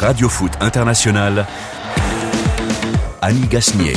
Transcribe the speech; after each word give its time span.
Radio 0.00 0.30
Foot 0.30 0.52
International, 0.60 1.46
Annie 3.20 3.46
Gasnier. 3.46 3.92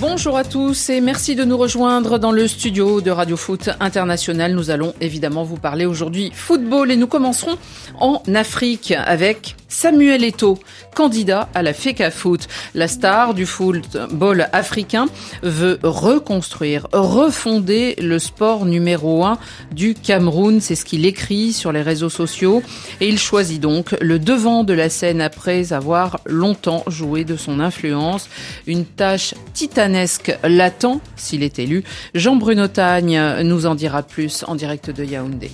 Bonjour 0.00 0.36
à 0.36 0.42
tous 0.42 0.90
et 0.90 1.00
merci 1.00 1.36
de 1.36 1.44
nous 1.44 1.56
rejoindre 1.56 2.18
dans 2.18 2.32
le 2.32 2.48
studio 2.48 3.00
de 3.00 3.12
Radio 3.12 3.36
Foot 3.36 3.70
International. 3.78 4.52
Nous 4.52 4.70
allons 4.70 4.94
évidemment 5.00 5.44
vous 5.44 5.58
parler 5.58 5.86
aujourd'hui 5.86 6.32
football 6.34 6.90
et 6.90 6.96
nous 6.96 7.06
commencerons 7.06 7.56
en 8.00 8.20
Afrique 8.34 8.92
avec 9.06 9.54
Samuel 9.76 10.24
Eto'o, 10.24 10.58
candidat 10.94 11.50
à 11.52 11.62
la 11.62 11.74
FECA 11.74 12.10
Foot. 12.10 12.48
La 12.74 12.88
star 12.88 13.34
du 13.34 13.44
football 13.44 14.48
africain 14.54 15.04
veut 15.42 15.78
reconstruire, 15.82 16.86
refonder 16.94 17.94
le 17.98 18.18
sport 18.18 18.64
numéro 18.64 19.26
un 19.26 19.36
du 19.72 19.92
Cameroun. 19.92 20.62
C'est 20.62 20.76
ce 20.76 20.86
qu'il 20.86 21.04
écrit 21.04 21.52
sur 21.52 21.72
les 21.72 21.82
réseaux 21.82 22.08
sociaux 22.08 22.62
et 23.02 23.08
il 23.10 23.18
choisit 23.18 23.60
donc 23.60 23.94
le 24.00 24.18
devant 24.18 24.64
de 24.64 24.72
la 24.72 24.88
scène 24.88 25.20
après 25.20 25.74
avoir 25.74 26.20
longtemps 26.24 26.82
joué 26.86 27.24
de 27.24 27.36
son 27.36 27.60
influence. 27.60 28.30
Une 28.66 28.86
tâche 28.86 29.34
titanesque 29.52 30.34
l'attend 30.42 31.02
s'il 31.16 31.42
est 31.42 31.58
élu. 31.58 31.84
Jean-Bruno 32.14 32.66
Tagne 32.66 33.42
nous 33.42 33.66
en 33.66 33.74
dira 33.74 34.02
plus 34.02 34.42
en 34.48 34.54
direct 34.54 34.88
de 34.90 35.04
Yaoundé. 35.04 35.50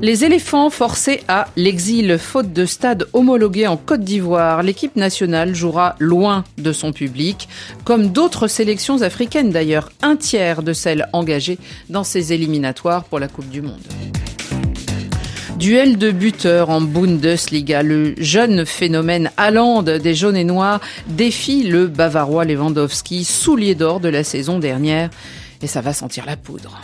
Les 0.00 0.24
éléphants 0.24 0.70
forcés 0.70 1.22
à 1.26 1.48
l'exil 1.56 2.18
faute 2.18 2.52
de 2.52 2.66
stade 2.66 3.08
homologué 3.12 3.66
en 3.66 3.76
Côte 3.76 4.02
d'Ivoire. 4.02 4.62
L'équipe 4.62 4.94
nationale 4.94 5.56
jouera 5.56 5.96
loin 5.98 6.44
de 6.56 6.72
son 6.72 6.92
public, 6.92 7.48
comme 7.84 8.08
d'autres 8.12 8.46
sélections 8.46 9.02
africaines 9.02 9.50
d'ailleurs, 9.50 9.90
un 10.00 10.14
tiers 10.14 10.62
de 10.62 10.72
celles 10.72 11.08
engagées 11.12 11.58
dans 11.90 12.04
ces 12.04 12.32
éliminatoires 12.32 13.04
pour 13.04 13.18
la 13.18 13.26
Coupe 13.26 13.48
du 13.48 13.60
Monde. 13.60 13.80
Duel 15.58 15.98
de 15.98 16.12
buteurs 16.12 16.70
en 16.70 16.80
Bundesliga. 16.80 17.82
Le 17.82 18.14
jeune 18.18 18.64
phénomène 18.64 19.32
Haaland 19.36 19.82
des 19.82 20.14
jaunes 20.14 20.36
et 20.36 20.44
noirs 20.44 20.80
défie 21.08 21.64
le 21.64 21.88
bavarois 21.88 22.44
Lewandowski, 22.44 23.24
soulier 23.24 23.74
d'or 23.74 23.98
de 23.98 24.08
la 24.08 24.22
saison 24.22 24.60
dernière. 24.60 25.10
Et 25.60 25.66
ça 25.66 25.80
va 25.80 25.92
sentir 25.92 26.24
la 26.24 26.36
poudre. 26.36 26.80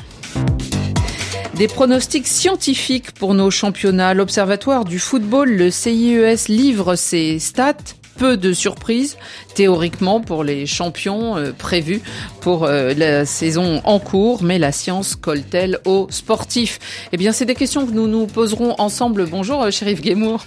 Des 1.57 1.69
pronostics 1.69 2.27
scientifiques 2.27 3.13
pour 3.13 3.33
nos 3.33 3.49
championnats. 3.49 4.13
L'Observatoire 4.13 4.85
du 4.85 4.99
football, 4.99 5.51
le 5.51 5.71
CIES, 5.71 6.49
livre 6.49 6.97
ses 6.97 7.39
stats 7.39 7.77
peu 8.17 8.37
de 8.37 8.53
surprises 8.53 9.17
théoriquement 9.55 10.21
pour 10.21 10.45
les 10.45 10.67
champions 10.67 11.37
euh, 11.37 11.53
prévus 11.57 12.01
pour 12.41 12.65
euh, 12.65 12.93
la 12.97 13.25
saison 13.25 13.81
en 13.85 13.99
cours, 13.99 14.43
mais 14.43 14.59
la 14.59 14.73
science 14.73 15.17
colle-t-elle 15.17 15.79
aux 15.85 16.07
sportifs? 16.11 17.09
Eh 17.13 17.17
bien, 17.17 17.33
c'est 17.33 17.45
des 17.45 17.55
questions 17.55 17.87
que 17.87 17.93
nous 17.93 18.07
nous 18.07 18.27
poserons 18.27 18.75
ensemble. 18.79 19.27
Bonjour, 19.27 19.71
Chérif 19.71 20.01
euh, 20.01 20.03
Guémour. 20.03 20.45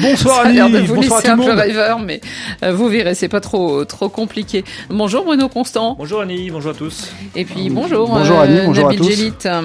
Bonsoir 0.00 0.40
Annie. 0.44 0.56
de 0.72 0.78
vous 0.80 0.94
bonsoir 0.96 1.20
laisser 1.20 1.30
un 1.30 1.38
peu 1.38 1.52
rêveur, 1.52 1.98
mais 1.98 2.20
vous 2.70 2.88
verrez, 2.88 3.14
c'est 3.14 3.28
pas 3.28 3.40
trop 3.40 3.84
trop 3.84 4.08
compliqué. 4.08 4.64
Bonjour 4.90 5.24
Bruno 5.24 5.48
Constant. 5.48 5.94
Bonjour 5.98 6.20
Annie, 6.20 6.50
bonjour 6.50 6.72
à 6.72 6.74
tous. 6.74 7.10
Et 7.34 7.44
puis 7.44 7.70
bonjour, 7.70 8.08
bonjour 8.08 8.40
Annie, 8.40 8.60
bonjour 8.66 8.90
Nabil 8.90 9.00
à 9.00 9.30
tous. 9.30 9.60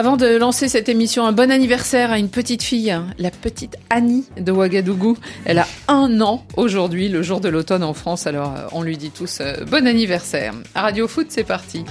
Avant 0.00 0.16
de 0.16 0.34
lancer 0.34 0.70
cette 0.70 0.88
émission, 0.88 1.26
un 1.26 1.32
bon 1.32 1.50
anniversaire 1.50 2.10
à 2.10 2.18
une 2.18 2.30
petite 2.30 2.62
fille, 2.62 2.98
la 3.18 3.30
petite 3.30 3.76
Annie 3.90 4.24
de 4.38 4.50
Ouagadougou. 4.50 5.18
Elle 5.44 5.58
a 5.58 5.66
un 5.88 6.22
an 6.22 6.42
aujourd'hui, 6.56 7.10
le 7.10 7.20
jour 7.20 7.38
de 7.38 7.50
l'automne 7.50 7.84
en 7.84 7.92
France. 7.92 8.26
Alors, 8.26 8.54
on 8.72 8.82
lui 8.82 8.96
dit 8.96 9.10
tous 9.10 9.42
euh, 9.42 9.62
bon 9.66 9.86
anniversaire. 9.86 10.54
Radio 10.74 11.06
Foot, 11.06 11.26
c'est 11.28 11.44
parti. 11.44 11.84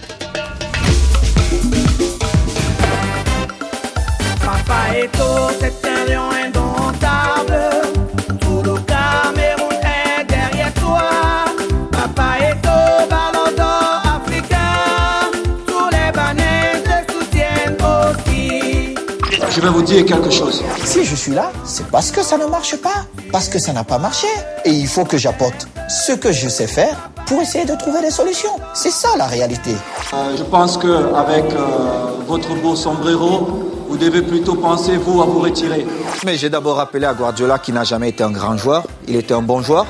Je 19.59 19.63
vais 19.65 19.71
vous 19.71 19.81
dire 19.81 20.05
quelque 20.05 20.29
chose. 20.29 20.63
Si 20.85 21.03
je 21.03 21.15
suis 21.15 21.33
là, 21.33 21.51
c'est 21.65 21.85
parce 21.87 22.11
que 22.11 22.23
ça 22.23 22.37
ne 22.37 22.45
marche 22.45 22.77
pas, 22.77 23.03
parce 23.29 23.49
que 23.49 23.59
ça 23.59 23.73
n'a 23.73 23.83
pas 23.83 23.97
marché. 23.97 24.27
Et 24.63 24.69
il 24.69 24.87
faut 24.87 25.03
que 25.03 25.17
j'apporte 25.17 25.67
ce 25.89 26.13
que 26.13 26.31
je 26.31 26.47
sais 26.47 26.65
faire 26.65 27.11
pour 27.25 27.41
essayer 27.41 27.65
de 27.65 27.75
trouver 27.75 27.99
des 27.99 28.09
solutions. 28.09 28.55
C'est 28.73 28.89
ça 28.89 29.09
la 29.17 29.25
réalité. 29.25 29.71
Euh, 30.13 30.37
je 30.37 30.43
pense 30.43 30.77
que 30.77 31.13
avec 31.13 31.43
euh, 31.51 32.21
votre 32.25 32.55
beau 32.61 32.77
sombrero, 32.77 33.49
vous 33.89 33.97
devez 33.97 34.21
plutôt 34.21 34.55
penser 34.55 34.95
vous 34.95 35.21
à 35.21 35.25
vous 35.25 35.39
retirer. 35.39 35.85
Mais 36.25 36.37
j'ai 36.37 36.49
d'abord 36.49 36.77
rappelé 36.77 37.05
à 37.05 37.13
Guardiola 37.13 37.59
qui 37.59 37.73
n'a 37.73 37.83
jamais 37.83 38.07
été 38.07 38.23
un 38.23 38.31
grand 38.31 38.55
joueur. 38.55 38.83
Il 39.09 39.17
était 39.17 39.33
un 39.33 39.41
bon 39.41 39.61
joueur. 39.61 39.85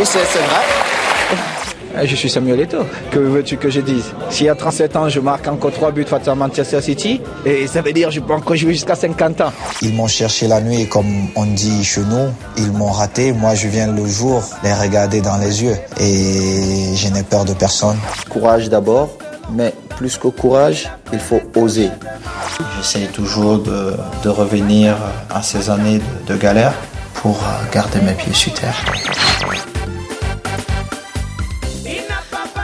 Et 0.00 0.04
c'est 0.04 0.24
c'est 0.24 0.40
vrai. 0.40 0.77
Eh, 2.00 2.06
Je 2.06 2.14
suis 2.16 2.30
Samuel 2.30 2.60
Eto'o. 2.60 2.84
Que 3.10 3.18
veux-tu 3.18 3.56
que 3.56 3.70
je 3.70 3.80
dise? 3.80 4.04
Si 4.30 4.48
à 4.48 4.54
37 4.54 4.96
ans, 4.96 5.08
je 5.08 5.20
marque 5.20 5.48
encore 5.48 5.72
3 5.72 5.90
buts 5.92 6.04
face 6.04 6.28
à 6.28 6.34
Manchester 6.34 6.80
City, 6.80 7.20
et 7.44 7.66
ça 7.66 7.82
veut 7.82 7.92
dire 7.92 8.08
que 8.08 8.14
je 8.14 8.20
peux 8.20 8.32
encore 8.34 8.56
jouer 8.56 8.72
jusqu'à 8.72 8.94
50 8.94 9.40
ans. 9.40 9.52
Ils 9.82 9.94
m'ont 9.94 10.06
cherché 10.06 10.46
la 10.46 10.60
nuit, 10.60 10.86
comme 10.88 11.06
on 11.34 11.44
dit 11.46 11.84
chez 11.84 12.02
nous. 12.02 12.28
Ils 12.56 12.70
m'ont 12.72 12.92
raté. 12.92 13.32
Moi, 13.32 13.54
je 13.54 13.68
viens 13.68 13.90
le 13.92 14.06
jour 14.06 14.42
les 14.62 14.72
regarder 14.74 15.20
dans 15.20 15.36
les 15.38 15.62
yeux. 15.62 15.76
Et 16.00 16.94
je 16.94 17.08
n'ai 17.08 17.22
peur 17.22 17.44
de 17.44 17.54
personne. 17.54 17.96
Courage 18.30 18.68
d'abord, 18.68 19.10
mais 19.52 19.72
plus 19.96 20.16
que 20.18 20.28
courage, 20.28 20.88
il 21.12 21.18
faut 21.18 21.40
oser. 21.56 21.90
J'essaie 22.76 23.06
toujours 23.06 23.58
de, 23.58 23.94
de 24.22 24.28
revenir 24.28 24.96
à 25.34 25.42
ces 25.42 25.68
années 25.70 25.98
de, 26.26 26.34
de 26.34 26.38
galère 26.38 26.74
pour 27.14 27.40
garder 27.72 28.00
mes 28.00 28.12
pieds 28.12 28.32
sur 28.32 28.52
terre. 28.54 28.76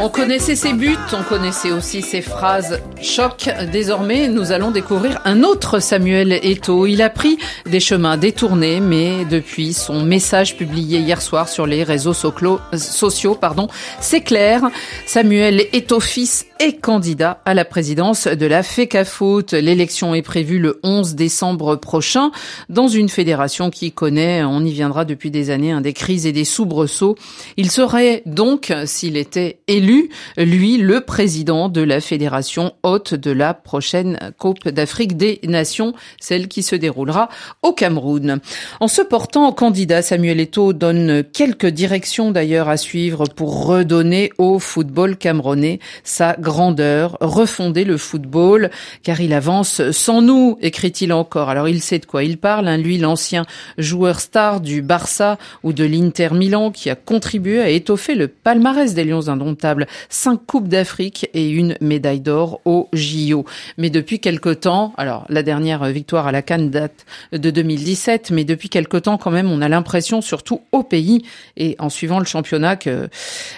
On 0.00 0.09
connaissait 0.09 0.56
ses 0.56 0.72
buts, 0.72 0.97
on 1.12 1.22
connaissait 1.22 1.71
aussi 1.71 2.03
ses 2.03 2.21
phrases 2.21 2.81
choc. 3.00 3.49
Désormais, 3.72 4.27
nous 4.28 4.50
allons 4.53 4.71
découvrir 4.71 5.21
un 5.25 5.43
autre 5.44 5.78
Samuel 5.78 6.32
Eto'o. 6.43 6.87
Il 6.87 7.00
a 7.00 7.09
pris 7.10 7.38
des 7.66 7.81
chemins 7.81 8.16
détournés, 8.16 8.81
mais 8.81 9.25
depuis 9.25 9.72
son 9.72 10.03
message 10.03 10.56
publié 10.56 10.99
hier 10.99 11.22
soir 11.22 11.49
sur 11.49 11.66
les 11.66 11.84
réseaux 11.84 12.12
soclo- 12.12 12.59
sociaux, 12.77 13.34
pardon, 13.37 13.69
c'est 14.00 14.21
clair. 14.21 14.62
Samuel 15.06 15.66
Eto'o 15.72 16.00
fils 16.00 16.44
est 16.61 16.81
candidat 16.81 17.41
à 17.45 17.55
la 17.55 17.65
présidence 17.65 18.27
de 18.27 18.47
la 18.47 18.63
FECA 18.63 19.05
Foot. 19.05 19.53
L'élection 19.53 20.15
est 20.15 20.23
prévue 20.23 20.59
le 20.59 20.81
11 20.83 21.15
décembre 21.15 21.77
prochain 21.77 22.31
dans 22.69 22.89
une 22.89 23.09
fédération 23.09 23.71
qui 23.71 23.93
connaît, 23.93 24.45
on 24.45 24.65
y 24.65 24.73
viendra 24.73 25.05
depuis 25.05 25.31
des 25.31 25.51
années, 25.51 25.73
un 25.73 25.81
des 25.81 25.93
crises 25.93 26.27
et 26.27 26.33
des 26.33 26.45
soubresauts. 26.45 27.17
Il 27.57 27.71
serait 27.71 28.23
donc, 28.27 28.73
s'il 28.87 29.17
était 29.17 29.59
élu, 29.69 30.11
lui, 30.37 30.79
le 30.79 31.01
président 31.01 31.69
de 31.69 31.81
la 31.81 32.01
fédération 32.01 32.73
hôte 32.83 33.15
de 33.15 33.31
la 33.31 33.55
prochaine 33.55 34.33
Coupe 34.39 34.69
d'Afrique 34.69 35.17
des 35.17 35.41
Nations, 35.45 35.95
celle 36.21 36.49
qui 36.49 36.63
se 36.63 36.77
déroulera 36.77 37.29
au 37.63 37.73
Cameroun. 37.73 38.41
En 38.81 38.89
se 38.89 39.03
portant 39.03 39.51
candidat, 39.53 40.03
Samuel 40.03 40.41
Eto'o 40.41 40.73
donne 40.73 41.25
quelques 41.33 41.67
directions 41.67 42.31
d'ailleurs 42.31 42.69
à 42.69 42.77
suivre 42.77 43.25
pour 43.27 43.67
redonner 43.67 44.31
au 44.39 44.59
football 44.59 45.17
camerounais 45.17 45.79
sa 46.03 46.37
grandeur, 46.55 47.19
refonder 47.21 47.85
le 47.85 47.97
football, 47.97 48.71
car 49.03 49.21
il 49.21 49.33
avance 49.33 49.91
sans 49.91 50.23
nous, 50.23 50.57
écrit-il 50.63 51.13
encore. 51.13 51.49
Alors 51.49 51.67
il 51.67 51.83
sait 51.83 51.99
de 51.99 52.07
quoi 52.07 52.23
il 52.23 52.39
parle, 52.39 52.69
hein, 52.69 52.77
lui 52.77 52.97
l'ancien 52.97 53.45
joueur 53.77 54.21
star 54.21 54.61
du 54.61 54.81
Barça 54.81 55.37
ou 55.65 55.73
de 55.73 55.83
l'Inter 55.83 56.29
Milan 56.33 56.71
qui 56.71 56.91
a 56.91 56.95
contribué 56.95 57.61
à 57.61 57.71
étoffer 57.71 58.15
le 58.15 58.29
palmarès 58.29 58.95
des 58.95 59.03
Lions 59.03 59.27
indomptables. 59.27 59.89
Cinq 60.09 60.47
coupes 60.47 60.69
d'Afrique 60.69 61.29
et 61.35 61.51
une 61.51 61.77
médaille 61.81 62.21
d'or 62.21 62.61
au 62.65 62.89
JO. 62.93 63.45
Mais 63.77 63.91
depuis 63.91 64.21
quelque 64.21 64.50
temps, 64.50 64.93
alors 64.97 65.27
la 65.29 65.43
dernière 65.43 65.85
victoire 65.87 66.29
à 66.29 66.33
la 66.33 66.43
Cannes 66.43 66.71
date 66.71 67.05
de 67.33 67.50
2017, 67.50 68.31
mais 68.31 68.45
depuis 68.45 68.69
quelque 68.69 68.99
temps 68.99 69.19
quand 69.19 69.33
même, 69.33 69.50
on 69.50 69.61
a 69.61 69.69
l'impression, 69.69 70.21
surtout 70.21 70.61
au 70.71 70.85
pays 70.85 71.25
et 71.57 71.75
en 71.81 71.89
suivant 71.89 72.21
le 72.21 72.27
championnat, 72.27 72.77
que 72.77 73.09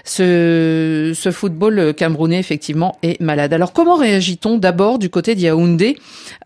ce, 0.04 1.12
ce 1.14 1.30
football 1.30 1.92
camerounais 1.92 2.38
effectivement 2.38 2.75
est 3.02 3.20
malade. 3.20 3.52
Alors 3.52 3.72
comment 3.72 3.96
réagit-on 3.96 4.58
d'abord 4.58 4.98
du 4.98 5.10
côté 5.10 5.34
d'Yaoundé 5.34 5.96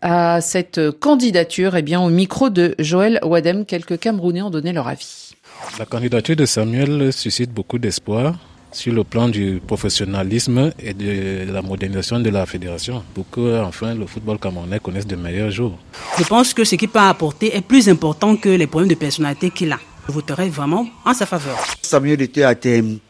à 0.01 0.41
cette 0.41 0.91
candidature? 0.99 1.75
Eh 1.75 1.81
bien, 1.81 2.01
au 2.01 2.09
micro 2.09 2.49
de 2.49 2.75
Joël 2.79 3.19
Wadem, 3.23 3.65
quelques 3.65 3.99
Camerounais 3.99 4.41
ont 4.41 4.49
donné 4.49 4.73
leur 4.73 4.87
avis. 4.87 5.31
La 5.77 5.85
candidature 5.85 6.35
de 6.35 6.45
Samuel 6.45 7.13
suscite 7.13 7.51
beaucoup 7.51 7.77
d'espoir 7.77 8.35
sur 8.71 8.93
le 8.93 9.03
plan 9.03 9.27
du 9.27 9.61
professionnalisme 9.65 10.71
et 10.79 10.93
de 10.93 11.51
la 11.51 11.61
modernisation 11.61 12.19
de 12.19 12.29
la 12.29 12.45
fédération 12.45 13.03
pour 13.13 13.29
que 13.29 13.61
enfin 13.61 13.93
le 13.93 14.05
football 14.05 14.39
camerounais 14.39 14.79
connaisse 14.79 15.05
de 15.05 15.15
meilleurs 15.15 15.51
jours. 15.51 15.77
Je 16.17 16.23
pense 16.23 16.53
que 16.53 16.63
ce 16.63 16.75
qu'il 16.75 16.89
peut 16.89 16.99
apporter 16.99 17.55
est 17.55 17.61
plus 17.61 17.89
important 17.89 18.35
que 18.35 18.49
les 18.49 18.67
problèmes 18.67 18.89
de 18.89 18.95
personnalité 18.95 19.49
qu'il 19.49 19.71
a. 19.71 19.79
Je 20.07 20.13
voterai 20.13 20.49
vraiment 20.49 20.87
en 21.05 21.13
sa 21.13 21.25
faveur. 21.25 21.57
Samuel 21.81 22.21
été 22.21 22.43
un 22.43 22.55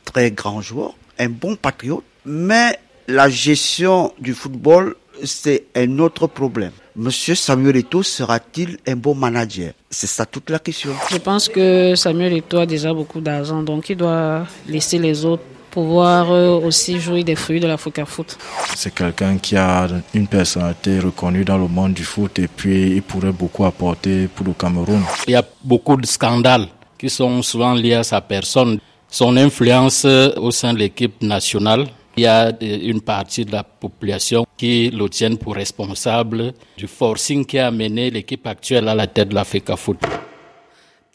très 0.03 0.31
grand 0.31 0.61
joueur, 0.61 0.95
un 1.19 1.29
bon 1.29 1.55
patriote, 1.55 2.03
mais 2.25 2.77
la 3.07 3.29
gestion 3.29 4.13
du 4.19 4.33
football 4.33 4.95
c'est 5.23 5.65
un 5.75 5.99
autre 5.99 6.27
problème. 6.27 6.71
Monsieur 6.95 7.35
Samuel 7.35 7.77
Eto'o 7.77 8.03
sera-t-il 8.03 8.77
un 8.87 8.95
bon 8.95 9.15
manager? 9.15 9.73
C'est 9.89 10.07
ça 10.07 10.25
toute 10.25 10.49
la 10.49 10.59
question. 10.59 10.91
Je 11.09 11.17
pense 11.17 11.47
que 11.47 11.95
Samuel 11.95 12.33
Eto'o 12.33 12.59
a 12.61 12.65
déjà 12.65 12.93
beaucoup 12.93 13.21
d'argent, 13.21 13.63
donc 13.63 13.89
il 13.89 13.97
doit 13.97 14.45
laisser 14.67 14.97
les 14.99 15.25
autres 15.25 15.43
pouvoir 15.69 16.29
euh, 16.31 16.59
aussi 16.59 16.99
jouer 16.99 17.23
des 17.23 17.35
fruits 17.35 17.61
de 17.61 17.67
la 17.67 17.77
Foot. 17.77 18.37
C'est 18.75 18.93
quelqu'un 18.93 19.37
qui 19.37 19.55
a 19.55 19.87
une 20.13 20.27
personnalité 20.27 20.99
reconnue 20.99 21.45
dans 21.45 21.57
le 21.57 21.69
monde 21.69 21.93
du 21.93 22.03
foot 22.03 22.37
et 22.39 22.49
puis 22.49 22.91
il 22.97 23.01
pourrait 23.01 23.31
beaucoup 23.31 23.63
apporter 23.63 24.27
pour 24.27 24.45
le 24.45 24.51
Cameroun. 24.51 25.01
Il 25.27 25.31
y 25.31 25.35
a 25.35 25.45
beaucoup 25.63 25.95
de 25.95 26.05
scandales 26.05 26.67
qui 26.97 27.09
sont 27.09 27.41
souvent 27.41 27.73
liés 27.73 27.93
à 27.93 28.03
sa 28.03 28.19
personne. 28.19 28.79
Son 29.09 29.37
influence 29.37 30.03
au 30.05 30.51
sein 30.51 30.73
de 30.73 30.79
l'équipe 30.79 31.21
nationale 31.21 31.87
il 32.17 32.23
y 32.23 32.27
a 32.27 32.51
une 32.61 33.01
partie 33.01 33.45
de 33.45 33.51
la 33.51 33.63
population 33.63 34.45
qui 34.57 34.89
le 34.89 35.07
tiennent 35.09 35.37
pour 35.37 35.55
responsable 35.55 36.53
du 36.77 36.87
forcing 36.87 37.45
qui 37.45 37.57
a 37.57 37.67
amené 37.67 38.11
l'équipe 38.11 38.45
actuelle 38.47 38.87
à 38.87 38.95
la 38.95 39.07
tête 39.07 39.29
de 39.29 39.35
l'Africa 39.35 39.75
Foot. 39.75 39.97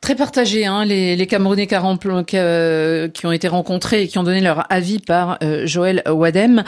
Très 0.01 0.15
partagé, 0.15 0.67
hein, 0.67 0.85
les, 0.85 1.17
les 1.17 1.27
Camerounais 1.27 1.67
euh, 1.73 3.09
qui 3.09 3.27
ont 3.27 3.33
été 3.33 3.49
rencontrés 3.49 4.03
et 4.03 4.09
qui 4.09 4.19
ont 4.19 4.23
donné 4.23 4.41
leur 4.41 4.71
avis 4.71 5.01
par 5.01 5.39
euh, 5.43 5.67
Joël 5.67 6.03
Wadem. 6.07 6.63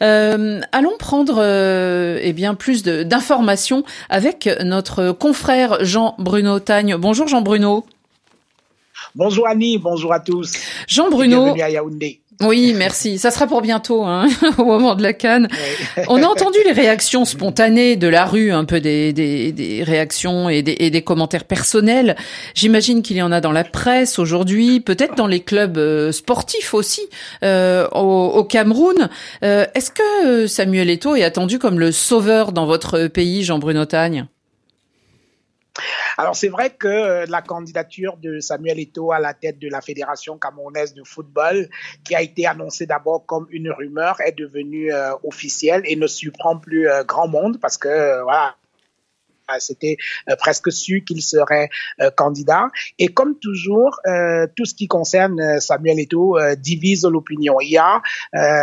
Euh, 0.00 0.60
allons 0.70 0.96
prendre 0.98 1.38
euh, 1.38 2.20
eh 2.22 2.32
bien 2.32 2.54
plus 2.54 2.84
d'informations 2.84 3.84
avec 4.10 4.48
notre 4.62 5.12
confrère 5.12 5.84
Jean 5.84 6.14
Bruno 6.18 6.60
Tagne. 6.60 6.96
Bonjour 6.96 7.26
Jean 7.26 7.40
Bruno. 7.40 7.84
Bonjour 9.16 9.48
Annie, 9.48 9.78
bonjour 9.78 10.12
à 10.12 10.20
tous. 10.20 10.52
Jean 10.86 11.08
Bruno. 11.10 11.44
Bienvenue 11.44 11.62
à 11.62 11.70
Yaoundé. 11.70 12.20
Oui, 12.46 12.74
merci. 12.76 13.18
Ça 13.18 13.30
sera 13.30 13.46
pour 13.46 13.62
bientôt, 13.62 14.04
hein, 14.04 14.26
au 14.58 14.64
moment 14.64 14.94
de 14.94 15.02
la 15.02 15.12
canne. 15.12 15.48
On 16.08 16.22
a 16.22 16.26
entendu 16.26 16.58
les 16.64 16.72
réactions 16.72 17.24
spontanées 17.24 17.96
de 17.96 18.08
la 18.08 18.24
rue, 18.24 18.52
un 18.52 18.64
peu 18.64 18.80
des, 18.80 19.12
des, 19.12 19.52
des 19.52 19.82
réactions 19.82 20.48
et 20.48 20.62
des, 20.62 20.76
et 20.78 20.90
des, 20.90 21.02
commentaires 21.02 21.44
personnels. 21.44 22.16
J'imagine 22.54 23.02
qu'il 23.02 23.16
y 23.16 23.22
en 23.22 23.32
a 23.32 23.40
dans 23.40 23.52
la 23.52 23.64
presse 23.64 24.18
aujourd'hui, 24.18 24.80
peut-être 24.80 25.16
dans 25.16 25.26
les 25.26 25.40
clubs 25.40 25.78
euh, 25.78 26.12
sportifs 26.12 26.74
aussi 26.74 27.02
euh, 27.42 27.86
au, 27.92 28.32
au, 28.34 28.44
Cameroun. 28.44 29.08
Euh, 29.42 29.66
Est-ce 29.74 29.90
que 29.90 30.46
Samuel 30.46 30.90
Eto'o 30.90 31.16
est 31.16 31.24
attendu 31.24 31.58
comme 31.58 31.78
le 31.78 31.92
sauveur 31.92 32.52
dans 32.52 32.66
votre 32.66 33.06
pays, 33.08 33.44
Jean-Bruno 33.44 33.84
Tagne? 33.84 34.26
Alors 36.16 36.36
c'est 36.36 36.48
vrai 36.48 36.70
que 36.70 36.86
euh, 36.86 37.26
la 37.28 37.42
candidature 37.42 38.16
de 38.16 38.38
Samuel 38.40 38.78
Eto'o 38.78 39.12
à 39.12 39.18
la 39.18 39.34
tête 39.34 39.58
de 39.58 39.68
la 39.68 39.80
Fédération 39.80 40.38
camerounaise 40.38 40.94
de 40.94 41.02
football, 41.02 41.68
qui 42.04 42.14
a 42.14 42.22
été 42.22 42.46
annoncée 42.46 42.86
d'abord 42.86 43.26
comme 43.26 43.46
une 43.50 43.70
rumeur, 43.70 44.20
est 44.20 44.38
devenue 44.38 44.92
euh, 44.92 45.12
officielle 45.24 45.82
et 45.84 45.96
ne 45.96 46.06
surprend 46.06 46.58
plus 46.58 46.88
euh, 46.88 47.02
grand 47.04 47.28
monde 47.28 47.58
parce 47.60 47.76
que 47.78 48.22
voilà 48.22 48.56
c'était 49.58 49.96
euh, 50.28 50.36
presque 50.36 50.72
sûr 50.72 51.00
qu'il 51.06 51.22
serait 51.22 51.68
euh, 52.00 52.10
candidat. 52.10 52.68
Et 52.98 53.08
comme 53.08 53.38
toujours, 53.38 54.00
euh, 54.06 54.46
tout 54.56 54.64
ce 54.64 54.74
qui 54.74 54.88
concerne 54.88 55.60
Samuel 55.60 56.00
Eto'o 56.00 56.38
divise 56.56 57.04
l'opinion. 57.04 57.56
Il 57.60 57.70
y 57.70 57.78
a 57.78 58.00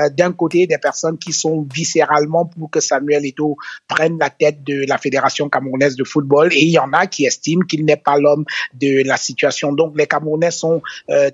d'un 0.09 0.31
côté 0.31 0.67
des 0.67 0.77
personnes 0.77 1.17
qui 1.17 1.33
sont 1.33 1.67
viscéralement 1.73 2.45
pour 2.45 2.69
que 2.69 2.79
Samuel 2.79 3.25
Eto'o 3.25 3.57
prenne 3.87 4.17
la 4.19 4.29
tête 4.29 4.63
de 4.63 4.85
la 4.87 4.97
Fédération 4.97 5.49
camerounaise 5.49 5.95
de 5.95 6.03
football 6.03 6.49
et 6.53 6.61
il 6.61 6.71
y 6.71 6.79
en 6.79 6.93
a 6.93 7.07
qui 7.07 7.25
estiment 7.25 7.63
qu'il 7.65 7.85
n'est 7.85 7.97
pas 7.97 8.17
l'homme 8.17 8.45
de 8.73 9.07
la 9.07 9.17
situation. 9.17 9.73
Donc 9.73 9.97
les 9.97 10.07
Camerounais 10.07 10.51
sont 10.51 10.81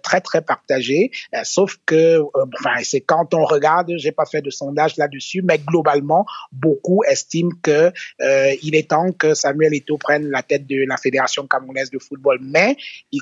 très 0.03 0.21
très 0.21 0.41
partagés, 0.41 1.11
sauf 1.43 1.77
que 1.85 2.21
enfin, 2.33 2.81
c'est 2.83 3.01
quand 3.01 3.33
on 3.33 3.45
regarde, 3.45 3.93
j'ai 3.97 4.11
pas 4.11 4.25
fait 4.25 4.41
de 4.41 4.49
sondage 4.49 4.97
là-dessus, 4.97 5.41
mais 5.43 5.59
globalement, 5.59 6.25
beaucoup 6.51 7.03
estiment 7.03 7.51
que 7.61 7.91
il 8.61 8.75
est 8.75 8.89
temps 8.89 9.11
que 9.11 9.33
Samuel 9.37 9.73
Eto'o 9.73 9.97
prenne 9.97 10.29
la 10.29 10.43
tête 10.43 10.67
de 10.67 10.85
la 10.87 10.97
Fédération 10.97 11.47
camerounaise 11.47 11.89
de 11.89 11.99
football. 11.99 12.39
Mais, 12.41 12.75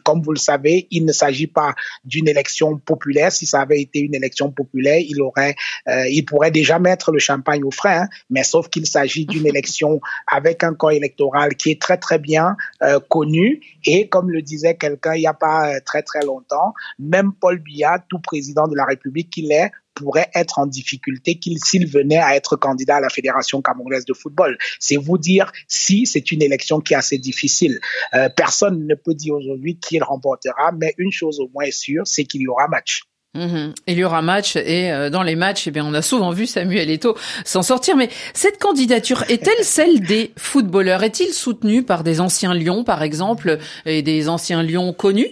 comme 0.04 0.22
vous 0.22 0.32
le 0.32 0.40
savez, 0.40 0.88
il 0.92 1.06
ne 1.06 1.12
s'agit 1.12 1.48
pas 1.48 1.76
d'une 2.04 2.28
élection 2.28 2.78
populaire. 2.78 3.32
Si 3.32 3.46
ça 3.46 3.62
avait 3.62 3.82
été 3.82 4.00
une 4.00 4.16
élection 4.16 4.52
populaire, 4.52 5.00
il 5.00 5.22
aurait, 5.22 5.56
euh, 5.88 6.08
il 6.10 6.24
pourrait 6.26 6.52
déjà 6.52 6.80
mettre 6.80 7.12
le 7.12 7.20
champagne 7.20 7.64
au 7.64 7.72
frais. 7.72 7.96
Hein. 7.96 8.08
mais 8.30 8.44
sauf 8.44 8.70
qu'il 8.70 8.86
s'agit 8.86 9.26
d'une 9.26 9.48
élection 9.54 10.02
avec 10.28 10.64
un 10.64 10.74
corps 10.74 10.92
électoral 10.92 11.56
qui 11.56 11.72
est 11.72 11.82
très 11.82 11.98
très 11.98 12.20
bien 12.20 12.56
euh, 12.82 13.00
connu 13.10 13.62
et 13.86 14.08
comme 14.08 14.30
le 14.30 14.42
disait 14.42 14.76
quelqu'un 14.76 15.16
il 15.16 15.22
n'y 15.22 15.28
a 15.28 15.34
pas 15.34 15.76
euh, 15.76 15.80
très 15.86 16.02
très 16.02 16.22
longtemps, 16.22 16.74
même 17.00 17.32
Paul 17.34 17.60
Biya, 17.60 18.04
tout 18.10 18.20
président 18.20 18.68
de 18.68 18.76
la 18.76 18.86
République 18.86 19.30
qu'il 19.30 19.52
est, 19.52 19.72
pourrait 19.96 20.30
être 20.36 20.60
en 20.60 20.68
difficulté 20.68 21.40
qu'il 21.40 21.58
s'il 21.64 21.88
venait 21.88 22.18
à 22.18 22.36
être 22.36 22.56
candidat 22.56 22.98
à 22.98 23.02
la 23.02 23.10
Fédération 23.10 23.62
camerounaise 23.62 24.06
de 24.06 24.14
football. 24.14 24.58
C'est 24.80 24.98
vous 24.98 25.18
dire 25.18 25.52
si 25.68 26.06
c'est 26.06 26.32
une 26.32 26.42
élection 26.42 26.80
qui 26.80 26.94
est 26.94 26.98
assez 26.98 27.18
difficile. 27.18 27.80
Euh, 28.14 28.30
personne 28.30 28.86
ne 28.86 28.96
peut 28.96 29.14
dire 29.14 29.36
aujourd'hui 29.36 29.78
qui 29.78 30.00
remportera, 30.00 30.72
mais 30.78 30.94
une 30.98 31.12
chose 31.12 31.40
au 31.40 31.50
moins 31.54 31.66
est 31.66 31.72
sûre, 31.72 32.04
c'est 32.06 32.26
qu'il 32.26 32.42
y 32.42 32.48
aura 32.48 32.68
match. 32.68 33.04
Mhm. 33.36 33.74
Il 33.88 33.98
y 33.98 34.04
aura 34.04 34.22
match 34.22 34.56
et 34.56 34.92
euh, 34.92 35.10
dans 35.10 35.22
les 35.22 35.36
matchs, 35.36 35.68
eh 35.68 35.72
bien, 35.72 35.86
on 35.86 35.94
a 35.94 36.02
souvent 36.02 36.32
vu 36.32 36.48
Samuel 36.48 36.90
Eto'o 36.90 37.18
s'en 37.44 37.64
sortir. 37.64 37.98
Mais 37.98 38.10
cette 38.34 38.60
candidature 38.60 39.24
est-elle 39.30 39.64
celle 39.64 40.00
des 40.02 40.32
footballeurs? 40.38 41.04
Est-il 41.04 41.34
soutenu 41.34 41.84
par 41.84 42.04
des 42.04 42.22
anciens 42.22 42.54
Lions, 42.54 42.84
par 42.84 43.04
exemple, 43.04 43.60
et 43.86 44.02
des 44.02 44.30
anciens 44.30 44.64
Lions 44.64 44.94
connus? 44.94 45.28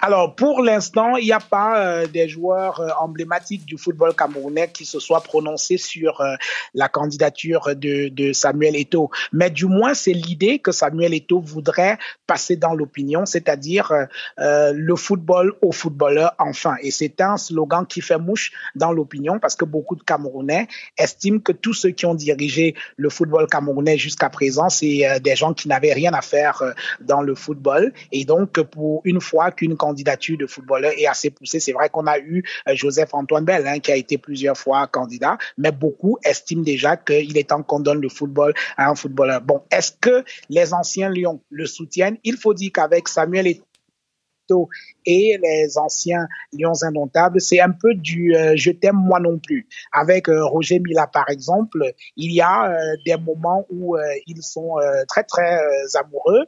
Alors, 0.00 0.34
pour 0.34 0.62
l'instant, 0.62 1.16
il 1.16 1.24
n'y 1.24 1.32
a 1.32 1.40
pas 1.40 1.80
euh, 1.80 2.06
des 2.06 2.28
joueurs 2.28 2.80
euh, 2.80 2.88
emblématiques 3.00 3.64
du 3.64 3.76
football 3.76 4.14
camerounais 4.14 4.68
qui 4.72 4.84
se 4.84 5.00
soient 5.00 5.20
prononcés 5.20 5.78
sur 5.78 6.20
euh, 6.20 6.34
la 6.74 6.88
candidature 6.88 7.74
de, 7.74 8.08
de 8.08 8.32
Samuel 8.32 8.76
Eto'o. 8.76 9.10
Mais 9.32 9.50
du 9.50 9.66
moins, 9.66 9.94
c'est 9.94 10.12
l'idée 10.12 10.58
que 10.58 10.70
Samuel 10.72 11.14
Eto'o 11.14 11.40
voudrait 11.40 11.98
passer 12.26 12.56
dans 12.56 12.74
l'opinion, 12.74 13.26
c'est-à-dire 13.26 13.92
le 14.38 14.96
football 14.96 15.54
aux 15.62 15.72
footballeurs 15.72 16.34
enfin. 16.38 16.76
Et 16.82 16.90
c'est 16.90 17.20
un 17.20 17.36
slogan 17.36 17.86
qui 17.86 18.00
fait 18.00 18.18
mouche 18.18 18.52
dans 18.74 18.92
l'opinion 18.92 19.38
parce 19.38 19.54
que 19.54 19.64
beaucoup 19.64 19.96
de 19.96 20.02
Camerounais 20.02 20.68
estiment 20.98 21.38
que 21.38 21.52
tous 21.52 21.74
ceux 21.74 21.90
qui 21.90 22.06
ont 22.06 22.14
dirigé 22.14 22.74
le 22.96 23.08
football 23.10 23.46
camerounais 23.46 23.98
jusqu'à 23.98 24.28
présent, 24.28 24.68
c'est 24.68 25.20
des 25.20 25.36
gens 25.36 25.54
qui 25.54 25.68
n'avaient 25.68 25.92
rien 25.92 26.12
à 26.14 26.22
faire 26.22 26.62
dans 27.00 27.22
le 27.22 27.34
football. 27.34 27.92
Et 28.12 28.24
donc, 28.24 28.60
pour 28.60 29.00
une 29.04 29.20
fois 29.20 29.50
qu'une 29.56 29.76
candidature 29.76 30.36
de 30.38 30.46
footballeur 30.46 30.92
est 30.96 31.06
assez 31.06 31.30
poussée. 31.30 31.60
C'est 31.60 31.72
vrai 31.72 31.88
qu'on 31.88 32.06
a 32.06 32.18
eu 32.18 32.44
euh, 32.68 32.74
Joseph 32.74 33.12
Antoine 33.14 33.44
Bell, 33.44 33.66
hein, 33.66 33.80
qui 33.80 33.90
a 33.90 33.96
été 33.96 34.18
plusieurs 34.18 34.56
fois 34.56 34.86
candidat, 34.86 35.38
mais 35.58 35.72
beaucoup 35.72 36.18
estiment 36.24 36.62
déjà 36.62 36.96
qu'il 36.96 37.36
est 37.36 37.48
temps 37.48 37.62
qu'on 37.62 37.80
donne 37.80 38.00
le 38.00 38.08
football 38.08 38.54
à 38.76 38.90
un 38.90 38.94
footballeur. 38.94 39.40
Bon, 39.40 39.62
est-ce 39.70 39.92
que 39.92 40.24
les 40.48 40.74
anciens 40.74 41.08
Lions 41.08 41.40
le 41.50 41.66
soutiennent? 41.66 42.18
Il 42.24 42.36
faut 42.36 42.54
dire 42.54 42.70
qu'avec 42.72 43.08
Samuel 43.08 43.46
Eto'o 43.46 44.68
et 45.06 45.38
les 45.42 45.78
anciens 45.78 46.26
Lions 46.52 46.82
indomptables, 46.82 47.40
c'est 47.40 47.60
un 47.60 47.70
peu 47.70 47.94
du 47.94 48.34
euh, 48.34 48.52
je 48.56 48.70
t'aime 48.70 48.96
moi 48.96 49.20
non 49.20 49.38
plus. 49.38 49.66
Avec 49.92 50.28
euh, 50.28 50.44
Roger 50.44 50.80
Mila 50.80 51.06
par 51.06 51.30
exemple, 51.30 51.92
il 52.16 52.32
y 52.32 52.40
a 52.40 52.70
euh, 52.70 52.96
des 53.04 53.16
moments 53.16 53.66
où 53.70 53.96
ils 54.26 54.42
sont 54.42 54.76
très 55.08 55.22
très 55.22 55.60
amoureux 55.94 56.44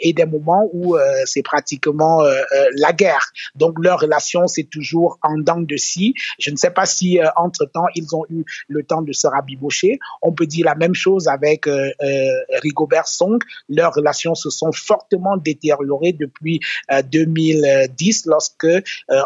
et 0.00 0.12
des 0.12 0.24
moments 0.24 0.68
où 0.72 0.96
c'est 1.24 1.42
pratiquement 1.42 2.22
la 2.76 2.92
guerre. 2.92 3.30
Donc 3.54 3.78
leur 3.82 4.00
relation 4.00 4.46
c'est 4.46 4.64
toujours 4.64 5.18
en 5.22 5.38
dents 5.38 5.60
de 5.60 5.76
scie. 5.76 6.14
Je 6.38 6.50
ne 6.50 6.56
sais 6.56 6.70
pas 6.70 6.86
si 6.86 7.18
entre 7.36 7.66
temps 7.66 7.86
ils 7.94 8.14
ont 8.14 8.24
eu 8.30 8.44
le 8.68 8.82
temps 8.82 9.02
de 9.02 9.12
se 9.12 9.26
rabibocher. 9.26 9.98
On 10.22 10.32
peut 10.32 10.46
dire 10.46 10.66
la 10.66 10.74
même 10.74 10.94
chose 10.94 11.28
avec 11.28 11.66
Rigobert 12.62 13.06
Song. 13.06 13.38
Leurs 13.68 13.94
relations 13.94 14.34
se 14.34 14.50
sont 14.50 14.72
fortement 14.72 15.36
détériorées 15.36 16.12
depuis 16.12 16.60
2000 17.12 17.89
10 17.90 18.26
lorsque 18.26 18.64
euh, 18.64 18.80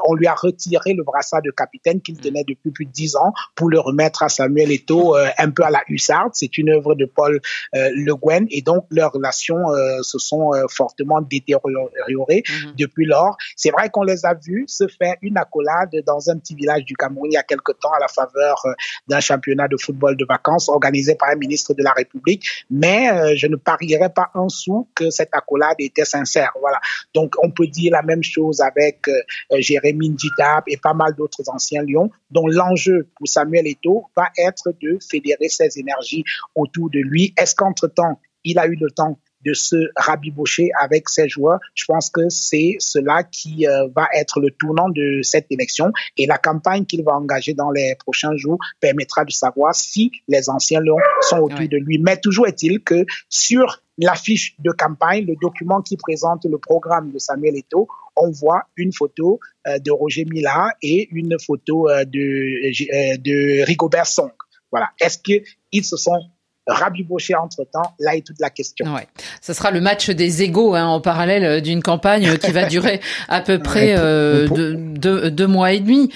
on 0.06 0.14
lui 0.14 0.26
a 0.26 0.34
retiré 0.34 0.94
le 0.94 1.02
brassard 1.02 1.42
de 1.42 1.50
capitaine 1.50 2.00
qu'il 2.00 2.18
tenait 2.18 2.44
depuis 2.46 2.70
plus 2.70 2.86
de 2.86 2.90
10 2.90 3.16
ans 3.16 3.32
pour 3.54 3.68
le 3.68 3.78
remettre 3.78 4.22
à 4.22 4.28
Samuel 4.28 4.72
Eto'o 4.72 5.16
euh, 5.16 5.28
un 5.38 5.50
peu 5.50 5.62
à 5.62 5.70
la 5.70 5.82
Hussard. 5.88 6.30
C'est 6.32 6.58
une 6.58 6.70
œuvre 6.70 6.94
de 6.94 7.04
Paul 7.04 7.40
euh, 7.74 7.90
Le 7.94 8.14
Guen 8.14 8.46
et 8.50 8.62
donc 8.62 8.86
leurs 8.90 9.12
relations 9.12 9.58
se 10.02 10.18
sont 10.18 10.52
fortement 10.68 11.20
détériorées 11.20 12.42
mhm. 12.48 12.72
depuis 12.78 13.06
lors. 13.06 13.36
C'est 13.56 13.70
vrai 13.70 13.90
qu'on 13.90 14.02
les 14.02 14.24
a 14.24 14.34
vus 14.34 14.64
se 14.68 14.86
faire 14.88 15.14
une 15.22 15.36
accolade 15.36 15.90
dans 16.06 16.30
un 16.30 16.38
petit 16.38 16.54
village 16.54 16.84
du 16.84 16.94
Cameroun 16.96 17.30
il 17.30 17.34
y 17.34 17.36
a 17.36 17.42
quelque 17.42 17.72
temps 17.72 17.92
à 17.92 18.00
la 18.00 18.08
faveur 18.08 18.62
d'un 19.08 19.20
championnat 19.20 19.68
de 19.68 19.76
football 19.76 20.16
de 20.16 20.24
vacances 20.24 20.68
organisé 20.68 21.14
par 21.14 21.30
un 21.30 21.36
ministre 21.36 21.74
de 21.74 21.82
la 21.82 21.92
République, 21.92 22.46
mais 22.70 23.36
je 23.36 23.46
ne 23.46 23.56
parierais 23.56 24.10
pas 24.10 24.30
un 24.34 24.48
sou 24.48 24.88
que 24.94 25.10
cette 25.10 25.30
accolade 25.32 25.76
était 25.78 26.04
sincère. 26.04 26.52
Voilà. 26.60 26.80
Donc 27.14 27.34
on 27.42 27.50
peut 27.50 27.66
dire 27.66 27.92
la 27.92 28.02
même 28.02 28.22
chose 28.22 28.53
avec 28.60 29.08
euh, 29.08 29.58
Jérémy 29.58 30.10
Ndjitab 30.10 30.64
et 30.66 30.76
pas 30.76 30.94
mal 30.94 31.14
d'autres 31.14 31.48
anciens 31.48 31.82
lions, 31.82 32.10
dont 32.30 32.46
l'enjeu 32.46 33.08
pour 33.16 33.28
Samuel 33.28 33.66
Eto'o 33.66 34.06
va 34.16 34.28
être 34.38 34.74
de 34.80 34.98
fédérer 35.10 35.48
ses 35.48 35.78
énergies 35.78 36.24
autour 36.54 36.90
de 36.90 36.98
lui. 37.00 37.34
Est-ce 37.36 37.54
qu'entre-temps, 37.54 38.20
il 38.44 38.58
a 38.58 38.66
eu 38.66 38.76
le 38.76 38.90
temps 38.90 39.18
de 39.44 39.52
se 39.52 39.90
rabibocher 39.96 40.70
avec 40.80 41.08
ses 41.08 41.28
joueurs? 41.28 41.60
Je 41.74 41.84
pense 41.84 42.10
que 42.10 42.28
c'est 42.28 42.76
cela 42.78 43.22
qui 43.22 43.66
euh, 43.66 43.88
va 43.94 44.08
être 44.14 44.40
le 44.40 44.50
tournant 44.50 44.88
de 44.88 45.20
cette 45.22 45.46
élection 45.50 45.92
et 46.16 46.26
la 46.26 46.38
campagne 46.38 46.84
qu'il 46.84 47.04
va 47.04 47.12
engager 47.12 47.54
dans 47.54 47.70
les 47.70 47.94
prochains 47.98 48.36
jours 48.36 48.58
permettra 48.80 49.24
de 49.24 49.32
savoir 49.32 49.74
si 49.74 50.10
les 50.28 50.48
anciens 50.48 50.80
lions 50.80 50.96
sont 51.20 51.38
autour 51.38 51.68
de 51.68 51.76
lui. 51.76 51.98
Mais 51.98 52.16
toujours 52.16 52.46
est-il 52.46 52.82
que 52.82 53.04
sur 53.28 53.82
l'affiche 53.98 54.56
de 54.58 54.70
campagne, 54.72 55.24
le 55.26 55.36
document 55.40 55.80
qui 55.80 55.96
présente 55.96 56.44
le 56.44 56.58
programme 56.58 57.12
de 57.12 57.18
Samuel 57.18 57.56
Eto'o, 57.56 57.88
on 58.16 58.30
voit 58.30 58.64
une 58.76 58.92
photo 58.92 59.40
euh, 59.66 59.78
de 59.78 59.90
Roger 59.90 60.24
Mila 60.24 60.70
et 60.82 61.08
une 61.12 61.38
photo 61.38 61.88
euh, 61.88 62.04
de, 62.04 62.18
euh, 62.20 63.16
de 63.18 63.64
Rigobert 63.64 64.06
Song. 64.06 64.30
Voilà. 64.70 64.90
Est-ce 65.00 65.18
qu'ils 65.18 65.84
se 65.84 65.96
sont 65.96 66.20
rabibochés 66.66 67.34
entre-temps? 67.34 67.94
Là 67.98 68.16
est 68.16 68.26
toute 68.26 68.40
la 68.40 68.50
question. 68.50 68.92
Ouais. 68.94 69.06
Ce 69.40 69.52
sera 69.52 69.70
le 69.70 69.80
match 69.80 70.10
des 70.10 70.42
égaux 70.42 70.74
hein, 70.74 70.86
en 70.86 71.00
parallèle 71.00 71.60
d'une 71.60 71.82
campagne 71.82 72.36
qui 72.38 72.50
va 72.50 72.66
durer 72.66 73.00
à 73.28 73.40
peu 73.40 73.58
près 73.58 73.94
euh, 73.96 74.48
deux, 74.48 74.74
deux, 74.74 75.30
deux, 75.30 75.46
mois 75.46 75.72
et 75.72 75.80
demi. 75.80 76.10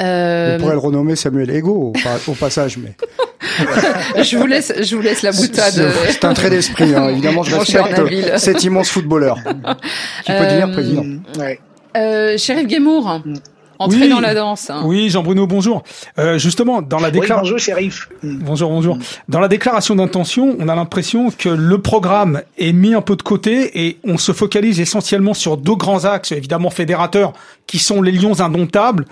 Euh... 0.00 0.56
On 0.56 0.60
pourrait 0.60 0.72
le 0.74 0.78
renommer 0.78 1.16
Samuel 1.16 1.50
Ego 1.50 1.92
au, 1.92 2.30
au 2.30 2.34
passage, 2.34 2.78
mais. 2.78 2.94
je 4.22 4.36
vous 4.36 4.46
laisse, 4.46 4.72
je 4.80 4.96
vous 4.96 5.02
laisse 5.02 5.22
la 5.22 5.32
boutade. 5.32 5.92
C'est 6.08 6.24
un 6.24 6.34
trait 6.34 6.50
d'esprit, 6.50 6.94
hein. 6.94 7.08
évidemment. 7.08 7.42
Je 7.42 7.54
respecte 7.54 8.38
cet 8.38 8.64
immense 8.64 8.90
footballeur 8.90 9.38
qui 10.24 10.32
peut 10.32 10.44
devenir 10.44 10.70
président. 10.72 11.04
Ouais. 11.38 11.60
Euh, 11.96 12.36
Guémour. 12.64 13.22
Entrer 13.80 14.00
oui, 14.02 14.08
dans 14.08 14.20
la 14.20 14.34
danse. 14.34 14.70
Hein. 14.70 14.82
Oui, 14.84 15.08
Jean-Bruno, 15.08 15.46
bonjour. 15.46 15.84
Euh, 16.18 16.36
justement, 16.36 16.82
dans 16.82 16.98
la 16.98 17.12
déclaration. 17.12 17.36
Oui, 17.36 17.42
bonjour, 17.42 17.58
shérif. 17.58 18.08
Bonjour, 18.24 18.70
bonjour. 18.70 18.98
Dans 19.28 19.38
la 19.38 19.46
déclaration 19.46 19.94
d'intention, 19.94 20.56
on 20.58 20.68
a 20.68 20.74
l'impression 20.74 21.30
que 21.30 21.48
le 21.48 21.78
programme 21.78 22.42
est 22.58 22.72
mis 22.72 22.94
un 22.94 23.02
peu 23.02 23.14
de 23.14 23.22
côté 23.22 23.86
et 23.86 23.98
on 24.02 24.18
se 24.18 24.32
focalise 24.32 24.80
essentiellement 24.80 25.32
sur 25.32 25.56
deux 25.56 25.76
grands 25.76 26.06
axes, 26.06 26.32
évidemment 26.32 26.70
fédérateurs, 26.70 27.32
qui 27.68 27.78
sont 27.78 28.02
les 28.02 28.10
Lions 28.10 28.40
indomptables 28.40 29.06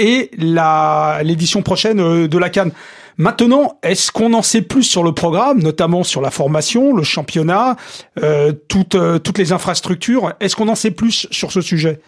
et 0.00 0.30
la 0.36 1.20
l'édition 1.22 1.62
prochaine 1.62 2.26
de 2.26 2.38
la 2.38 2.50
Cannes. 2.50 2.72
Maintenant, 3.18 3.78
est-ce 3.82 4.12
qu'on 4.12 4.32
en 4.32 4.42
sait 4.42 4.62
plus 4.62 4.84
sur 4.84 5.02
le 5.02 5.12
programme, 5.12 5.60
notamment 5.60 6.04
sur 6.04 6.20
la 6.20 6.30
formation, 6.30 6.94
le 6.94 7.02
championnat, 7.02 7.76
euh, 8.22 8.52
toutes, 8.68 8.94
euh, 8.94 9.18
toutes 9.18 9.38
les 9.38 9.52
infrastructures? 9.52 10.34
Est-ce 10.38 10.54
qu'on 10.54 10.68
en 10.68 10.76
sait 10.76 10.92
plus 10.92 11.26
sur 11.32 11.50
ce 11.50 11.60
sujet? 11.60 12.00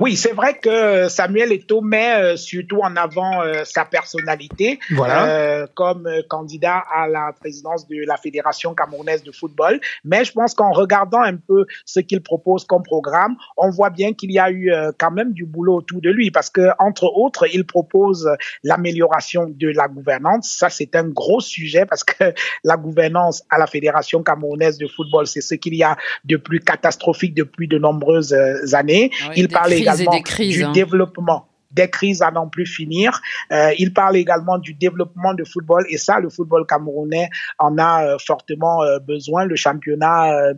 Oui, 0.00 0.16
c'est 0.16 0.32
vrai 0.32 0.58
que 0.58 1.08
Samuel 1.08 1.52
Eto'o 1.52 1.80
met 1.80 2.14
euh, 2.14 2.36
surtout 2.36 2.80
en 2.82 2.96
avant 2.96 3.42
euh, 3.42 3.64
sa 3.64 3.84
personnalité 3.84 4.78
voilà. 4.90 5.26
euh, 5.26 5.66
comme 5.74 6.08
candidat 6.28 6.82
à 6.94 7.08
la 7.08 7.32
présidence 7.38 7.86
de 7.88 8.04
la 8.06 8.16
Fédération 8.16 8.74
camerounaise 8.74 9.22
de 9.22 9.32
football. 9.32 9.80
Mais 10.04 10.24
je 10.24 10.32
pense 10.32 10.54
qu'en 10.54 10.72
regardant 10.72 11.20
un 11.20 11.36
peu 11.36 11.66
ce 11.84 12.00
qu'il 12.00 12.22
propose 12.22 12.64
comme 12.64 12.82
programme, 12.82 13.36
on 13.56 13.70
voit 13.70 13.90
bien 13.90 14.12
qu'il 14.12 14.32
y 14.32 14.38
a 14.38 14.50
eu 14.50 14.72
euh, 14.72 14.92
quand 14.98 15.10
même 15.10 15.32
du 15.32 15.44
boulot 15.44 15.76
autour 15.76 16.00
de 16.00 16.10
lui 16.10 16.30
parce 16.30 16.50
que 16.50 16.68
entre 16.78 17.04
autres, 17.04 17.46
il 17.52 17.64
propose 17.64 18.28
l'amélioration 18.62 19.46
de 19.48 19.68
la 19.68 19.88
gouvernance. 19.88 20.50
Ça, 20.50 20.68
c'est 20.68 20.94
un 20.96 21.08
gros 21.08 21.40
sujet 21.40 21.86
parce 21.86 22.04
que 22.04 22.34
la 22.64 22.76
gouvernance 22.76 23.42
à 23.50 23.58
la 23.58 23.66
Fédération 23.66 24.22
camerounaise 24.22 24.78
de 24.78 24.86
football, 24.86 25.26
c'est 25.26 25.40
ce 25.40 25.54
qu'il 25.54 25.74
y 25.74 25.82
a 25.82 25.96
de 26.24 26.36
plus 26.36 26.60
catastrophique 26.60 27.34
depuis 27.34 27.68
de 27.68 27.78
nombreuses 27.78 28.32
euh, 28.32 28.74
années. 28.74 29.10
Oui, 29.28 29.34
il 29.36 29.48
parle 29.56 29.72
également 29.72 30.22
crises, 30.22 30.56
du 30.56 30.64
hein. 30.64 30.72
développement 30.72 31.48
des 31.76 31.90
crises 31.90 32.22
à 32.22 32.30
n'en 32.30 32.48
plus 32.48 32.66
finir. 32.66 33.20
Euh, 33.52 33.72
il 33.78 33.92
parle 33.92 34.16
également 34.16 34.58
du 34.58 34.74
développement 34.74 35.34
de 35.34 35.44
football 35.44 35.84
et 35.90 35.98
ça, 35.98 36.18
le 36.18 36.30
football 36.30 36.66
camerounais 36.66 37.28
en 37.58 37.78
a 37.78 38.06
euh, 38.06 38.16
fortement 38.18 38.82
euh, 38.82 38.98
besoin. 38.98 39.44
Le 39.44 39.56
championnat 39.56 40.54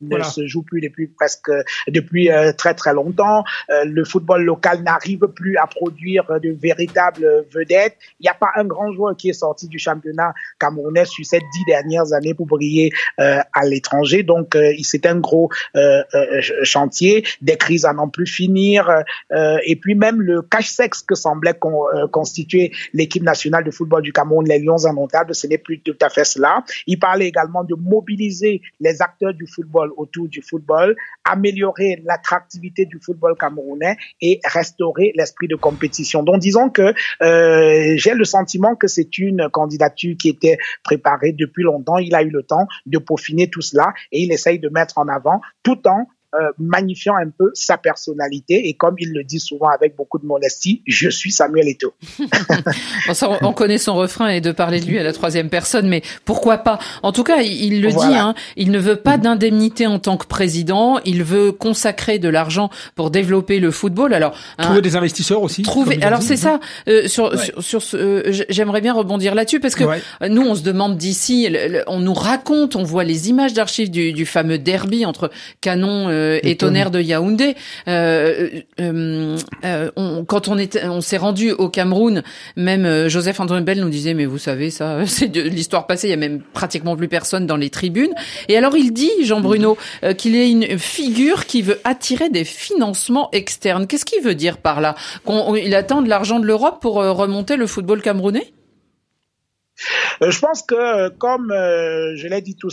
Voilà. 0.00 0.24
ne 0.26 0.30
se 0.30 0.46
joue 0.46 0.62
plus 0.62 0.80
depuis 0.80 1.08
presque 1.08 1.50
depuis 1.88 2.30
euh, 2.30 2.52
très 2.52 2.74
très 2.74 2.94
longtemps. 2.94 3.42
Euh, 3.70 3.84
le 3.84 4.04
football 4.04 4.44
local 4.44 4.82
n'arrive 4.82 5.26
plus 5.34 5.56
à 5.56 5.66
produire 5.66 6.24
de 6.40 6.50
véritables 6.50 7.46
vedettes. 7.52 7.96
Il 8.20 8.24
n'y 8.24 8.28
a 8.28 8.34
pas 8.34 8.50
un 8.56 8.64
grand 8.64 8.92
joueur 8.92 9.16
qui 9.16 9.30
est 9.30 9.32
sorti 9.32 9.66
du 9.66 9.78
championnat 9.78 10.34
camerounais 10.60 11.04
sur 11.04 11.24
ces 11.26 11.38
dix 11.38 11.64
dernières 11.66 12.12
années 12.12 12.34
pour 12.34 12.46
briller 12.46 12.92
euh, 13.20 13.38
à 13.52 13.64
l'étranger. 13.66 14.22
Donc 14.22 14.54
euh, 14.54 14.72
c'est 14.82 15.04
un 15.06 15.18
gros 15.18 15.50
euh, 15.76 16.02
euh, 16.14 16.40
chantier, 16.62 17.24
des 17.42 17.56
crises 17.56 17.84
à 17.84 17.92
n'en 17.92 18.08
plus 18.08 18.26
finir. 18.26 18.88
euh, 19.32 19.58
et 19.64 19.76
puis 19.76 19.94
même 19.94 20.20
le 20.22 20.42
cache-sexe 20.42 21.02
que 21.02 21.14
semblait 21.14 21.54
con- 21.54 21.86
constituer 22.12 22.72
l'équipe 22.92 23.22
nationale 23.22 23.64
de 23.64 23.70
football 23.70 24.02
du 24.02 24.12
Cameroun, 24.12 24.46
les 24.46 24.58
Lions 24.60 24.86
indomptables, 24.86 25.34
ce 25.34 25.46
n'est 25.46 25.58
plus 25.58 25.80
tout 25.80 25.96
à 26.00 26.08
fait 26.08 26.24
cela. 26.24 26.62
Il 26.86 26.98
parlait 26.98 27.26
également 27.26 27.64
de 27.64 27.74
mobiliser 27.74 28.62
les 28.80 29.02
acteurs 29.02 29.34
du 29.34 29.46
autour 29.96 30.28
du 30.28 30.42
football, 30.42 30.96
améliorer 31.24 32.02
l'attractivité 32.04 32.86
du 32.86 32.98
football 33.00 33.36
camerounais 33.36 33.96
et 34.20 34.40
restaurer 34.44 35.12
l'esprit 35.16 35.48
de 35.48 35.56
compétition. 35.56 36.22
Donc 36.22 36.38
disons 36.38 36.70
que 36.70 36.94
euh, 37.22 37.94
j'ai 37.96 38.14
le 38.14 38.24
sentiment 38.24 38.74
que 38.74 38.86
c'est 38.86 39.18
une 39.18 39.48
candidature 39.50 40.16
qui 40.18 40.28
était 40.28 40.58
préparée 40.84 41.32
depuis 41.32 41.62
longtemps. 41.62 41.98
Il 41.98 42.14
a 42.14 42.22
eu 42.22 42.30
le 42.30 42.42
temps 42.42 42.66
de 42.86 42.98
peaufiner 42.98 43.48
tout 43.50 43.62
cela 43.62 43.92
et 44.12 44.22
il 44.22 44.32
essaye 44.32 44.58
de 44.58 44.68
mettre 44.68 44.98
en 44.98 45.08
avant 45.08 45.40
tout 45.62 45.86
en 45.86 46.06
euh, 46.34 46.50
magnifiant 46.58 47.14
un 47.16 47.30
peu 47.30 47.50
sa 47.54 47.78
personnalité 47.78 48.68
et 48.68 48.74
comme 48.74 48.96
il 48.98 49.12
le 49.12 49.24
dit 49.24 49.40
souvent 49.40 49.68
avec 49.68 49.96
beaucoup 49.96 50.18
de 50.18 50.26
modestie, 50.26 50.82
je 50.86 51.08
suis 51.08 51.32
Samuel 51.32 51.68
Eto'o. 51.68 51.94
Bon, 53.06 53.14
ça, 53.14 53.30
on, 53.30 53.48
on 53.48 53.52
connaît 53.52 53.78
son 53.78 53.94
refrain 53.94 54.28
et 54.28 54.40
de 54.40 54.52
parler 54.52 54.80
de 54.80 54.86
lui 54.86 54.98
à 54.98 55.02
la 55.02 55.12
troisième 55.12 55.48
personne, 55.48 55.88
mais 55.88 56.02
pourquoi 56.24 56.58
pas? 56.58 56.78
En 57.02 57.12
tout 57.12 57.24
cas, 57.24 57.38
il, 57.40 57.52
il 57.74 57.80
le 57.82 57.88
Voilà. 57.90 58.10
dit, 58.10 58.16
hein, 58.16 58.34
il 58.56 58.70
ne 58.70 58.78
veut 58.78 58.96
pas 58.96 59.16
d'indemnité 59.16 59.86
en 59.86 59.98
tant 59.98 60.16
que 60.16 60.26
président, 60.26 60.98
il 61.04 61.22
veut 61.24 61.52
consacrer 61.52 62.18
de 62.18 62.28
l'argent 62.28 62.68
pour 62.94 63.10
développer 63.10 63.58
le 63.60 63.70
football. 63.70 64.12
Alors, 64.12 64.36
hein, 64.58 64.64
Trouver 64.64 64.82
des 64.82 64.96
investisseurs 64.96 65.42
aussi. 65.42 65.62
Trouver. 65.62 66.02
Alors 66.02 66.22
c'est 66.22 66.36
ça. 66.36 66.60
euh, 66.88 67.06
sur, 67.08 67.32
Ouais. 67.32 67.36
sur 67.38 67.62
sur 67.62 67.82
ce, 67.82 67.96
euh, 67.96 68.22
j'aimerais 68.48 68.80
bien 68.80 68.92
rebondir 68.94 69.34
là-dessus 69.34 69.60
parce 69.60 69.74
que 69.74 69.84
Ouais. 69.84 70.00
euh, 70.22 70.28
nous 70.28 70.42
on 70.42 70.54
se 70.54 70.62
demande 70.62 70.96
d'ici, 70.98 71.48
on 71.86 72.00
nous 72.00 72.14
raconte, 72.14 72.76
on 72.76 72.82
voit 72.82 73.04
les 73.04 73.28
images 73.30 73.52
d'archives 73.54 73.90
du, 73.90 74.12
du 74.12 74.26
fameux 74.26 74.58
derby 74.58 75.04
entre 75.06 75.30
Canon 75.60 76.08
euh, 76.18 76.40
et 76.42 76.56
Tonnerre 76.56 76.90
de 76.90 77.00
Yaoundé. 77.00 77.54
Euh, 77.86 78.48
euh, 78.80 79.36
euh, 79.64 79.90
on- 79.96 80.24
quand 80.24 80.48
on 80.48 80.58
était, 80.58 80.84
on 80.86 81.00
s'est 81.00 81.16
rendu 81.16 81.52
au 81.52 81.68
Cameroun, 81.68 82.22
même 82.56 82.84
euh, 82.84 83.08
Joseph 83.08 83.40
Antoine 83.40 83.64
Bell 83.64 83.80
nous 83.80 83.88
disait 83.88 84.14
mais 84.14 84.26
vous 84.26 84.38
savez 84.38 84.70
ça, 84.70 84.98
c'est 85.06 85.28
de 85.28 85.40
l'histoire 85.42 85.86
passée. 85.86 86.08
Il 86.08 86.10
y 86.10 86.14
a 86.14 86.16
même 86.16 86.40
pratiquement 86.52 86.96
plus 86.96 87.08
personne 87.08 87.46
dans 87.46 87.56
les 87.56 87.70
tribunes. 87.70 88.12
Et 88.48 88.56
alors 88.56 88.76
il 88.76 88.92
dit 88.92 89.10
Jean 89.22 89.40
Bruno 89.40 89.76
euh, 90.04 90.12
qu'il 90.14 90.34
est 90.36 90.50
une 90.50 90.78
figure 90.78 91.46
qui 91.46 91.62
veut 91.62 91.80
attirer 91.84 92.28
des 92.30 92.44
financements 92.44 93.28
externes. 93.32 93.86
Qu'est-ce 93.86 94.04
qu'il 94.04 94.22
veut 94.22 94.34
dire 94.34 94.58
par 94.58 94.80
là? 94.80 94.94
Qu'on 95.24 95.54
il 95.54 95.74
attend 95.74 96.02
de 96.02 96.08
l'argent 96.08 96.38
de 96.40 96.46
l'Europe 96.46 96.78
pour 96.80 97.00
euh, 97.00 97.12
remonter 97.12 97.56
le 97.56 97.66
football 97.66 98.02
camerounais? 98.02 98.52
Euh, 100.22 100.30
je 100.30 100.38
pense 100.40 100.62
que, 100.62 100.74
euh, 100.74 101.10
comme 101.16 101.52
euh, 101.52 102.16
je 102.16 102.26
l'ai 102.26 102.40
dit 102.42 102.56
tout 102.56 102.70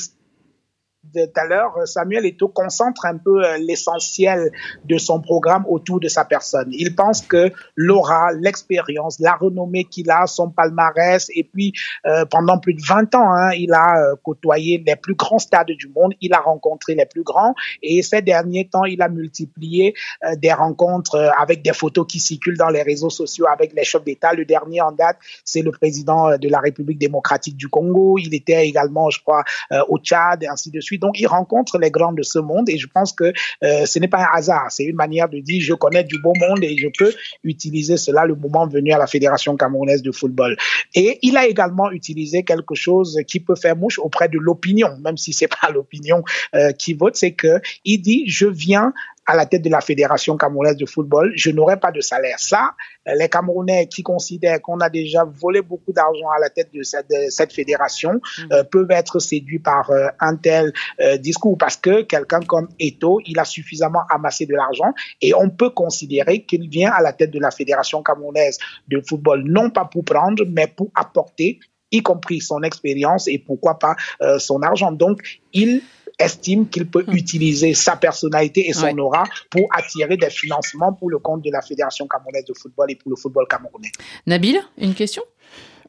tout 1.13 1.39
à 1.39 1.45
l'heure, 1.45 1.75
Samuel 1.85 2.25
Eto'o 2.25 2.49
concentre 2.49 3.05
un 3.05 3.17
peu 3.17 3.45
euh, 3.45 3.57
l'essentiel 3.57 4.51
de 4.85 4.97
son 4.97 5.21
programme 5.21 5.65
autour 5.67 5.99
de 5.99 6.07
sa 6.07 6.25
personne. 6.25 6.69
Il 6.71 6.95
pense 6.95 7.21
que 7.21 7.51
l'aura, 7.75 8.31
l'expérience, 8.33 9.19
la 9.19 9.35
renommée 9.35 9.85
qu'il 9.85 10.09
a, 10.09 10.27
son 10.27 10.49
palmarès, 10.49 11.29
et 11.33 11.43
puis 11.43 11.73
euh, 12.05 12.25
pendant 12.25 12.59
plus 12.59 12.73
de 12.73 12.81
20 12.81 13.15
ans, 13.15 13.31
hein, 13.31 13.51
il 13.51 13.73
a 13.73 13.97
euh, 13.97 14.15
côtoyé 14.23 14.83
les 14.85 14.95
plus 14.95 15.15
grands 15.15 15.39
stades 15.39 15.67
du 15.67 15.87
monde, 15.87 16.13
il 16.21 16.33
a 16.33 16.39
rencontré 16.39 16.95
les 16.95 17.05
plus 17.05 17.23
grands, 17.23 17.53
et 17.81 18.01
ces 18.01 18.21
derniers 18.21 18.67
temps, 18.67 18.85
il 18.85 19.01
a 19.01 19.09
multiplié 19.09 19.93
euh, 20.23 20.35
des 20.35 20.53
rencontres 20.53 21.31
avec 21.37 21.61
des 21.61 21.73
photos 21.73 22.05
qui 22.07 22.19
circulent 22.19 22.57
dans 22.57 22.69
les 22.69 22.81
réseaux 22.81 23.09
sociaux 23.09 23.45
avec 23.47 23.73
les 23.73 23.83
chefs 23.83 24.03
d'État. 24.03 24.33
Le 24.33 24.45
dernier 24.45 24.81
en 24.81 24.91
date, 24.91 25.17
c'est 25.43 25.61
le 25.61 25.71
président 25.71 26.37
de 26.37 26.49
la 26.49 26.59
République 26.59 26.99
démocratique 26.99 27.57
du 27.57 27.67
Congo. 27.67 28.17
Il 28.17 28.33
était 28.33 28.67
également, 28.67 29.09
je 29.09 29.21
crois, 29.21 29.43
au 29.87 29.97
Tchad 29.97 30.43
et 30.43 30.47
ainsi 30.47 30.71
de 30.71 30.79
suite. 30.79 31.04
Donc, 31.05 31.19
il 31.19 31.27
rencontre 31.27 31.77
les 31.77 31.91
grands 31.91 32.13
de 32.13 32.23
ce 32.23 32.39
monde 32.39 32.67
et 32.67 32.79
je 32.79 32.87
pense 32.87 33.13
que 33.13 33.25
euh, 33.63 33.85
ce 33.85 33.99
n'est 33.99 34.07
pas 34.07 34.23
un 34.23 34.37
hasard. 34.37 34.71
C'est 34.71 34.85
une 34.85 34.95
manière 34.95 35.29
de 35.29 35.37
dire 35.39 35.61
je 35.61 35.75
connais 35.75 36.03
du 36.03 36.19
beau 36.19 36.33
monde 36.39 36.63
et 36.63 36.75
je 36.75 36.87
peux 36.97 37.13
utiliser 37.43 37.95
cela 37.97 38.25
le 38.25 38.33
moment 38.33 38.67
venu 38.67 38.91
à 38.91 38.97
la 38.97 39.05
Fédération 39.05 39.55
camerounaise 39.55 40.01
de 40.01 40.11
football. 40.11 40.57
Et 40.95 41.19
il 41.21 41.37
a 41.37 41.45
également 41.45 41.91
utilisé 41.91 42.43
quelque 42.43 42.73
chose 42.73 43.19
qui 43.27 43.39
peut 43.39 43.55
faire 43.55 43.75
mouche 43.75 43.99
auprès 43.99 44.29
de 44.29 44.39
l'opinion, 44.39 44.97
même 45.03 45.15
si 45.15 45.31
c'est 45.31 45.47
pas 45.47 45.69
l'opinion 45.73 46.23
euh, 46.55 46.71
qui 46.71 46.93
vote, 46.93 47.15
c'est 47.15 47.33
que 47.33 47.61
il 47.83 47.99
dit 47.99 48.23
je 48.27 48.47
viens 48.47 48.91
à 49.25 49.35
la 49.35 49.45
tête 49.45 49.61
de 49.61 49.69
la 49.69 49.81
Fédération 49.81 50.37
camerounaise 50.37 50.77
de 50.77 50.85
football, 50.85 51.31
je 51.35 51.49
n'aurai 51.49 51.77
pas 51.77 51.91
de 51.91 52.01
salaire. 52.01 52.39
Ça, 52.39 52.75
euh, 53.07 53.15
les 53.15 53.29
Camerounais 53.29 53.87
qui 53.87 54.03
considèrent 54.03 54.61
qu'on 54.61 54.79
a 54.79 54.89
déjà 54.89 55.23
volé 55.23 55.61
beaucoup 55.61 55.93
d'argent 55.93 56.29
à 56.35 56.39
la 56.39 56.49
tête 56.49 56.69
de 56.73 56.83
cette, 56.83 57.09
de 57.09 57.29
cette 57.29 57.53
fédération 57.53 58.19
euh, 58.51 58.63
peuvent 58.63 58.91
être 58.91 59.19
séduits 59.19 59.59
par 59.59 59.89
euh, 59.89 60.07
un 60.19 60.35
tel 60.35 60.73
euh, 60.99 61.17
discours 61.17 61.57
parce 61.57 61.77
que 61.77 62.01
quelqu'un 62.03 62.39
comme 62.41 62.67
Eto, 62.79 63.19
il 63.25 63.39
a 63.39 63.45
suffisamment 63.45 64.01
amassé 64.09 64.45
de 64.45 64.53
l'argent 64.53 64.93
et 65.21 65.33
on 65.33 65.49
peut 65.49 65.69
considérer 65.69 66.43
qu'il 66.43 66.69
vient 66.69 66.91
à 66.91 67.01
la 67.01 67.13
tête 67.13 67.31
de 67.31 67.39
la 67.39 67.51
Fédération 67.51 68.03
camerounaise 68.03 68.57
de 68.87 69.01
football 69.07 69.43
non 69.45 69.69
pas 69.69 69.85
pour 69.85 70.05
prendre, 70.05 70.43
mais 70.47 70.67
pour 70.67 70.91
apporter 70.95 71.59
y 71.91 72.01
compris 72.01 72.41
son 72.41 72.61
expérience 72.63 73.27
et 73.27 73.37
pourquoi 73.39 73.79
pas 73.79 73.95
son 74.39 74.61
argent. 74.63 74.91
Donc, 74.91 75.21
il 75.53 75.81
estime 76.19 76.67
qu'il 76.67 76.87
peut 76.87 77.03
hmm. 77.07 77.15
utiliser 77.15 77.73
sa 77.73 77.95
personnalité 77.95 78.67
et 78.67 78.73
son 78.73 78.97
aura 78.97 79.23
pour 79.49 79.67
attirer 79.71 80.17
des 80.17 80.29
financements 80.29 80.93
pour 80.93 81.09
le 81.09 81.19
compte 81.19 81.43
de 81.43 81.51
la 81.51 81.61
Fédération 81.61 82.07
camerounaise 82.07 82.45
de 82.45 82.53
football 82.53 82.91
et 82.91 82.95
pour 82.95 83.09
le 83.09 83.15
football 83.15 83.45
camerounais. 83.49 83.91
Nabil, 84.25 84.59
une 84.77 84.93
question 84.93 85.23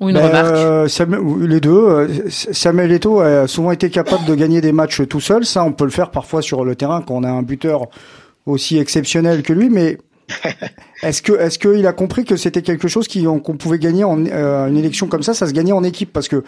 ou 0.01 0.11
une 0.11 0.15
ben, 0.15 0.27
remarque? 0.27 0.55
euh, 0.55 1.47
Les 1.47 1.61
deux. 1.61 1.71
Euh, 1.71 2.31
Samuel 2.31 2.93
Eto'o 2.93 3.21
a 3.21 3.47
souvent 3.49 3.73
été 3.73 3.89
capable 3.89 4.27
de 4.27 4.35
gagner 4.35 4.61
des 4.61 4.73
matchs 4.73 5.07
tout 5.09 5.21
seul. 5.21 5.45
Ça, 5.45 5.65
on 5.65 5.73
peut 5.73 5.85
le 5.85 5.91
faire 5.91 6.11
parfois 6.11 6.43
sur 6.43 6.65
le 6.65 6.77
terrain 6.77 7.03
quand 7.03 7.15
on 7.15 7.25
a 7.25 7.31
un 7.31 7.43
buteur 7.43 7.87
aussi 8.45 8.79
exceptionnel 8.79 9.43
que 9.43 9.53
lui. 9.53 9.71
Mais 9.71 9.99
est-ce 11.03 11.23
que 11.23 11.33
est-ce 11.33 11.59
qu'il 11.59 11.87
a 11.87 11.93
compris 11.93 12.25
que 12.25 12.37
c'était 12.37 12.63
quelque 12.63 12.89
chose 12.89 13.09
qu'on 13.09 13.57
pouvait 13.57 13.79
gagner 13.79 14.05
en 14.05 14.25
euh, 14.27 14.67
une 14.67 14.77
élection 14.77 15.07
comme 15.07 15.23
ça 15.23 15.35
Ça 15.35 15.47
se 15.47 15.53
gagnait 15.53 15.73
en 15.73 15.85
équipe? 15.85 16.13
Parce 16.13 16.29
que 16.29 16.45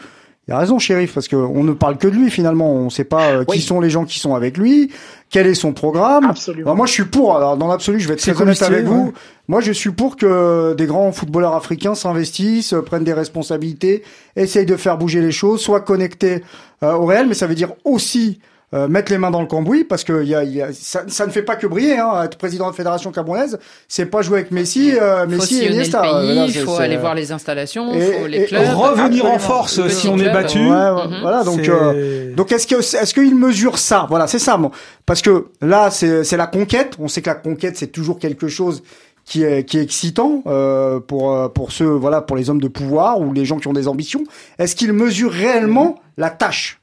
il 0.49 0.53
a 0.53 0.59
raison, 0.59 0.79
shérif, 0.79 1.13
parce 1.13 1.29
qu'on 1.29 1.63
ne 1.63 1.73
parle 1.75 1.99
que 1.99 2.09
de 2.09 2.15
lui 2.15 2.31
finalement. 2.31 2.73
On 2.73 2.87
ne 2.87 2.91
sait 2.91 3.05
pas 3.05 3.33
euh, 3.33 3.45
qui 3.45 3.61
sont 3.61 3.81
les 3.81 3.91
gens 3.91 4.07
qui 4.07 4.19
sont 4.19 4.35
avec 4.35 4.57
lui, 4.57 4.91
quel 5.29 5.47
est 5.47 5.55
son 5.55 5.75
programme. 5.75 6.25
Absolument. 6.25 6.75
moi, 6.75 6.87
je 6.87 6.93
suis 6.93 7.05
pour. 7.05 7.37
Alors, 7.37 7.59
dans 7.59 7.67
l'absolu, 7.69 8.01
je 8.01 8.09
vais 8.09 8.15
être 8.15 8.21
très 8.21 8.41
honnête 8.41 8.63
avec 8.63 8.87
vous. 8.87 9.13
Moi, 9.47 9.61
je 9.61 9.73
suis 9.73 9.91
pour 9.91 10.17
que 10.17 10.75
des 10.75 10.87
grands 10.87 11.13
footballeurs 11.13 11.55
africains 11.55 11.95
s'investissent, 11.95 12.75
prennent 12.87 13.05
des 13.05 13.13
responsabilités, 13.13 14.03
essayent 14.37 14.67
de 14.67 14.77
faire 14.77 14.97
bouger 14.97 15.21
les 15.21 15.33
choses, 15.33 15.61
soient 15.61 15.81
connectés 15.81 16.43
euh, 16.83 16.95
au 16.95 17.05
réel. 17.05 17.29
Mais 17.29 17.35
ça 17.35 17.47
veut 17.47 17.55
dire 17.55 17.73
aussi 17.85 18.41
euh, 18.75 18.87
mettre 18.87 19.11
les 19.11 19.17
mains 19.17 19.31
dans 19.31 19.41
le 19.41 19.47
cambouis 19.47 19.85
parce 19.85 20.05
que 20.05 20.23
y 20.25 20.35
a, 20.35 20.45
y 20.45 20.61
a, 20.61 20.75
ça, 20.75 21.03
ça, 21.09 21.25
ne 21.25 21.31
fait 21.31 21.43
pas 21.43 21.57
que 21.57 21.67
briller. 21.67 21.99
Hein, 21.99 22.23
être 22.25 22.37
président 22.37 22.67
de 22.67 22.73
la 22.73 22.77
fédération 22.77 23.11
camerounaise, 23.11 23.59
c'est 23.89 24.05
pas 24.05 24.21
jouer 24.21 24.41
avec 24.41 24.51
Messi, 24.51 24.93
euh, 25.01 25.27
Messi 25.27 25.63
et 25.63 25.71
Iniesta. 25.71 26.03
Il 26.47 26.53
faut 26.53 26.77
aller 26.77 26.99
voir 26.99 27.15
les 27.15 27.33
installations, 27.33 27.95
il 27.95 28.03
faut 28.03 28.27
les 28.27 28.45
clubs, 28.45 28.63
revenir 28.75 29.25
en 29.25 29.39
force 29.39 29.89
si 29.89 30.09
on 30.09 30.19
est 30.19 30.31
battu. 30.31 30.59
Mhm. 30.59 31.21
Voilà, 31.23 31.45
donc 31.45 31.67
euh, 31.67 32.35
donc 32.35 32.53
est-ce 32.53 32.67
que 32.67 32.77
est-ce 32.77 33.15
qu'il 33.15 33.35
mesure 33.35 33.79
ça? 33.79 34.07
Voilà, 34.11 34.27
c'est 34.27 34.39
ça. 34.39 34.61
Parce 35.07 35.23
que 35.23 35.47
là, 35.63 35.91
c'est 35.91 36.23
c'est 36.23 36.37
la 36.37 36.47
conquête. 36.47 36.95
On 36.99 37.09
sait 37.09 37.23
que 37.23 37.31
la 37.31 37.37
conquête, 37.37 37.79
c'est 37.79 37.87
toujours 37.87 38.19
quelque 38.19 38.49
chose 38.49 38.83
qui 39.25 39.45
est, 39.45 39.65
qui 39.65 39.79
est 39.79 39.83
excitant 39.83 40.43
euh, 40.47 41.01
pour 41.01 41.53
pour 41.55 41.73
ceux 41.73 41.87
voilà 41.87 42.21
pour 42.21 42.37
les 42.37 42.51
hommes 42.51 42.61
de 42.61 42.69
pouvoir 42.69 43.21
ou 43.21 43.33
les 43.33 43.47
gens 43.47 43.57
qui 43.57 43.69
ont 43.69 43.73
des 43.73 43.89
ambitions. 43.89 44.25
Est-ce 44.59 44.77
qu'il 44.77 44.93
mesure 44.93 45.33
réellement 45.33 46.01
la 46.19 46.29
tâche? 46.29 46.78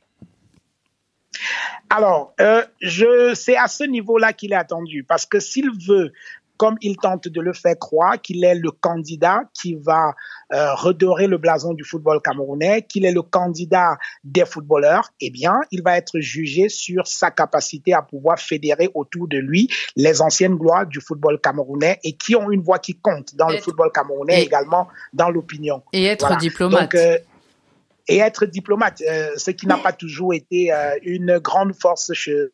Alors, 1.89 2.34
euh, 2.42 2.63
je, 2.82 3.34
c'est 3.36 3.58
à 3.58 3.68
ce 3.68 3.84
niveau-là 3.84 4.34
qu'il 4.34 4.54
est 4.54 4.58
attendu, 4.58 5.04
parce 5.04 5.25
que 5.25 5.39
s'il 5.39 5.70
veut, 5.88 6.12
comme 6.58 6.77
il 6.82 6.98
tente 6.98 7.27
de 7.27 7.42
le 7.42 7.54
faire 7.54 7.77
croire, 7.77 8.22
qu'il 8.22 8.44
est 8.44 8.56
le 8.56 8.72
candidat 8.72 9.42
qui 9.54 9.75
va 9.75 10.13
euh, 10.54 10.74
redorer 10.75 11.27
le 11.27 11.38
blason 11.38 11.74
du 11.74 11.84
football 11.84 12.22
camerounais, 12.22 12.84
qu'il 12.84 13.06
est 13.06 13.12
le 13.12 13.22
candidat 13.22 13.98
des 14.24 14.46
footballeurs, 14.46 15.12
eh 15.20 15.30
bien, 15.30 15.60
il 15.72 15.84
va 15.84 15.98
être 15.98 16.20
jugé 16.20 16.70
sur 16.70 17.08
sa 17.08 17.32
capacité 17.32 17.94
à 17.94 18.01
pouvoir 18.01 18.39
fédérer 18.39 18.89
autour 18.94 19.27
de 19.27 19.38
lui 19.38 19.70
les 19.96 20.22
anciennes 20.22 20.56
gloires 20.56 20.86
du 20.86 21.01
football 21.01 21.39
camerounais 21.42 22.00
et 22.04 22.13
qui 22.13 22.36
ont 22.36 22.51
une 22.51 22.62
voix 22.62 22.80
qui 22.80 22.96
compte 22.96 23.36
dans 23.36 23.50
le 23.50 23.58
football 23.58 23.92
camerounais, 23.94 24.42
et 24.42 24.46
également 24.46 24.88
dans 25.13 25.30
l'opinion. 25.30 25.84
Et 25.94 26.06
être 26.06 26.38
diplomate. 26.38 26.82
Donc, 26.82 26.96
euh, 26.96 27.18
et 28.08 28.18
être 28.18 28.46
diplomate, 28.46 29.02
euh, 29.02 29.32
ce 29.38 29.52
qui 29.52 29.68
n'a 29.68 29.78
pas 29.78 29.94
toujours 29.94 30.34
été 30.34 30.72
euh, 30.72 30.98
une 31.04 31.40
grande 31.40 31.74
force 31.74 32.14
chez 32.14 32.50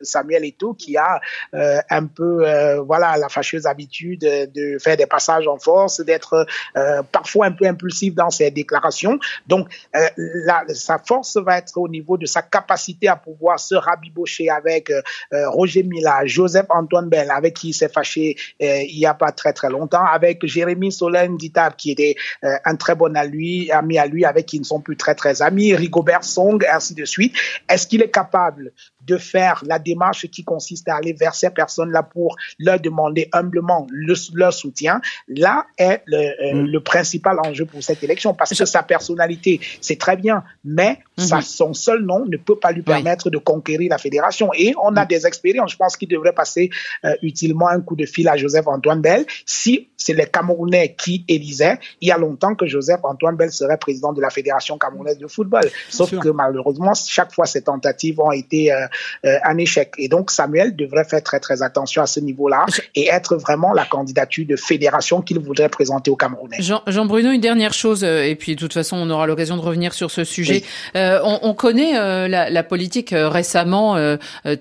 Samuel 0.00 0.44
Eto'o 0.44 0.74
qui 0.74 0.96
a 0.96 1.20
euh, 1.54 1.80
un 1.90 2.06
peu 2.06 2.46
euh, 2.46 2.80
voilà 2.80 3.16
la 3.16 3.28
fâcheuse 3.28 3.66
habitude 3.66 4.20
de 4.20 4.78
faire 4.78 4.96
des 4.96 5.06
passages 5.06 5.46
en 5.46 5.58
force, 5.58 6.00
d'être 6.00 6.46
euh, 6.76 7.02
parfois 7.10 7.46
un 7.46 7.52
peu 7.52 7.66
impulsif 7.66 8.14
dans 8.14 8.30
ses 8.30 8.50
déclarations. 8.50 9.18
Donc 9.46 9.68
la, 10.16 10.64
sa 10.68 10.98
force 10.98 11.36
va 11.36 11.58
être 11.58 11.76
au 11.76 11.88
niveau 11.88 12.16
de 12.16 12.26
sa 12.26 12.42
capacité 12.42 13.08
à 13.08 13.16
pouvoir 13.16 13.58
se 13.58 13.74
rabibocher 13.74 14.50
avec 14.50 14.92
Roger 15.32 15.82
Mila, 15.82 16.24
Joseph 16.24 16.66
Antoine 16.70 17.08
Bell 17.08 17.30
avec 17.30 17.54
qui 17.54 17.68
il 17.68 17.74
s'est 17.74 17.88
fâché 17.88 18.36
il 18.60 18.98
y 18.98 19.06
a 19.06 19.14
pas 19.14 19.32
très 19.32 19.52
très 19.52 19.68
longtemps, 19.68 20.04
avec 20.04 20.44
Jérémy 20.46 20.92
Solène 20.92 21.36
Ditab 21.36 21.74
qui 21.76 21.90
était 21.90 22.14
un 22.42 22.76
très 22.76 22.94
bon 22.94 23.14
à 23.16 23.24
lui, 23.24 23.70
ami 23.70 23.98
à 23.98 24.06
lui 24.06 24.24
avec 24.24 24.46
qui 24.46 24.56
ils 24.56 24.60
ne 24.60 24.64
sont 24.64 24.80
plus 24.80 24.96
très 24.96 25.14
très 25.14 25.42
amis, 25.42 25.74
Rigobert 25.74 26.24
Song 26.24 26.64
ainsi 26.70 26.94
de 26.94 27.04
suite. 27.04 27.34
Est-ce 27.68 27.86
qu'il 27.86 28.02
est 28.02 28.10
capable 28.10 28.72
de 29.08 29.16
faire 29.16 29.62
la 29.66 29.78
démarche 29.78 30.28
qui 30.28 30.44
consiste 30.44 30.88
à 30.88 30.96
aller 30.96 31.14
vers 31.14 31.34
ces 31.34 31.50
personnes-là 31.50 32.02
pour 32.02 32.36
leur 32.58 32.78
demander 32.78 33.28
humblement 33.32 33.86
leur 34.34 34.52
soutien, 34.52 35.00
là 35.28 35.66
est 35.76 36.02
le, 36.06 36.16
euh, 36.16 36.54
mm. 36.54 36.66
le, 36.66 36.80
principal 36.80 37.38
enjeu 37.44 37.64
pour 37.64 37.82
cette 37.82 38.02
élection 38.02 38.34
parce 38.34 38.56
que 38.56 38.64
sa 38.64 38.82
personnalité, 38.82 39.60
c'est 39.80 39.98
très 39.98 40.16
bien, 40.16 40.44
mais 40.64 40.98
mm-hmm. 41.16 41.42
son 41.42 41.74
seul 41.74 42.02
nom 42.02 42.24
ne 42.26 42.36
peut 42.36 42.58
pas 42.58 42.72
lui 42.72 42.82
permettre 42.82 43.30
de 43.30 43.38
conquérir 43.38 43.90
la 43.90 43.98
fédération. 43.98 44.50
Et 44.54 44.74
on 44.82 44.96
a 44.96 45.04
mm. 45.04 45.08
des 45.08 45.26
expériences. 45.26 45.72
Je 45.72 45.76
pense 45.76 45.96
qu'il 45.96 46.08
devrait 46.08 46.32
passer 46.32 46.70
euh, 47.04 47.14
utilement 47.22 47.68
un 47.68 47.80
coup 47.80 47.96
de 47.96 48.06
fil 48.06 48.28
à 48.28 48.36
Joseph-Antoine 48.36 49.00
Bell. 49.00 49.24
Si 49.46 49.88
c'est 49.96 50.14
les 50.14 50.26
Camerounais 50.26 50.94
qui 50.96 51.24
élisaient, 51.28 51.78
il 52.00 52.08
y 52.08 52.12
a 52.12 52.18
longtemps 52.18 52.54
que 52.54 52.66
Joseph-Antoine 52.66 53.36
Bell 53.36 53.50
serait 53.50 53.78
président 53.78 54.12
de 54.12 54.20
la 54.20 54.30
Fédération 54.30 54.78
camerounaise 54.78 55.18
de 55.18 55.26
football. 55.26 55.64
Sauf 55.88 56.16
que 56.18 56.28
malheureusement, 56.28 56.92
chaque 56.94 57.32
fois 57.32 57.46
ces 57.46 57.62
tentatives 57.62 58.20
ont 58.20 58.32
été 58.32 58.72
euh, 58.72 58.86
un 59.24 59.58
échec. 59.58 59.92
Et 59.98 60.08
donc 60.08 60.30
Samuel 60.30 60.76
devrait 60.76 61.04
faire 61.04 61.22
très 61.22 61.40
très 61.40 61.62
attention 61.62 62.02
à 62.02 62.06
ce 62.06 62.20
niveau-là 62.20 62.66
et 62.94 63.08
être 63.08 63.36
vraiment 63.36 63.72
la 63.72 63.84
candidature 63.84 64.46
de 64.46 64.56
fédération 64.56 65.22
qu'il 65.22 65.38
voudrait 65.38 65.68
présenter 65.68 66.10
au 66.10 66.16
Camerounais. 66.16 66.56
Jean, 66.60 66.82
Jean, 66.86 67.06
Bruno, 67.06 67.30
une 67.30 67.40
dernière 67.40 67.72
chose, 67.72 68.04
euh, 68.04 68.24
et 68.24 68.34
puis 68.34 68.54
de 68.54 68.60
toute 68.60 68.72
façon 68.72 68.96
on 68.96 69.10
aura 69.10 69.26
l'occasion 69.26 69.56
de 69.56 69.62
revenir 69.62 69.92
sur 69.94 70.10
ce 70.10 70.24
sujet. 70.24 70.62
Euh, 70.96 71.20
on, 71.24 71.40
on, 71.42 71.54
connaît 71.54 71.92
la, 72.28 72.50
la, 72.50 72.62
politique 72.62 73.14
récemment, 73.14 73.96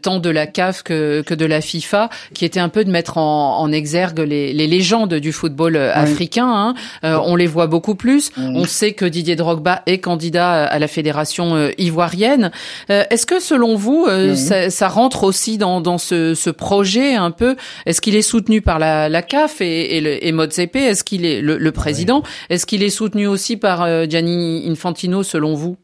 tant 0.02 0.20
de 0.20 0.30
la 0.30 0.48
CAF 0.48 0.84
que, 0.84 1.22
que, 1.22 1.34
de 1.34 1.46
la 1.46 1.62
FIFA, 1.62 2.10
qui 2.34 2.46
était 2.46 2.60
un 2.60 2.70
peu 2.70 2.84
de 2.86 2.92
mettre 2.92 3.18
en, 3.18 3.60
en 3.60 3.72
exergue 3.72 4.20
les, 4.20 4.54
les, 4.54 4.68
légendes 4.68 5.14
du 5.14 5.32
football 5.32 5.78
africain. 5.78 6.76
Hein. 7.04 7.20
on 7.26 7.36
les 7.36 7.48
voit 7.48 7.68
beaucoup 7.68 7.96
plus. 7.96 8.32
On 8.38 8.66
sait 8.66 8.94
que 8.94 9.06
Didier 9.06 9.36
Drogba 9.36 9.84
est 9.86 10.00
candidat 10.00 10.64
à 10.66 10.80
la 10.80 10.88
fédération 10.88 11.70
ivoirienne. 11.78 12.52
Est-ce 12.90 13.26
que 13.26 13.40
selon 13.40 13.76
vous, 13.76 14.08
ça, 14.36 14.70
ça, 14.70 14.88
rentre 14.88 15.24
aussi 15.24 15.58
dans, 15.58 15.82
dans 15.82 15.98
ce, 15.98 16.34
ce, 16.34 16.50
projet 16.50 17.16
un 17.16 17.32
peu. 17.32 17.56
Est-ce 17.86 18.02
qu'il 18.02 18.16
est 18.16 18.22
soutenu 18.22 18.62
par 18.62 18.80
la, 18.80 19.10
la 19.10 19.22
CAF 19.22 19.62
et, 19.62 19.98
et, 19.98 20.02
le, 20.02 20.24
et 20.26 20.34
Est-ce 20.74 21.04
qu'il 21.04 21.26
est 21.26 21.42
le, 21.42 21.58
le 21.58 21.72
président? 21.72 22.24
Est-ce 22.50 22.66
qu'il 22.66 22.84
est 22.84 22.90
soutenu 22.90 23.28
aussi 23.28 23.58
par 23.58 23.84
euh, 23.84 24.06
Gianni 24.08 24.68
Infantino 24.70 25.24
selon 25.24 25.54
vous? 25.54 25.78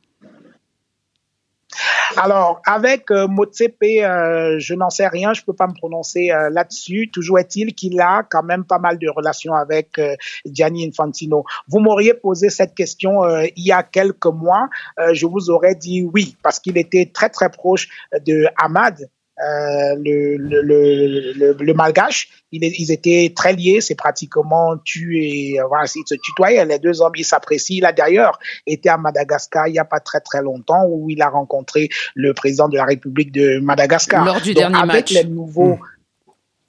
Alors, 2.18 2.62
avec 2.66 3.12
euh, 3.12 3.28
Motsepe, 3.28 3.82
euh, 3.84 4.60
je 4.60 4.74
n'en 4.74 4.90
sais 4.90 5.08
rien, 5.08 5.34
je 5.34 5.44
peux 5.44 5.54
pas 5.54 5.68
me 5.68 5.74
prononcer 5.74 6.32
euh, 6.32 6.50
là-dessus. 6.50 7.10
Toujours 7.12 7.40
est-il 7.40 7.74
qu'il 7.74 8.00
a 8.00 8.24
quand 8.24 8.44
même 8.44 8.66
pas 8.66 8.80
mal 8.80 8.98
de 8.98 9.10
relations 9.10 9.54
avec 9.54 9.98
euh, 10.00 10.16
Gianni 10.46 10.88
Infantino. 10.88 11.46
Vous 11.68 11.80
m'auriez 11.80 12.14
posé 12.14 12.50
cette 12.50 12.76
question 12.76 13.24
il 13.56 13.66
y 13.66 13.72
a 13.72 13.84
quelques 13.84 14.26
mois, 14.26 14.70
je 15.14 15.26
vous 15.26 15.50
aurais 15.50 15.76
dit 15.76 16.04
oui, 16.14 16.36
parce 16.44 16.60
qu'il 16.60 16.78
était 16.78 17.10
très 17.14 17.30
très 17.30 17.50
proche 17.50 17.88
de 18.26 18.46
Ahmad, 18.58 19.10
euh, 19.42 19.96
le, 19.98 20.38
le, 20.38 20.62
le, 20.62 21.54
le, 21.60 21.74
malgache, 21.74 22.30
ils, 22.52 22.64
ils, 22.64 22.92
étaient 22.92 23.34
très 23.36 23.54
liés, 23.54 23.82
c'est 23.82 23.96
pratiquement 23.96 24.78
tu 24.84 25.18
et 25.18 25.60
euh, 25.60 25.66
voilà, 25.68 25.86
ils 25.96 26.04
se 26.08 26.14
tutoyaient, 26.14 26.64
les 26.66 26.78
deux 26.78 27.02
hommes, 27.02 27.14
ils 27.16 27.26
s'apprécient. 27.26 27.78
Il 27.78 27.86
a 27.86 27.94
d'ailleurs 27.94 28.38
été 28.68 28.90
à 28.90 28.98
Madagascar 28.98 29.68
il 29.68 29.72
n'y 29.72 29.80
a 29.80 29.86
pas 29.86 30.00
très 30.00 30.20
très 30.20 30.44
longtemps 30.44 30.86
où 30.88 31.10
il 31.10 31.20
a 31.24 31.30
rencontré 31.30 31.90
le 32.14 32.36
président 32.36 32.70
de 32.70 32.78
la 32.78 32.86
République 32.86 33.32
de 33.32 33.60
Madagascar. 33.60 34.24
Lors 34.24 34.40
du 34.40 34.54
dernier 34.54 34.78
avec 34.78 34.88
match. 34.88 35.12
les 35.14 35.24
nouveaux, 35.24 35.76
mmh. 35.76 35.80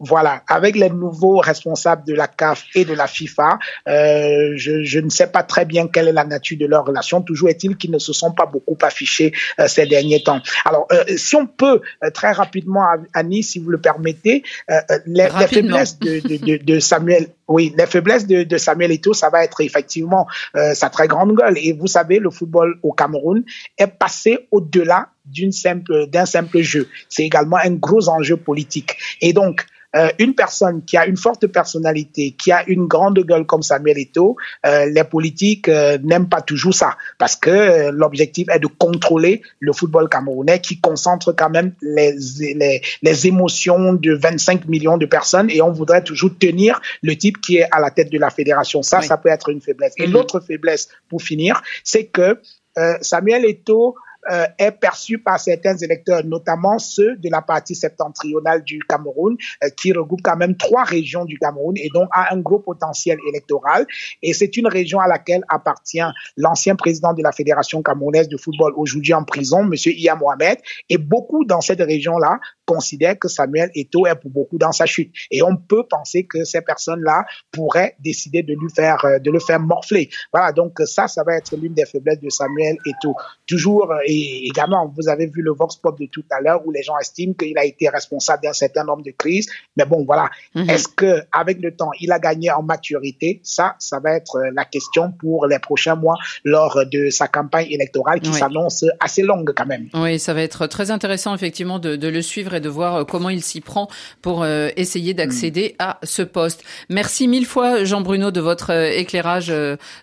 Voilà, 0.01 0.43
avec 0.49 0.75
les 0.75 0.91
nouveaux 0.91 1.39
responsables 1.39 2.05
de 2.05 2.15
la 2.15 2.27
CAF 2.27 2.65
et 2.75 2.85
de 2.85 2.95
la 2.95 3.07
FIFA, 3.07 3.61
euh, 3.89 4.53
je, 4.57 4.83
je, 4.83 4.99
ne 4.99 5.09
sais 5.09 5.29
pas 5.29 5.45
très 5.45 5.65
bien 5.65 5.87
quelle 5.87 6.09
est 6.09 6.13
la 6.13 6.25
nature 6.25 6.59
de 6.59 6.67
leur 6.67 6.85
relation. 6.85 7.23
Toujours 7.23 7.49
est-il 7.49 7.77
qu'ils 7.77 7.93
ne 7.93 8.01
se 8.01 8.13
sont 8.13 8.33
pas 8.33 8.45
beaucoup 8.47 8.77
affichés 8.83 9.33
euh, 9.61 9.69
ces 9.69 9.87
derniers 9.87 10.23
temps. 10.23 10.41
Alors, 10.65 10.89
euh, 10.91 11.05
si 11.17 11.37
on 11.37 11.47
peut 11.47 11.81
euh, 12.03 12.11
très 12.11 12.33
rapidement, 12.33 12.85
Annie, 13.13 13.45
si 13.45 13.61
vous 13.61 13.71
le 13.71 13.81
permettez, 13.81 14.43
euh, 14.69 14.81
euh, 14.91 14.99
les, 15.07 15.29
les, 15.39 15.47
faiblesses 15.47 15.99
de, 16.01 16.21
de, 16.21 16.37
de, 16.45 16.65
de, 16.65 16.79
Samuel, 16.81 17.29
oui, 17.47 17.73
les 17.79 17.87
faiblesses 17.87 18.27
de, 18.27 18.43
de 18.43 18.57
Samuel 18.59 18.91
Eto'o, 18.91 19.15
ça 19.15 19.31
va 19.31 19.45
être 19.45 19.61
effectivement 19.61 20.27
sa 20.75 20.91
très 20.91 21.07
grande 21.09 21.35
gueule. 21.37 21.57
Et 21.59 21.73
vous 21.73 21.87
savez, 21.87 22.19
le 22.19 22.31
football 22.31 22.79
au 22.83 22.93
Cameroun 22.93 23.45
est 23.79 23.87
passé 23.87 24.49
au-delà 24.51 25.09
d'une 25.25 25.53
simple 25.53 26.07
d'un 26.09 26.27
simple 26.27 26.61
jeu. 26.61 26.89
C'est 27.09 27.25
également 27.25 27.57
un 27.57 27.73
gros 27.73 28.09
enjeu 28.09 28.37
politique. 28.37 28.97
Et 29.21 29.33
donc 29.33 29.67
euh, 29.95 30.09
une 30.19 30.35
personne 30.35 30.85
qui 30.85 30.97
a 30.97 31.07
une 31.07 31.17
forte 31.17 31.47
personnalité, 31.47 32.35
qui 32.39 32.53
a 32.53 32.65
une 32.69 32.87
grande 32.87 33.19
gueule 33.21 33.47
comme 33.47 33.63
Samuel 33.63 33.99
Eto'o, 33.99 34.37
euh, 34.67 34.87
les 34.87 35.05
politiques 35.05 35.69
euh, 35.69 35.99
n'aiment 36.03 36.29
pas 36.29 36.41
toujours 36.41 36.75
ça 36.75 36.97
parce 37.19 37.37
que 37.37 37.51
euh, 37.51 37.91
l'objectif 37.93 38.49
est 38.51 38.59
de 38.59 38.67
contrôler 38.67 39.43
le 39.61 39.73
football 39.73 40.09
camerounais 40.09 40.61
qui 40.61 40.81
concentre 40.81 41.33
quand 41.33 41.51
même 41.51 41.73
les, 41.83 42.15
les, 42.55 42.83
les 43.03 43.27
émotions 43.27 43.93
de 43.95 44.15
25 44.15 44.67
millions 44.67 44.99
de 44.99 45.07
personnes 45.07 45.51
et 45.51 45.63
on 45.63 45.71
voudrait 45.73 46.03
toujours 46.03 46.31
tenir 46.39 46.81
le 47.03 47.17
type 47.17 47.41
qui 47.41 47.59
est 47.59 47.69
à 47.71 47.81
la 47.81 47.91
tête 47.91 48.11
de 48.11 48.19
la 48.19 48.31
fédération. 48.31 48.83
Ça, 48.83 49.01
ça 49.03 49.17
peut 49.17 49.29
être 49.29 49.49
une 49.51 49.61
faiblesse. 49.61 49.95
Et 49.99 50.07
Mhm. 50.07 50.13
l'autre 50.13 50.41
faiblesse, 50.41 50.89
pour 51.09 51.23
finir, 51.23 51.63
c'est 51.83 52.07
que 52.07 52.39
euh, 52.79 52.95
Samuel 53.01 53.45
Eto'o 53.45 53.95
euh, 54.31 54.47
est 54.59 54.73
perçu 54.73 55.19
par 55.19 55.39
certains 55.39 55.77
électeurs, 55.77 56.25
notamment 56.25 56.79
ceux 56.79 57.17
de 57.17 57.29
la 57.31 57.43
partie 57.43 57.75
septentrionale 57.75 58.63
du 58.65 58.81
Cameroun, 58.89 59.37
euh, 59.63 59.69
qui 59.77 59.93
regroupe 59.93 60.23
quand 60.23 60.37
même 60.37 60.57
trois 60.57 60.85
régions 60.85 61.25
du 61.25 61.39
Cameroun 61.39 61.75
et 61.77 61.89
donc 61.93 62.09
a 62.13 62.33
un 62.35 62.41
gros 62.41 62.59
potentiel 62.59 63.19
électoral. 63.29 63.87
Et 64.23 64.33
c'est 64.33 64.57
une 64.57 64.67
région 64.67 65.01
à 65.01 65.09
laquelle 65.09 65.43
appartient 65.49 66.01
l'ancien 66.37 66.77
président 66.77 67.13
de 67.13 67.23
la 67.23 67.33
Fédération 67.33 67.83
camerounaise 67.83 68.29
de 68.29 68.37
football, 68.37 68.73
aujourd'hui 68.77 69.15
en 69.15 69.25
prison, 69.25 69.65
Monsieur 69.65 69.93
Iya 69.93 70.15
Mohamed. 70.15 70.59
Et 70.89 70.99
beaucoup 70.99 71.45
dans 71.45 71.61
cette 71.61 71.81
région-là 71.81 72.41
considèrent 72.67 73.19
que 73.19 73.29
Samuel 73.29 73.71
Eto'o 73.75 74.07
est 74.07 74.15
pour 74.15 74.31
beaucoup 74.31 74.59
dans 74.59 74.73
sa 74.73 74.87
chute. 74.87 75.13
Et 75.31 75.43
on 75.43 75.57
peut 75.57 75.87
penser 75.89 76.25
que 76.25 76.45
ces 76.45 76.63
personnes-là 76.63 77.27
pourraient 77.53 77.95
décider 78.01 78.43
de 78.43 78.55
lui 78.55 78.71
faire, 78.75 79.05
euh, 79.05 79.19
de 79.19 79.31
le 79.31 79.39
faire 79.39 79.61
morfler. 79.61 80.09
Voilà, 80.33 80.53
donc 80.53 80.79
ça, 80.87 81.09
ça 81.09 81.23
va 81.25 81.37
être 81.37 81.57
l'une 81.57 81.75
des 81.75 81.85
faiblesses 81.85 82.21
de 82.21 82.31
Samuel 82.31 82.77
Eto'o. 82.87 83.15
Toujours, 83.47 83.93
et 84.15 84.47
également, 84.47 84.93
vous 84.97 85.09
avez 85.09 85.27
vu 85.27 85.43
le 85.43 85.53
Vox 85.53 85.77
Pop 85.77 85.99
de 85.99 86.07
tout 86.07 86.25
à 86.31 86.41
l'heure 86.41 86.61
où 86.67 86.71
les 86.71 86.83
gens 86.83 86.99
estiment 86.99 87.35
qu'il 87.35 87.57
a 87.59 87.65
été 87.65 87.89
responsable 87.89 88.43
d'un 88.43 88.53
certain 88.53 88.85
nombre 88.85 89.03
de 89.03 89.11
crises. 89.11 89.49
Mais 89.77 89.85
bon, 89.85 90.05
voilà. 90.05 90.31
Mhm. 90.55 90.71
Est-ce 90.71 90.89
que, 90.89 91.23
avec 91.33 91.61
le 91.61 91.75
temps, 91.75 91.91
il 92.01 92.13
a 92.13 92.19
gagné 92.19 92.51
en 92.51 92.63
maturité? 92.63 93.41
Ça, 93.43 93.77
ça 93.79 94.01
va 94.01 94.17
être 94.17 94.37
euh, 94.37 94.51
la 94.55 94.65
question 94.65 95.13
pour 95.13 95.47
les 95.47 95.59
prochains 95.59 95.95
mois 95.97 96.17
lors 96.45 96.85
de 96.87 97.11
sa 97.11 97.29
campagne 97.29 97.67
électorale 97.71 98.21
qui 98.21 98.31
Oui. 98.31 98.39
s'annonce 98.39 98.85
assez 99.01 99.23
longue 99.23 99.53
quand 99.57 99.67
même. 99.67 99.89
Oui, 99.95 100.19
ça 100.19 100.35
va 100.35 100.43
être 100.43 100.67
très 100.67 100.91
intéressant 100.91 101.35
effectivement 101.35 101.79
de, 101.79 101.97
de 101.97 102.09
le 102.09 102.23
suivre 102.23 102.55
et 102.55 102.61
de 102.61 102.69
voir 102.69 102.95
euh, 102.97 103.05
comment 103.05 103.31
il 103.31 103.43
s'y 103.43 103.61
prend 103.61 103.89
pour 104.23 104.43
euh, 104.43 104.69
essayer 104.77 105.15
d'accéder 105.15 105.75
à 105.79 105.99
ce 106.03 106.23
poste. 106.23 106.63
Merci 106.89 107.29
mille 107.29 107.47
fois 107.47 107.85
Jean 107.85 108.01
Bruno 108.01 108.31
de 108.31 108.41
votre 108.41 108.71
éclairage 108.71 109.53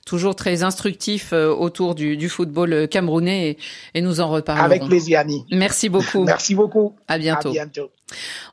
toujours 0.05 0.35
très 0.35 0.63
instructif 0.63 1.33
autour 1.33 1.95
du, 1.95 2.17
du 2.17 2.29
football 2.29 2.87
camerounais 2.87 3.49
et, 3.49 3.57
et 3.95 4.00
nous 4.01 4.19
en 4.19 4.29
reparlerons. 4.29 4.65
Avec 4.65 4.85
plaisir, 4.85 5.19
Annie. 5.19 5.45
Merci 5.51 5.89
beaucoup. 5.89 6.23
Merci 6.23 6.55
beaucoup. 6.55 6.95
À 7.07 7.17
bientôt. 7.17 7.49
À 7.49 7.53
bientôt. 7.53 7.89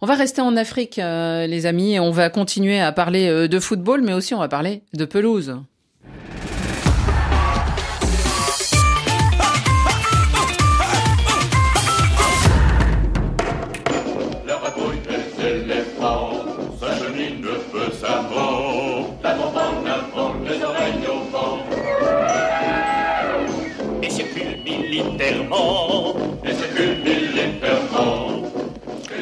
On 0.01 0.07
va 0.07 0.15
rester 0.15 0.41
en 0.41 0.57
Afrique, 0.57 0.99
euh, 0.99 1.47
les 1.47 1.67
amis, 1.67 1.95
et 1.95 2.01
on 2.01 2.11
va 2.11 2.31
continuer 2.31 2.81
à 2.81 2.93
parler 2.93 3.29
euh, 3.29 3.49
de 3.49 3.59
football, 3.59 4.03
mais 4.03 4.13
aussi 4.13 4.35
on 4.35 4.39
va 4.39 4.49
parler 4.49 4.83
de 4.95 5.05
pelouse. 5.05 5.57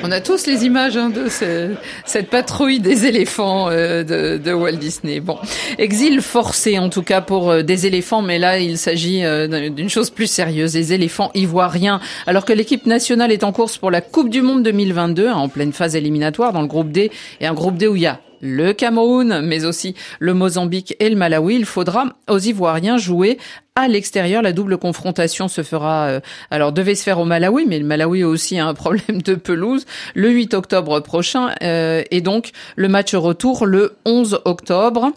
On 0.09 0.13
a 0.13 0.21
tous 0.21 0.47
les 0.47 0.65
images 0.65 0.97
hein, 0.97 1.11
de 1.11 1.29
ce- 1.29 1.73
cette 2.05 2.31
patrouille 2.31 2.79
des 2.79 3.07
éléphants 3.07 3.69
euh, 3.71 4.05
de, 4.39 4.53
Walt 4.53 4.77
Disney. 4.77 5.19
Bon, 5.19 5.37
exil 5.79 6.21
forcé 6.21 6.79
en 6.79 6.89
tout 6.91 7.03
cas 7.03 7.21
pour 7.21 7.51
euh, 7.51 7.63
des 7.63 7.89
éléphants, 7.89 8.23
mais 8.23 8.39
là 8.39 8.61
il 8.61 8.79
s'agit 8.79 9.25
euh, 9.25 9.49
d'un- 9.49 9.69
d'une 9.71 9.89
chose 9.89 10.11
plus 10.11 10.29
sérieuse, 10.29 10.75
les 10.77 10.93
éléphants 10.93 11.33
ivoiriens. 11.35 12.01
Alors 12.29 12.45
que 12.45 12.53
l'équipe 12.53 12.87
nationale 12.87 13.33
est 13.33 13.43
en 13.43 13.51
course 13.51 13.79
pour 13.79 13.91
la 13.91 14.01
Coupe 14.01 14.29
du 14.31 14.43
Monde 14.43 14.63
2022, 14.63 15.27
hein, 15.27 15.35
en 15.35 15.49
pleine 15.49 15.73
phase 15.73 15.97
éliminatoire 15.97 16.53
dans 16.53 16.63
le 16.63 16.69
groupe 16.69 16.93
D, 16.93 17.11
et 17.41 17.47
un 17.49 17.55
groupe 17.55 17.77
D 17.77 17.89
où 17.89 17.97
il 17.97 18.03
y 18.03 18.07
a 18.07 18.21
le 18.43 18.73
Cameroun, 18.75 19.41
mais 19.43 19.65
aussi 19.65 19.97
le 20.21 20.35
Mozambique 20.35 20.95
et 21.01 21.09
le 21.11 21.17
Malawi, 21.17 21.57
il 21.57 21.65
faudra 21.65 22.05
aux 22.29 22.39
Ivoiriens 22.39 22.97
jouer 22.99 23.39
à 23.77 23.89
l'extérieur. 23.89 24.43
La 24.43 24.53
double 24.53 24.79
confrontation 24.79 25.49
se 25.49 25.63
fera, 25.63 26.07
euh, 26.07 26.21
alors 26.51 26.73
devait 26.73 26.95
se 26.95 27.03
faire 27.03 27.21
au 27.21 27.25
Malawi, 27.25 27.67
mais 27.69 27.79
le 27.79 27.85
Malawi 27.85 28.23
a 28.23 28.29
aussi 28.29 28.59
un 28.59 28.75
problème 28.87 29.23
de 29.23 29.35
pelouse 29.35 29.85
le 30.15 30.31
8 30.31 30.55
octobre 30.55 31.01
prochain 31.01 31.51
euh, 31.63 32.03
et 32.11 32.21
donc 32.21 32.51
le 32.75 32.89
match 32.89 33.15
retour 33.15 33.67
le 33.67 33.97
11 34.05 34.41
octobre. 34.45 35.13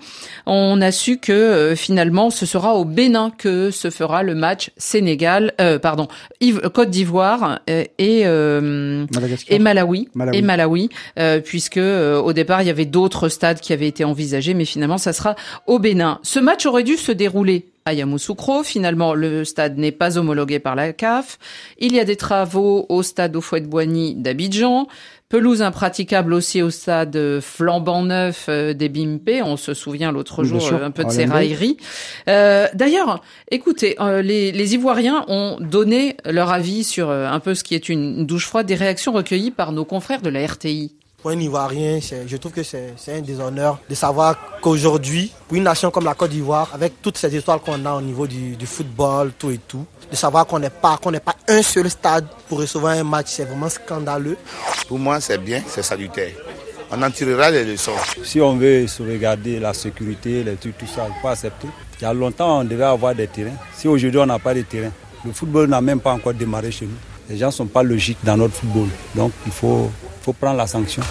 On 0.45 0.81
a 0.81 0.91
su 0.91 1.17
que 1.17 1.31
euh, 1.31 1.75
finalement 1.75 2.29
ce 2.29 2.45
sera 2.45 2.75
au 2.75 2.85
Bénin 2.85 3.31
que 3.35 3.71
se 3.71 3.89
fera 3.89 4.23
le 4.23 4.35
match 4.35 4.71
Sénégal, 4.77 5.53
euh, 5.61 5.79
pardon, 5.79 6.07
Côte 6.73 6.89
d'Ivoire 6.89 7.59
euh, 7.69 7.83
et 7.97 8.23
euh, 8.25 9.05
Malawi, 9.59 10.09
Malawi. 10.13 10.37
et 10.37 10.41
Malawi, 10.41 10.89
euh, 11.17 11.39
puisque 11.39 11.77
euh, 11.77 12.19
au 12.19 12.33
départ 12.33 12.61
il 12.61 12.67
y 12.67 12.71
avait 12.71 12.85
d'autres 12.85 13.29
stades 13.29 13.59
qui 13.59 13.71
avaient 13.73 13.87
été 13.87 14.03
envisagés, 14.03 14.53
mais 14.53 14.65
finalement 14.65 14.97
ça 14.97 15.13
sera 15.13 15.35
au 15.65 15.79
Bénin. 15.79 16.19
Ce 16.23 16.39
match 16.39 16.65
aurait 16.65 16.83
dû 16.83 16.97
se 16.97 17.11
dérouler 17.11 17.65
à 17.85 17.93
Yamoussoukro. 17.93 18.63
Finalement, 18.63 19.13
le 19.13 19.43
stade 19.45 19.77
n'est 19.77 19.91
pas 19.91 20.17
homologué 20.17 20.59
par 20.59 20.75
la 20.75 20.93
CAF. 20.93 21.37
Il 21.77 21.93
y 21.93 21.99
a 21.99 22.05
des 22.05 22.15
travaux 22.15 22.85
au 22.89 23.03
stade 23.03 23.35
au 23.35 23.41
Boigny 23.61 24.15
d'Abidjan. 24.15 24.87
Pelouse 25.29 25.61
impraticable 25.61 26.33
aussi 26.33 26.63
au 26.63 26.71
stade 26.71 27.39
flambant 27.39 28.01
neuf 28.01 28.47
euh, 28.49 28.73
des 28.73 28.89
Bimpe. 28.89 29.29
On 29.43 29.57
se 29.57 29.75
souvient 29.75 30.11
l'autre 30.11 30.41
Oui, 30.41 30.49
jour 30.49 30.59
sûr, 30.61 30.77
euh, 30.77 30.85
un 30.85 30.89
peu 30.89 31.03
de 31.03 31.11
ces 31.11 31.25
Lembe. 31.25 31.33
railleries. 31.33 31.77
Euh, 32.27 32.65
D'ailleurs, 32.73 33.21
écoutez, 33.51 33.95
euh, 33.99 34.23
les, 34.23 34.51
les 34.51 34.73
Ivoiriens 34.73 35.25
ont 35.27 35.57
donné 35.59 36.17
leur 36.25 36.51
avis 36.51 36.83
sur 36.83 37.11
euh, 37.11 37.27
un 37.27 37.39
peu 37.39 37.53
ce 37.53 37.63
qui 37.63 37.75
est 37.75 37.89
une 37.89 38.25
douche 38.25 38.47
froide, 38.47 38.65
des 38.65 38.73
réactions 38.73 39.11
recueillies 39.11 39.51
par 39.51 39.71
nos 39.71 39.85
confrères 39.85 40.23
de 40.23 40.29
la 40.31 40.43
RTI. 40.47 40.95
Pour 41.21 41.31
un 41.31 41.39
Ivoirien, 41.39 41.99
je 42.27 42.37
trouve 42.37 42.53
que 42.53 42.63
c'est 42.63 42.93
c'est 42.95 43.17
un 43.17 43.21
déshonneur 43.21 43.79
de 43.89 43.95
savoir 43.95 44.37
qu'aujourd'hui, 44.61 45.31
pour 45.47 45.57
une 45.57 45.63
nation 45.63 45.91
comme 45.91 46.05
la 46.05 46.13
Côte 46.13 46.29
d'Ivoire, 46.31 46.69
avec 46.73 47.01
toutes 47.01 47.17
ces 47.17 47.35
histoires 47.35 47.59
qu'on 47.59 47.85
a 47.85 47.93
au 47.93 48.01
niveau 48.01 48.25
du, 48.25 48.55
du 48.55 48.65
football, 48.65 49.33
tout 49.37 49.51
et 49.51 49.59
tout, 49.67 49.85
de 50.09 50.15
savoir 50.15 50.45
qu'on 50.47 50.59
n'est 50.59 50.69
pas, 50.69 50.97
qu'on 50.97 51.11
n'est 51.11 51.19
pas 51.19 51.35
un 51.47 51.61
seul 51.61 51.89
stade 51.89 52.25
pour 52.47 52.59
recevoir 52.59 52.93
un 52.93 53.03
match, 53.03 53.27
c'est 53.29 53.45
vraiment 53.45 53.67
scandaleux. 53.69 54.37
Pour 54.87 54.97
moi, 54.97 55.19
c'est 55.19 55.37
bien, 55.37 55.61
c'est 55.67 55.83
salutaire. 55.83 56.31
On 56.91 57.01
en 57.03 57.11
tirera 57.11 57.51
les 57.51 57.65
leçons. 57.65 57.91
Si 58.23 58.41
on 58.41 58.55
veut 58.55 58.87
sauvegarder 58.87 59.59
la 59.59 59.73
sécurité, 59.73 60.43
les 60.43 60.55
trucs, 60.55 60.77
tout 60.77 60.87
ça, 60.87 61.05
il 61.07 61.21
faut 61.21 61.27
accepter. 61.27 61.67
Il 61.99 62.03
y 62.03 62.07
a 62.07 62.13
longtemps, 62.13 62.61
on 62.61 62.63
devait 62.63 62.83
avoir 62.85 63.13
des 63.13 63.27
terrains. 63.27 63.57
Si 63.75 63.87
aujourd'hui, 63.87 64.19
on 64.19 64.25
n'a 64.25 64.39
pas 64.39 64.55
de 64.55 64.61
terrain, 64.61 64.91
le 65.23 65.31
football 65.31 65.67
n'a 65.67 65.81
même 65.81 65.99
pas 65.99 66.13
encore 66.13 66.33
démarré 66.33 66.71
chez 66.71 66.85
nous. 66.85 66.95
Les 67.29 67.37
gens 67.37 67.47
ne 67.47 67.51
sont 67.51 67.67
pas 67.67 67.83
logiques 67.83 68.17
dans 68.23 68.37
notre 68.37 68.55
football. 68.55 68.87
Donc, 69.13 69.31
il 69.45 69.51
faut, 69.51 69.91
faut 70.29 70.33
prendre 70.33 70.57
la 70.57 70.67
sanction. 70.67 71.01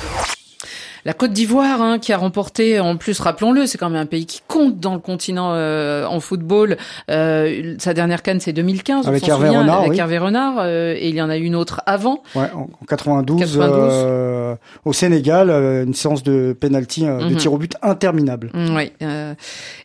La 1.05 1.13
Côte 1.15 1.33
d'Ivoire, 1.33 1.81
hein, 1.81 1.99
qui 1.99 2.13
a 2.13 2.19
remporté, 2.19 2.81
en 2.81 2.97
plus, 2.97 3.19
rappelons-le, 3.21 3.67
c'est 3.67 3.79
quand 3.79 3.89
même 3.89 4.01
un 4.03 4.05
pays 4.07 4.27
qui 4.27 4.43
compte 4.47 4.79
dans 4.79 4.93
le 4.95 5.01
continent 5.01 5.53
euh, 5.55 6.05
en 6.05 6.21
football. 6.21 6.77
Euh, 7.11 7.75
sa 7.79 7.95
dernière 7.95 8.23
canne, 8.23 8.41
c'est 8.41 8.53
2015, 8.53 9.07
on 9.07 9.09
Avec 9.09 9.27
Hervé 9.27 9.47
souvient, 9.47 9.61
Renard, 9.63 9.79
avec 9.81 9.93
oui. 9.93 9.99
Hervé 9.99 10.19
Renard, 10.19 10.57
euh, 10.59 10.95
et 10.99 11.09
il 11.09 11.15
y 11.15 11.23
en 11.23 11.31
a 11.31 11.37
une 11.37 11.55
autre 11.55 11.81
avant. 11.87 12.23
Ouais, 12.35 12.51
en 12.53 12.63
en 12.81 12.85
92, 12.87 13.41
92. 13.41 13.93
euh, 13.95 14.57
au 14.85 14.93
Sénégal, 14.93 15.49
euh, 15.51 15.85
une 15.85 15.95
séance 15.95 16.23
de 16.25 16.55
penalty, 16.61 17.07
euh, 17.07 17.21
de 17.21 17.33
Mhm. 17.33 17.37
tir 17.37 17.53
au 17.55 17.59
but 17.59 17.75
interminable. 17.81 18.51
Mm, 18.53 18.77
Oui. 18.77 18.93
euh, 19.03 19.35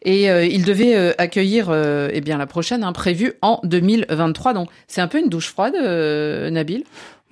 et 0.03 0.29
euh, 0.29 0.45
il 0.45 0.65
devait 0.65 0.95
euh, 0.95 1.13
accueillir, 1.19 1.67
euh, 1.69 2.09
eh 2.11 2.21
bien, 2.21 2.37
la 2.37 2.47
prochaine, 2.47 2.83
hein, 2.83 2.91
prévue 2.91 3.33
en 3.41 3.61
2023. 3.63 4.53
Donc, 4.53 4.67
c'est 4.87 4.99
un 4.99 5.07
peu 5.07 5.19
une 5.19 5.29
douche 5.29 5.47
froide, 5.49 5.75
euh, 5.81 6.49
Nabil? 6.49 6.83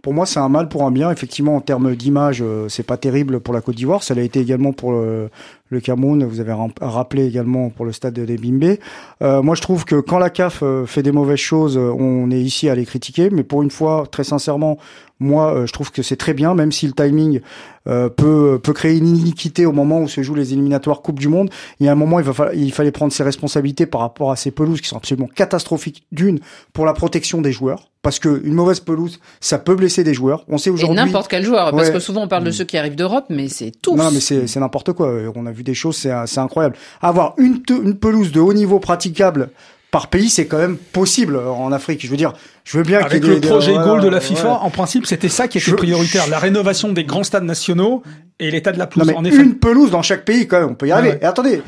Pour 0.01 0.13
moi, 0.13 0.25
c'est 0.25 0.39
un 0.39 0.49
mal 0.49 0.67
pour 0.67 0.83
un 0.83 0.91
bien. 0.91 1.11
Effectivement, 1.11 1.55
en 1.55 1.61
termes 1.61 1.95
d'image, 1.95 2.41
euh, 2.41 2.67
c'est 2.69 2.83
pas 2.83 2.97
terrible 2.97 3.39
pour 3.39 3.53
la 3.53 3.61
Côte 3.61 3.75
d'Ivoire. 3.75 4.03
Ça 4.03 4.15
l'a 4.15 4.23
été 4.23 4.39
également 4.39 4.73
pour 4.73 4.91
le, 4.91 5.29
le 5.71 5.79
Cameroun. 5.79 6.23
Vous 6.25 6.39
avez 6.39 6.53
rappelé 6.79 7.25
également 7.25 7.69
pour 7.69 7.85
le 7.85 7.91
stade 7.91 8.13
des 8.19 8.37
Bimbe. 8.37 8.77
Euh, 9.23 9.41
moi, 9.41 9.55
je 9.55 9.61
trouve 9.61 9.85
que 9.85 9.95
quand 9.99 10.19
la 10.19 10.29
CAF 10.29 10.61
euh, 10.61 10.85
fait 10.85 11.01
des 11.01 11.11
mauvaises 11.11 11.39
choses, 11.39 11.77
euh, 11.77 11.91
on 11.97 12.29
est 12.29 12.39
ici 12.41 12.69
à 12.69 12.75
les 12.75 12.85
critiquer. 12.85 13.29
Mais 13.31 13.43
pour 13.43 13.63
une 13.63 13.71
fois, 13.71 14.03
très 14.11 14.23
sincèrement, 14.23 14.77
moi, 15.19 15.53
euh, 15.53 15.65
je 15.67 15.71
trouve 15.73 15.91
que 15.91 16.01
c'est 16.01 16.15
très 16.15 16.33
bien, 16.33 16.53
même 16.55 16.71
si 16.71 16.87
le 16.87 16.93
timing 16.93 17.41
euh, 17.87 18.09
peut 18.09 18.59
peut 18.61 18.73
créer 18.73 18.97
une 18.97 19.07
iniquité 19.07 19.65
au 19.67 19.71
moment 19.71 20.01
où 20.01 20.07
se 20.07 20.21
jouent 20.23 20.35
les 20.35 20.53
éliminatoires 20.53 21.01
Coupe 21.01 21.19
du 21.19 21.27
Monde. 21.29 21.49
Il 21.79 21.85
y 21.85 21.89
a 21.89 21.91
un 21.91 21.95
moment, 21.95 22.19
il, 22.19 22.25
va 22.25 22.53
il 22.53 22.71
fallait 22.73 22.91
prendre 22.91 23.13
ses 23.13 23.23
responsabilités 23.23 23.85
par 23.85 24.01
rapport 24.01 24.31
à 24.31 24.35
ces 24.35 24.51
pelouses 24.51 24.81
qui 24.81 24.87
sont 24.87 24.97
absolument 24.97 25.27
catastrophiques. 25.33 26.03
D'une, 26.11 26.39
pour 26.73 26.85
la 26.85 26.93
protection 26.93 27.39
des 27.41 27.51
joueurs, 27.51 27.89
parce 28.01 28.17
que 28.19 28.41
une 28.43 28.53
mauvaise 28.53 28.79
pelouse, 28.79 29.19
ça 29.39 29.59
peut 29.59 29.75
blesser 29.75 30.03
des 30.03 30.13
joueurs. 30.15 30.43
On 30.47 30.57
sait 30.57 30.69
aujourd'hui. 30.71 30.95
n'importe 30.95 31.27
quel 31.29 31.43
joueur, 31.43 31.71
parce 31.71 31.87
Ouais. 31.87 31.93
que 31.93 31.99
souvent 31.99 32.23
on 32.23 32.27
parle 32.27 32.43
de 32.43 32.51
ceux 32.51 32.63
qui 32.65 32.77
arrivent 32.77 32.95
d'Europe, 32.95 33.25
mais 33.29 33.47
c'est 33.47 33.71
tous. 33.79 33.95
Non, 33.95 34.09
mais 34.11 34.19
c'est 34.19 34.47
c'est 34.47 34.59
n'importe 34.59 34.93
quoi. 34.93 35.11
On 35.35 35.45
a 35.45 35.51
vu 35.51 35.60
des 35.63 35.73
choses, 35.73 35.97
c'est 35.97 36.39
incroyable. 36.39 36.75
Avoir 37.01 37.33
une 37.37 37.61
une 37.69 37.97
pelouse 37.97 38.31
de 38.31 38.39
haut 38.39 38.53
niveau 38.53 38.79
praticable 38.79 39.49
par 39.91 40.07
pays, 40.07 40.29
c'est 40.29 40.45
quand 40.45 40.57
même 40.57 40.77
possible 40.77 41.37
en 41.37 41.71
Afrique. 41.73 41.99
Je 42.05 42.09
veux 42.09 42.15
dire, 42.17 42.33
je 42.63 42.77
veux 42.77 42.83
bien 42.83 42.99
Avec 43.01 43.25
le 43.25 43.39
des- 43.41 43.47
projet 43.47 43.73
voilà, 43.73 43.87
goal 43.87 44.01
de 44.01 44.07
la 44.07 44.17
ouais. 44.17 44.21
FIFA, 44.23 44.59
en 44.61 44.69
principe, 44.69 45.05
c'était 45.05 45.27
ça 45.27 45.47
qui 45.49 45.57
était 45.57 45.71
Je- 45.71 45.75
prioritaire, 45.75 46.27
la 46.29 46.39
rénovation 46.39 46.93
des 46.93 47.03
grands 47.03 47.23
stades 47.25 47.43
nationaux 47.43 48.01
Et 48.39 48.49
l'état 48.49 48.71
de 48.71 48.79
la 48.79 48.87
pelouse, 48.87 49.05
Non, 49.07 49.13
mais 49.13 49.19
en 49.19 49.23
effet. 49.25 49.43
une 49.43 49.55
pelouse 49.55 49.91
dans 49.91 50.01
chaque 50.01 50.23
pays, 50.25 50.47
quand 50.47 50.59
même, 50.61 50.69
on 50.71 50.75
peut 50.75 50.87
y 50.87 50.91
arriver. 50.91 51.09
Ouais. 51.09 51.19
Et 51.21 51.25
attendez, 51.25 51.57
euh, 51.57 51.61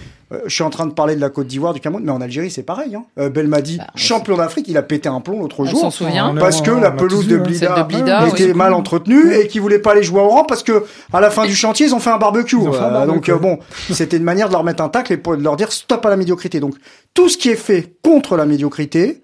je 0.46 0.54
suis 0.54 0.64
en 0.64 0.70
train 0.70 0.86
de 0.86 0.94
parler 0.94 1.16
de 1.16 1.22
la 1.22 1.30
Côte 1.30 1.48
d'Ivoire, 1.48 1.74
du 1.74 1.80
Cameroun, 1.80 2.04
mais 2.06 2.12
en 2.12 2.22
Algérie, 2.22 2.50
c'est 2.52 2.64
pareil. 2.64 2.96
Hein. 2.96 3.04
Euh, 3.20 3.30
Belmadi, 3.30 3.80
champion 3.96 4.38
d'Afrique, 4.38 4.66
il 4.68 4.78
a 4.78 4.82
pété 4.82 5.10
un 5.10 5.22
plomb 5.22 5.40
l'autre 5.40 5.58
Bah, 5.64 5.64
On 5.68 5.72
jour. 5.72 5.80
s'en 5.82 5.92
souvient. 5.92 6.34
Parce 6.36 6.62
que 6.62 6.72
la 6.72 6.92
pelouse 6.92 7.28
de 7.28 7.38
hein. 7.38 7.42
Blida, 7.44 7.76
de 7.80 7.84
Blida, 7.84 8.28
était 8.28 8.46
oui. 8.46 8.54
mal 8.54 8.74
entretenue 8.74 9.34
et 9.34 9.48
qu'il 9.48 9.62
voulait 9.62 9.80
pas 9.80 9.92
aller 9.92 10.04
jouer 10.04 10.22
au 10.22 10.30
rang 10.30 10.44
parce 10.46 10.64
que 10.64 10.84
à 11.12 11.20
la 11.22 11.30
fin 11.30 11.46
du 11.46 11.56
chantier, 11.56 11.86
ils 11.88 11.96
ont 11.96 12.00
fait 12.00 12.10
un 12.12 12.18
barbecue. 12.18 12.56
Un 12.56 12.60
Euh, 12.68 12.72
barbecue. 12.72 13.08
donc 13.14 13.30
euh, 13.30 13.38
bon, 13.38 13.60
c'était 13.92 14.18
une 14.18 14.24
manière 14.24 14.48
de 14.48 14.54
leur 14.54 14.64
mettre 14.64 14.84
un 14.84 14.90
tacle 14.90 15.14
et 15.14 15.18
de 15.18 15.44
leur 15.44 15.56
dire 15.56 15.72
stop 15.72 16.06
à 16.06 16.10
la 16.10 16.18
médiocrité. 16.18 16.60
Donc 16.60 16.76
tout 17.14 17.30
ce 17.30 17.38
qui 17.38 17.50
est 17.50 17.56
fait 17.56 17.94
contre 18.04 18.36
la 18.36 18.46
médiocrité, 18.46 19.22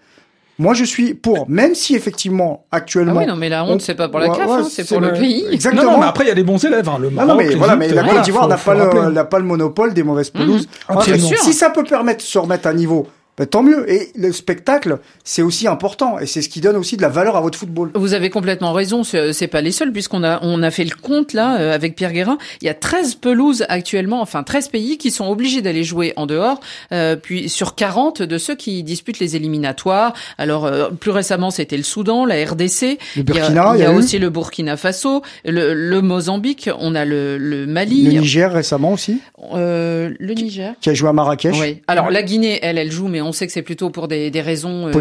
moi 0.60 0.74
je 0.76 0.84
suis 0.84 1.14
pour, 1.16 1.50
même 1.50 1.74
si 1.74 1.96
effectivement 1.96 2.66
Ah 2.72 2.78
actuellement. 2.78 3.16
oui, 3.20 3.26
non, 3.26 3.36
mais 3.36 3.50
la 3.50 3.64
honte, 3.64 3.78
on- 3.78 3.80
c'est 3.80 3.96
pas 3.96 4.10
pour 4.10 4.20
la 4.20 4.28
CAF, 4.28 4.38
ouais, 4.48 4.52
hein, 4.60 4.68
c'est 4.70 4.88
pour 4.88 5.00
le 5.00 5.14
pays. 5.14 5.46
Exactement. 5.52 5.84
Non, 5.84 5.92
non, 5.94 6.00
mais 6.00 6.06
après, 6.06 6.26
il 6.26 6.28
y 6.28 6.32
a 6.32 6.36
des 6.36 6.44
bons 6.44 6.64
élèves. 6.64 6.88
Hein. 6.88 6.98
Le 7.00 7.10
Maroc, 7.10 7.30
non, 7.32 7.36
mais 7.38 7.56
voilà, 7.56 7.76
mais 7.76 7.88
la 7.88 8.04
Côte 8.04 8.22
d'Ivoire 8.22 8.48
n'a 8.48 8.58
pas 8.58 8.74
le 8.76 9.24
pas 9.24 9.40
le 9.40 9.46
monopole 9.46 9.94
des 9.94 10.04
mauvaises 10.04 10.30
pelouses. 10.30 10.68
Mmh, 10.90 11.18
si 11.38 11.54
ça 11.54 11.70
peut 11.70 11.84
permettre 11.84 12.20
de 12.20 12.24
se 12.30 12.38
remettre 12.38 12.68
à 12.68 12.74
niveau, 12.74 13.08
ben, 13.40 13.46
tant 13.48 13.64
mieux. 13.64 13.90
Et 13.90 14.10
le 14.16 14.32
spectacle, 14.34 15.00
c'est 15.24 15.42
aussi 15.42 15.68
important. 15.68 16.20
Et 16.20 16.26
c'est 16.26 16.42
ce 16.42 16.50
qui 16.50 16.60
donne 16.60 16.76
aussi 16.76 16.98
de 16.98 17.02
la 17.02 17.10
valeur 17.10 17.38
à 17.38 17.42
votre 17.42 17.58
football. 17.58 17.92
Vous 17.96 18.14
avez 18.14 18.30
complètement 18.30 18.74
raison, 18.74 19.04
c'est 19.04 19.32
c'est 19.32 19.48
pas 19.48 19.62
les 19.62 19.72
seuls, 19.72 19.94
puisqu'on 19.94 20.24
a, 20.24 20.40
on 20.42 20.62
a 20.62 20.72
fait 20.72 20.84
le 20.84 20.96
compte 20.96 21.32
là 21.32 21.60
euh, 21.60 21.74
avec 21.74 21.96
Pierre 21.96 22.12
Guérin. 22.12 22.38
Il 22.62 22.66
y 22.66 22.70
a 22.70 22.74
13 22.74 23.16
pelouses 23.16 23.66
actuellement, 23.70 24.22
enfin 24.22 24.44
13 24.44 24.68
pays 24.68 24.98
qui 24.98 25.10
sont 25.10 25.28
obligés 25.28 25.62
d'aller 25.62 25.86
jouer 25.86 26.12
en 26.18 26.26
dehors, 26.26 26.60
euh, 26.92 27.16
puis 27.16 27.48
sur 27.48 27.76
40 27.76 28.22
de 28.22 28.38
ceux 28.38 28.56
qui 28.56 28.84
disputent 28.84 29.20
les 29.20 29.38
éliminatoires. 29.38 30.14
Alors 30.38 30.66
euh, 30.66 30.90
plus 30.90 31.12
récemment, 31.12 31.50
c'était 31.50 31.78
le 31.78 31.84
Soudan, 31.84 32.26
la 32.26 32.36
RDC. 32.44 32.60
Le 32.60 32.98
Il 33.16 33.18
y 33.18 33.22
a, 33.22 33.24
Burkina, 33.24 33.72
il 33.76 33.80
y 33.80 33.86
a 33.86 33.94
eu 33.94 33.96
aussi 33.96 34.20
le 34.20 34.30
Burkina 34.30 34.76
Faso, 34.76 35.22
le, 35.46 35.74
le 35.74 36.02
Mozambique, 36.02 36.70
on 36.78 36.94
a 36.94 37.06
le, 37.06 37.38
le 37.38 37.66
Mali, 37.66 38.04
le 38.04 38.20
Niger 38.20 38.52
récemment 38.52 38.92
aussi, 38.92 39.22
euh, 39.54 40.14
le 40.20 40.34
Niger. 40.34 40.74
qui 40.82 40.90
a 40.90 40.94
joué 40.94 41.08
à 41.08 41.14
Marrakech. 41.14 41.56
Oui. 41.58 41.82
Alors 41.88 42.10
la 42.10 42.22
Guinée, 42.22 42.60
elle, 42.62 42.78
elle 42.78 42.92
joue, 42.92 43.08
mais 43.08 43.22
on 43.30 43.32
sait 43.32 43.48
que 43.48 43.54
c'est 43.54 43.62
plutôt 43.62 43.90
pour 43.90 44.08
des, 44.08 44.32
des 44.32 44.42
raisons 44.42 44.88
euh, 44.88 44.92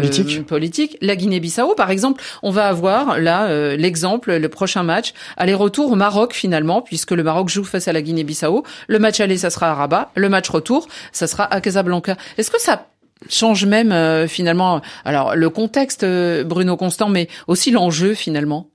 Politiques. 0.43 0.97
La 1.01 1.15
Guinée-Bissau, 1.15 1.73
par 1.75 1.89
exemple, 1.89 2.21
on 2.43 2.51
va 2.51 2.67
avoir 2.67 3.19
là 3.19 3.47
euh, 3.47 3.75
l'exemple, 3.75 4.35
le 4.35 4.49
prochain 4.49 4.83
match, 4.83 5.13
aller-retour 5.35 5.91
au 5.91 5.95
Maroc 5.95 6.33
finalement, 6.33 6.81
puisque 6.81 7.11
le 7.11 7.23
Maroc 7.23 7.49
joue 7.49 7.63
face 7.63 7.87
à 7.87 7.93
la 7.93 8.01
Guinée-Bissau. 8.01 8.63
Le 8.87 8.99
match 8.99 9.19
aller, 9.19 9.37
ça 9.37 9.49
sera 9.49 9.71
à 9.71 9.73
Rabat. 9.73 10.11
Le 10.15 10.29
match 10.29 10.49
retour, 10.49 10.87
ça 11.11 11.27
sera 11.27 11.51
à 11.51 11.59
Casablanca. 11.59 12.15
Est-ce 12.37 12.51
que 12.51 12.61
ça 12.61 12.87
change 13.27 13.65
même 13.65 13.91
euh, 13.91 14.27
finalement, 14.27 14.81
alors 15.03 15.35
le 15.35 15.49
contexte, 15.49 16.03
euh, 16.03 16.43
Bruno 16.43 16.77
Constant, 16.77 17.09
mais 17.09 17.27
aussi 17.47 17.71
l'enjeu 17.71 18.13
finalement? 18.13 18.69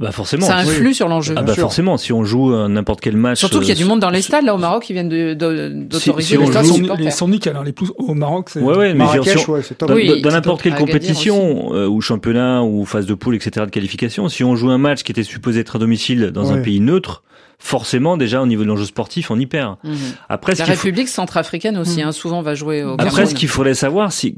Bah 0.00 0.10
forcément. 0.10 0.44
Ça 0.44 0.56
influe 0.56 0.88
Oui. 0.88 0.94
sur 0.94 1.06
l'enjeu. 1.06 1.34
Ah 1.38 1.42
bah 1.42 1.54
forcément, 1.54 1.96
si 1.96 2.12
on 2.12 2.24
joue 2.24 2.52
euh, 2.52 2.66
n'importe 2.66 3.00
quel 3.00 3.16
match. 3.16 3.38
Surtout 3.38 3.60
qu'il 3.60 3.68
y 3.68 3.70
a 3.70 3.74
euh, 3.74 3.78
du 3.78 3.84
monde 3.84 4.00
dans 4.00 4.10
les 4.10 4.22
stades 4.22 4.44
là 4.44 4.52
au 4.54 4.58
Maroc 4.58 4.82
qui 4.82 4.92
viennent 4.92 5.08
d'autoriser 5.08 6.36
les 6.36 6.46
stades 6.46 6.64
sont, 6.66 6.94
les 6.98 7.10
sont 7.12 7.28
nickel, 7.28 7.54
hein, 7.56 7.62
les 7.64 7.72
plus 7.72 7.90
au 7.96 8.12
Maroc. 8.14 8.50
c'est- 8.50 8.60
Ouais, 8.60 8.76
ouais, 8.76 8.88
mais 8.88 8.94
Marrakech, 9.04 9.48
ouais, 9.48 9.62
c'est 9.62 9.76
top. 9.78 9.88
dans, 9.90 9.94
Oui, 9.94 10.08
dans 10.08 10.14
Tito 10.16 10.30
n'importe 10.30 10.62
quelle 10.62 10.74
compétition, 10.74 11.72
euh, 11.74 11.86
ou 11.86 12.00
championnat, 12.00 12.62
ou 12.64 12.84
phase 12.84 13.06
de 13.06 13.14
poule, 13.14 13.36
etc., 13.36 13.66
de 13.66 13.70
qualification, 13.70 14.28
si 14.28 14.42
on 14.42 14.56
joue 14.56 14.70
un 14.70 14.78
match 14.78 15.04
qui 15.04 15.12
était 15.12 15.22
supposé 15.22 15.60
être 15.60 15.76
à 15.76 15.78
domicile 15.78 16.32
dans 16.32 16.52
un 16.52 16.58
pays 16.60 16.80
neutre, 16.80 17.22
forcément, 17.60 18.16
déjà, 18.16 18.42
au 18.42 18.46
niveau 18.46 18.64
de 18.64 18.68
l'enjeu 18.68 18.84
sportif, 18.86 19.30
on 19.30 19.38
y 19.38 19.46
perd. 19.46 19.76
Mhm. 19.84 19.94
Après, 20.28 20.54
ce 20.56 20.60
La 20.60 20.66
faut- 20.66 20.72
République 20.72 21.08
centrafricaine 21.08 21.78
aussi, 21.78 22.02
Hmm. 22.02 22.08
hein, 22.08 22.12
souvent 22.12 22.42
va 22.42 22.54
jouer 22.56 22.82
au 22.82 22.94
Après, 22.94 23.06
Cameroun. 23.06 23.26
ce 23.26 23.34
qu'il 23.34 23.48
faudrait 23.48 23.74
savoir, 23.74 24.10
c'est 24.12 24.34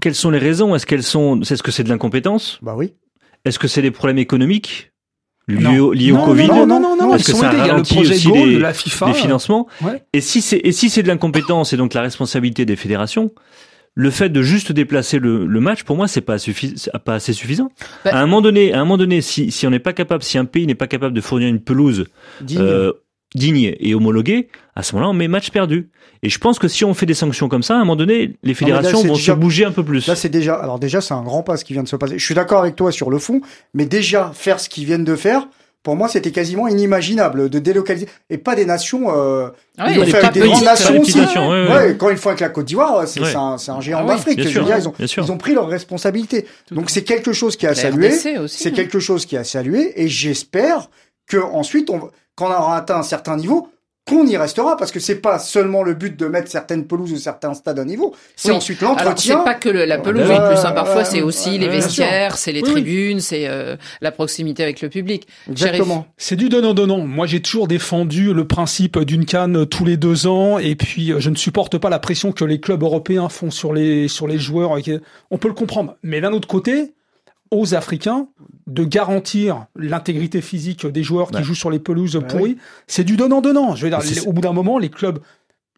quelles 0.00 0.14
sont 0.14 0.30
les 0.30 0.38
raisons? 0.38 0.74
Est-ce 0.74 0.86
qu'elles 0.86 1.02
sont, 1.02 1.40
est-ce 1.42 1.62
que 1.62 1.70
c'est 1.70 1.84
de 1.84 1.90
l'incompétence? 1.90 2.58
Bah 2.62 2.74
oui. 2.76 2.94
Est-ce 3.46 3.58
que 3.58 3.68
c'est 3.68 3.80
des 3.82 3.90
problèmes 3.90 4.18
économiques 4.18 4.92
liés, 5.48 5.58
Non. 5.60 5.78
au, 5.78 5.92
liés 5.92 6.12
au 6.12 6.16
Non, 6.16 6.24
Covid 6.26 6.46
non, 6.48 6.66
non, 6.66 6.80
non, 6.80 6.96
non, 6.96 7.14
Est-ce 7.14 7.30
ils 7.30 7.34
que 7.34 7.38
ça 7.40 7.48
aidés. 7.48 7.56
Il 7.56 7.58
y 7.58 7.62
a 7.62 7.66
le 7.66 7.70
ralentit 7.72 7.94
projet 7.94 8.14
aussi 8.14 8.28
Goal 8.28 8.48
les, 8.48 8.54
de 8.56 8.60
la 8.60 8.74
FIFA, 8.74 9.06
les 9.08 9.14
financements 9.14 9.66
Ouais. 9.82 10.02
Et 10.12 10.20
si 10.20 10.42
c'est 10.42 10.58
et 10.62 10.72
si 10.72 10.90
c'est 10.90 11.02
de 11.02 11.08
l'incompétence 11.08 11.72
et 11.72 11.76
donc 11.78 11.94
la 11.94 12.02
responsabilité 12.02 12.64
des 12.66 12.76
fédérations, 12.76 13.32
le 13.94 14.10
fait 14.10 14.28
de 14.28 14.42
juste 14.42 14.72
déplacer 14.72 15.18
le, 15.18 15.46
le 15.46 15.60
match, 15.60 15.84
pour 15.84 15.96
moi, 15.96 16.06
c'est 16.08 16.20
pas 16.20 16.36
pas 17.04 17.14
assez 17.14 17.32
suffisant. 17.32 17.70
Bah- 18.04 18.10
à 18.14 18.18
un 18.18 18.26
moment 18.26 18.42
donné, 18.42 18.72
à 18.74 18.76
un 18.80 18.84
moment 18.84 18.98
donné, 18.98 19.22
si 19.22 19.50
si 19.50 19.66
on 19.66 19.70
n'est 19.70 19.78
pas 19.78 19.94
capable, 19.94 20.22
si 20.22 20.36
un 20.36 20.44
pays 20.44 20.66
n'est 20.66 20.74
pas 20.74 20.86
capable 20.88 21.14
de 21.14 21.20
fournir 21.22 21.48
une 21.48 21.60
pelouse 21.60 22.04
Digne. 22.42 22.58
euh, 22.60 22.92
digne 23.36 23.74
et 23.78 23.94
homologuée, 23.94 24.48
à 24.74 24.82
ce 24.82 24.94
moment-là, 24.94 25.10
on 25.10 25.14
met 25.14 25.28
match 25.28 25.50
perdu. 25.50 25.88
Et 26.22 26.28
je 26.28 26.38
pense 26.38 26.58
que 26.58 26.68
si 26.68 26.84
on 26.84 26.94
fait 26.94 27.06
des 27.06 27.14
sanctions 27.14 27.48
comme 27.48 27.62
ça, 27.62 27.74
à 27.74 27.76
un 27.76 27.80
moment 27.80 27.96
donné, 27.96 28.32
les 28.42 28.52
là, 28.52 28.54
fédérations 28.54 29.02
vont 29.02 29.14
déjà- 29.14 29.34
se 29.34 29.38
bouger 29.38 29.64
un 29.64 29.72
peu 29.72 29.84
plus. 29.84 30.06
Là, 30.06 30.16
c'est 30.16 30.28
déjà, 30.28 30.54
alors 30.54 30.78
déjà, 30.78 31.00
c'est 31.00 31.14
un 31.14 31.22
grand 31.22 31.42
pas 31.42 31.56
ce 31.56 31.64
qui 31.64 31.72
vient 31.72 31.82
de 31.82 31.88
se 31.88 31.96
passer. 31.96 32.18
Je 32.18 32.24
suis 32.24 32.34
d'accord 32.34 32.60
avec 32.60 32.74
toi 32.74 32.90
sur 32.90 33.10
le 33.10 33.18
fond, 33.18 33.40
mais 33.74 33.86
déjà, 33.86 34.32
faire 34.34 34.58
ce 34.58 34.68
qu'ils 34.68 34.84
viennent 34.86 35.04
de 35.04 35.14
faire, 35.16 35.46
pour 35.82 35.94
moi, 35.94 36.08
c'était 36.08 36.32
quasiment 36.32 36.66
inimaginable 36.66 37.48
de 37.48 37.58
délocaliser. 37.60 38.08
Et 38.28 38.38
pas 38.38 38.56
des 38.56 38.64
nations, 38.64 39.16
euh, 39.16 39.50
Ah 39.78 39.92
ils 39.92 40.00
des 40.00 40.06
fait 40.06 40.16
avec 40.16 40.26
pas 40.26 40.32
des 40.32 40.40
grandes 40.40 40.64
nations 40.64 41.00
aussi. 41.00 41.16
nations, 41.16 41.48
ouais, 41.48 41.62
ouais. 41.68 41.74
Ouais, 41.76 41.96
quand 41.96 42.10
ils 42.10 42.16
font 42.16 42.30
avec 42.30 42.40
la 42.40 42.48
Côte 42.48 42.64
d'Ivoire, 42.64 43.06
c'est 43.06 43.20
un, 43.20 43.80
géant 43.80 44.00
Ah 44.02 44.14
d'Afrique. 44.14 44.40
ils 44.40 44.58
ont, 44.88 44.94
ils 44.98 45.38
pris 45.38 45.54
leurs 45.54 45.68
responsabilités. 45.68 46.44
Donc 46.72 46.90
c'est 46.90 47.04
quelque 47.04 47.32
chose 47.32 47.54
qui 47.54 47.68
a 47.68 47.74
salué. 47.76 48.10
C'est 48.10 48.36
hein. 48.36 48.70
quelque 48.74 48.98
chose 48.98 49.26
qui 49.26 49.36
a 49.36 49.44
salué. 49.44 49.92
Et 49.94 50.08
j'espère 50.08 50.90
que 51.28 51.36
ensuite, 51.36 51.88
on, 51.88 52.10
va- 52.38 52.46
quand 52.48 52.54
on 52.54 52.62
aura 52.64 52.76
atteint 52.78 52.96
un 52.98 53.02
certain 53.02 53.36
niveau, 53.36 53.68
qu'on 54.08 54.24
y 54.24 54.36
restera 54.36 54.76
parce 54.76 54.92
que 54.92 55.00
c'est 55.00 55.16
pas 55.16 55.40
seulement 55.40 55.82
le 55.82 55.92
but 55.94 56.16
de 56.16 56.26
mettre 56.26 56.48
certaines 56.48 56.86
pelouses 56.86 57.10
ou 57.12 57.16
certains 57.16 57.54
stades 57.54 57.80
à 57.80 57.84
niveau, 57.84 58.14
c'est 58.36 58.50
Oui. 58.50 58.56
ensuite 58.58 58.80
Alors, 58.80 58.94
l'entretien. 58.94 59.38
c'est 59.38 59.44
pas 59.44 59.54
que 59.54 59.68
le- 59.68 59.84
la 59.84 59.98
pelouse 59.98 60.30
en 60.30 60.46
plus, 60.48 60.58
hein. 60.64 60.70
parfois 60.70 61.04
c'est 61.04 61.22
aussi 61.22 61.58
les 61.58 61.66
vestiaires, 61.68 62.36
c'est 62.36 62.52
les 62.52 62.60
Oui, 62.60 62.66
oui. 62.68 62.72
tribunes, 62.74 63.18
c'est 63.18 63.48
euh, 63.48 63.74
la 64.00 64.12
proximité 64.12 64.62
avec 64.62 64.80
le 64.80 64.90
public. 64.90 65.26
Exactement. 65.50 66.06
C'est 66.18 66.36
du 66.36 66.48
donnant-donnant. 66.48 66.98
Moi, 67.00 67.26
j'ai 67.26 67.42
toujours 67.42 67.66
défendu 67.66 68.32
le 68.32 68.46
principe 68.46 68.96
d'une 69.00 69.24
canne 69.24 69.66
tous 69.66 69.84
les 69.84 69.96
deux 69.96 70.28
ans, 70.28 70.58
et 70.60 70.76
puis 70.76 71.10
euh, 71.12 71.18
je 71.18 71.28
ne 71.30 71.34
supporte 71.34 71.76
pas 71.78 71.90
la 71.90 71.98
pression 71.98 72.30
que 72.30 72.44
les 72.44 72.60
clubs 72.60 72.84
européens 72.84 73.28
font 73.28 73.50
sur 73.50 73.72
les 73.72 74.06
sur 74.06 74.28
les 74.28 74.38
joueurs. 74.38 74.76
On 75.32 75.38
peut 75.38 75.48
le 75.48 75.54
comprendre, 75.54 75.96
mais 76.04 76.20
d'un 76.20 76.32
autre 76.32 76.46
côté, 76.46 76.92
aux 77.50 77.74
Africains 77.74 78.28
de 78.66 78.84
garantir 78.84 79.66
l'intégrité 79.76 80.40
physique 80.40 80.86
des 80.86 81.02
joueurs 81.02 81.30
qui 81.30 81.42
jouent 81.42 81.54
sur 81.54 81.70
les 81.70 81.78
pelouses 81.78 82.16
Bah 82.16 82.26
pourries, 82.26 82.56
c'est 82.86 83.04
du 83.04 83.16
donnant-donnant. 83.16 83.74
Je 83.76 83.86
veux 83.86 83.90
dire, 83.90 84.28
au 84.28 84.32
bout 84.32 84.40
d'un 84.40 84.52
moment, 84.52 84.78
les 84.78 84.90
clubs 84.90 85.20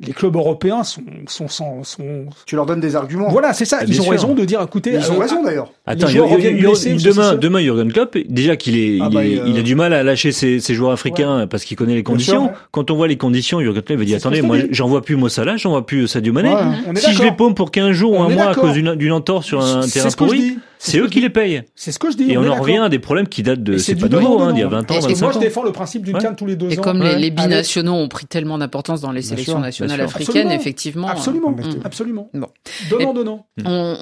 les 0.00 0.12
clubs 0.12 0.36
européens 0.36 0.84
sont 0.84 1.02
sont 1.26 1.48
sont, 1.48 1.82
sont- 1.84 2.26
Tu 2.46 2.54
leur 2.56 2.66
donnes 2.66 2.80
des 2.80 2.94
arguments. 2.96 3.28
voilà, 3.30 3.52
c'est 3.52 3.64
ça. 3.64 3.78
Ah, 3.80 3.84
Ils 3.84 3.90
bien 3.90 4.00
ont 4.00 4.04
sûr. 4.04 4.12
raison 4.12 4.34
de 4.34 4.44
dire, 4.44 4.60
écoutez, 4.62 4.92
Ils 4.94 5.10
ont 5.10 5.16
euh, 5.16 5.18
raison 5.18 5.42
d'ailleurs. 5.42 5.72
Attends, 5.86 6.06
Les 6.06 6.12
il 6.12 6.16
joueurs 6.18 6.26
il 6.26 6.30
y 6.30 6.32
a- 6.32 6.36
reviennent 6.36 6.56
il 6.56 6.62
y 6.62 6.66
a- 6.66 6.68
blessés 6.68 6.94
demain, 6.94 7.34
demain, 7.34 7.60
Jurgen 7.60 7.92
Klopp, 7.92 8.16
déjà 8.28 8.56
qu'il 8.56 8.76
est, 8.78 8.98
Ah 9.00 9.08
il, 9.10 9.14
bah, 9.14 9.24
est- 9.26 9.38
euh, 9.40 9.44
il 9.48 9.58
a 9.58 9.62
du 9.62 9.74
mal 9.74 9.92
à 9.92 10.02
lâcher 10.02 10.32
ses, 10.32 10.60
ses 10.60 10.74
joueurs 10.74 10.92
africains 10.92 11.46
parce 11.48 11.64
qu'il 11.64 11.76
connaît 11.76 11.94
les 11.94 12.02
conditions. 12.02 12.42
sûr, 12.44 12.50
ouais. 12.52 12.56
Quand 12.70 12.90
on 12.90 12.96
voit 12.96 13.08
les 13.08 13.16
conditions, 13.16 13.60
Jurgen 13.60 13.82
Klopp 13.82 13.98
va 13.98 14.04
dire 14.04 14.16
attendez, 14.18 14.42
moi, 14.42 14.58
j'en 14.70 14.86
vois 14.88 15.02
plus 15.02 15.16
Mossala, 15.16 15.56
j'en 15.56 15.70
vois 15.70 15.84
plus 15.86 16.06
Sadio 16.06 16.32
Mané. 16.32 16.50
Ouais, 16.50 16.94
si 16.96 17.12
je 17.14 17.22
les 17.22 17.32
paume 17.32 17.54
pour 17.54 17.70
15 17.70 17.92
jours 17.92 18.12
ou 18.12 18.22
un 18.22 18.28
mois 18.28 18.50
à 18.50 18.54
cause 18.54 18.72
d'une 18.74 18.94
d'une 18.94 19.12
entorse 19.12 19.46
sur 19.46 19.60
un 19.64 19.82
C'est 19.82 20.00
terrain 20.00 20.10
pourri. 20.16 20.58
C'est 20.80 20.92
c'est 20.92 20.98
ce 20.98 21.02
eux 21.02 21.08
qui 21.08 21.20
les 21.20 21.28
payent. 21.28 21.62
C'est 21.74 21.90
ce 21.90 21.98
que 21.98 22.08
je 22.08 22.16
dis. 22.16 22.30
Et 22.30 22.38
on 22.38 22.46
en 22.48 22.54
revient 22.54 22.78
à 22.78 22.88
des 22.88 23.00
problèmes 23.00 23.26
qui 23.26 23.42
datent 23.42 23.64
de, 23.64 23.74
Et 23.74 23.78
c'est 23.78 23.96
pas 23.96 24.06
nouveau, 24.08 24.38
hein, 24.38 24.52
d'il 24.52 24.60
y 24.60 24.62
a 24.62 24.68
20 24.68 24.88
ans, 24.88 24.94
Et- 24.94 24.98
et 24.98 24.98
Et 24.98 25.00
25 25.08 25.20
moi, 25.24 25.32
je 25.32 25.38
ans. 25.38 25.40
défends 25.40 25.62
le 25.64 25.72
principe 25.72 26.04
d'une 26.04 26.14
Ouais. 26.14 26.22
canne 26.22 26.36
tous 26.36 26.46
les 26.46 26.54
deux 26.54 26.70
Et 26.70 26.78
ans. 26.78 26.82
comme 26.82 26.98
les, 26.98 27.04
Ouais. 27.06 27.10
les 27.18 27.26
Allez. 27.26 27.30
binationaux 27.32 27.94
ont 27.94 28.06
pris 28.06 28.26
tellement 28.26 28.58
d'importance 28.58 29.00
dans 29.00 29.10
les 29.10 29.22
sélections 29.22 29.58
nationales 29.58 29.87
africaines, 29.94 30.28
Absolument. 30.28 30.50
effectivement. 30.52 31.08
Absolument, 31.08 31.56
euh, 31.58 31.62
mm. 31.62 31.80
absolument. 31.84 32.30
Bon. 32.34 32.48
Donnant, 32.90 33.14
donnant. 33.14 33.46
On, 33.64 33.96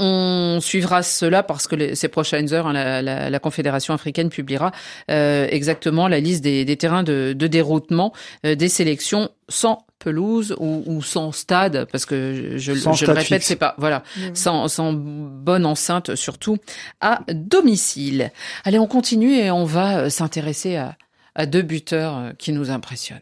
on 0.57 0.61
suivra 0.61 1.03
cela 1.03 1.43
parce 1.43 1.67
que 1.67 1.77
les- 1.77 1.95
ces 1.95 2.09
prochaines 2.09 2.53
heures, 2.53 2.67
hein, 2.67 2.73
la, 2.73 3.03
la- 3.03 3.31
la 3.31 3.39
Confédération 3.39 3.95
africaine 3.95 4.29
publiera 4.29 4.73
euh, 5.11 5.47
exactement 5.51 6.09
la 6.09 6.21
liste 6.21 6.43
des, 6.45 6.65
des 6.65 6.77
terrains 6.77 7.03
de, 7.03 7.35
de 7.37 7.47
déroutement 7.47 8.13
euh, 8.45 8.55
des 8.55 8.69
sélections 8.69 9.31
sans 9.49 9.85
pelouse 9.99 10.55
ou, 10.59 10.83
ou 10.87 11.03
sans 11.03 11.33
stade, 11.33 11.87
parce 11.91 12.05
que 12.05 12.55
je, 12.57 12.73
le 12.73 13.13
répète, 13.13 13.43
c'est 13.43 13.57
pas 13.57 13.75
voilà, 13.79 14.03
sans, 14.35 14.69
sans 14.69 14.93
bonne 14.93 15.65
enceinte 15.65 16.15
surtout 16.17 16.59
à 17.01 17.21
domicile. 17.33 18.31
Allez, 18.65 18.79
on 18.79 18.87
continue 18.87 19.35
et 19.35 19.51
on 19.51 19.65
va 19.65 19.99
euh, 20.01 20.09
s'intéresser 20.11 20.77
à, 20.77 20.97
à 21.35 21.47
deux 21.47 21.63
buteurs 21.63 22.33
qui 22.39 22.53
nous 22.53 22.71
impressionnent. 22.71 23.21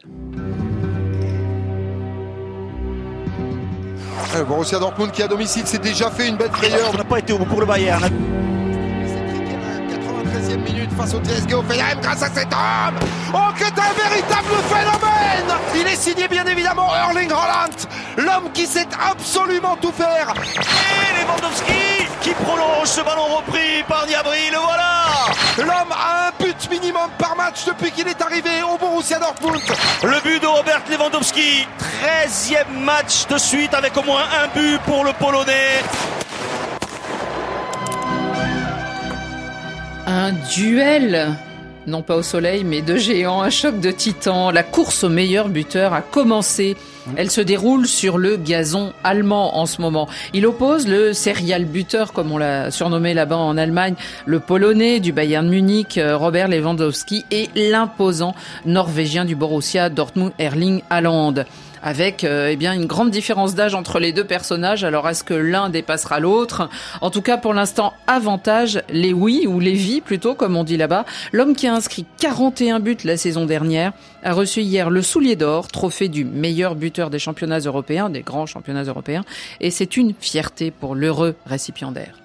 Euh, 4.37 4.45
Borussia 4.45 4.79
Dortmund 4.79 5.11
qui 5.13 5.23
à 5.23 5.29
domicile 5.29 5.67
s'est 5.67 5.79
déjà 5.79 6.11
fait 6.11 6.29
une 6.29 6.37
belle 6.37 6.51
frayeur. 6.51 6.91
On 6.93 6.97
n'a 6.97 7.05
pas 7.05 7.19
été 7.19 7.33
au 7.33 7.39
bout 7.39 7.45
pour 7.45 7.61
le 7.61 7.67
Bayern. 7.67 8.03
93e 8.03 10.57
minute 10.57 10.91
face 10.97 11.15
au 11.15 11.21
TSG 11.21 11.55
Hoffenheim 11.55 12.01
grâce 12.03 12.23
à 12.23 12.29
cet 12.29 12.53
homme. 12.53 12.99
Oh, 13.33 13.39
que 13.57 13.65
un 13.65 14.09
véritable 14.09 14.55
phénomène 14.69 15.55
Il 15.75 15.87
est 15.87 15.97
signé 15.97 16.27
bien 16.29 16.45
évidemment 16.47 16.89
Erling 16.95 17.31
Haaland, 17.31 17.77
l'homme 18.17 18.51
qui 18.53 18.67
sait 18.67 18.89
absolument 18.99 19.77
tout 19.81 19.93
faire. 19.93 20.35
Et 20.35 21.23
Lewandowski 21.23 21.94
qui 22.25 22.31
prolonge 22.31 22.89
ce 22.89 23.03
ballon 23.03 23.37
repris 23.37 23.83
par 23.87 24.07
Diabri, 24.07 24.51
le 24.51 24.57
voilà 24.57 25.05
L'homme 25.59 25.93
a 25.93 26.29
un 26.29 26.43
but 26.43 26.71
minimum 26.71 27.11
par 27.19 27.37
match 27.37 27.67
depuis 27.67 27.91
qu'il 27.91 28.09
est 28.09 28.21
arrivé 28.21 28.63
au 28.63 28.79
Borussia 28.79 29.19
Dortmund. 29.19 29.61
Le 30.03 30.23
but 30.23 30.41
de 30.41 30.47
Robert 30.47 30.83
Lewandowski, 30.91 31.67
13e 32.03 32.79
match 32.83 33.27
de 33.29 33.37
suite 33.37 33.75
avec 33.75 33.95
au 33.99 34.03
moins 34.03 34.23
un 34.43 34.59
but 34.59 34.81
pour 34.87 35.05
le 35.05 35.13
Polonais. 35.13 35.83
Un 40.07 40.33
duel 40.33 41.37
non 41.87 42.01
pas 42.01 42.17
au 42.17 42.23
soleil, 42.23 42.65
mais 42.65 42.81
de 42.81 42.97
géants, 42.97 43.43
un 43.43 43.51
choc 43.51 43.79
de 43.79 43.91
titans. 43.91 44.51
La 44.51 44.63
course 44.63 45.05
au 45.05 45.11
meilleur 45.11 45.51
buteur 45.51 45.93
a 45.93 46.01
commencé. 46.01 46.77
Elle 47.17 47.31
se 47.31 47.41
déroule 47.41 47.87
sur 47.87 48.19
le 48.19 48.37
gazon 48.37 48.93
allemand 49.05 49.59
en 49.59 49.67
ce 49.67 49.81
moment. 49.81 50.09
Il 50.33 50.47
oppose 50.47 50.89
le 50.89 51.13
serial 51.13 51.65
buteur, 51.65 52.13
comme 52.13 52.33
on 52.33 52.39
l'a 52.39 52.71
surnommé 52.71 53.15
là-bas 53.15 53.37
en 53.37 53.57
Allemagne, 53.57 53.95
le 54.27 54.41
polonais 54.41 55.01
du 55.01 55.13
Bayern 55.13 55.49
Munich, 55.49 55.99
euh, 55.99 56.17
Robert 56.17 56.49
Lewandowski, 56.49 57.25
et 57.31 57.49
l'imposant 57.55 58.35
norvégien 58.65 59.25
du 59.25 59.37
Borussia 59.37 59.91
Dortmund, 59.91 60.33
Erling 60.39 60.83
Haaland 60.91 61.35
avec 61.85 62.25
euh, 62.25 62.49
eh 62.51 62.57
bien 62.57 62.73
une 62.73 62.87
grande 62.87 63.11
différence 63.11 63.55
d'âge 63.55 63.75
entre 63.75 64.01
les 64.01 64.13
deux 64.13 64.25
personnages. 64.25 64.83
Alors 64.83 65.09
est-ce 65.09 65.23
que 65.23 65.35
l'un 65.35 65.69
dépassera 65.69 66.19
l'autre? 66.19 66.69
En 67.03 67.11
tout 67.11 67.23
cas, 67.23 67.37
pour 67.37 67.55
l'instant, 67.55 67.93
avantage 68.09 68.83
les 68.89 69.13
oui 69.13 69.47
ou 69.47 69.61
les 69.61 69.75
vies 69.75 70.01
plutôt, 70.01 70.35
comme 70.35 70.57
on 70.57 70.65
dit 70.65 70.79
là-bas. 70.79 71.05
L'homme 71.33 71.55
qui 71.55 71.69
a 71.69 71.75
inscrit 71.75 72.07
41 72.19 72.81
buts 72.81 72.97
la 73.05 73.17
saison 73.17 73.45
dernière 73.45 73.93
a 74.23 74.33
reçu 74.33 74.63
hier 74.63 74.89
le 74.89 75.03
Soulier 75.03 75.37
d'Or, 75.37 75.69
trophée 75.69 76.09
du 76.09 76.25
meilleur 76.25 76.75
buteur 76.75 77.11
des 77.11 77.19
championnats 77.19 77.59
européens, 77.59 78.09
des 78.09 78.23
grands 78.23 78.47
championnats 78.47 78.85
européens, 78.85 79.25
et 79.61 79.71
c'est 79.71 79.99
une 79.99 80.15
fierté 80.19 80.71
pour 80.71 80.95
l'heureux 80.95 81.35
récipiendaire. 81.45 82.24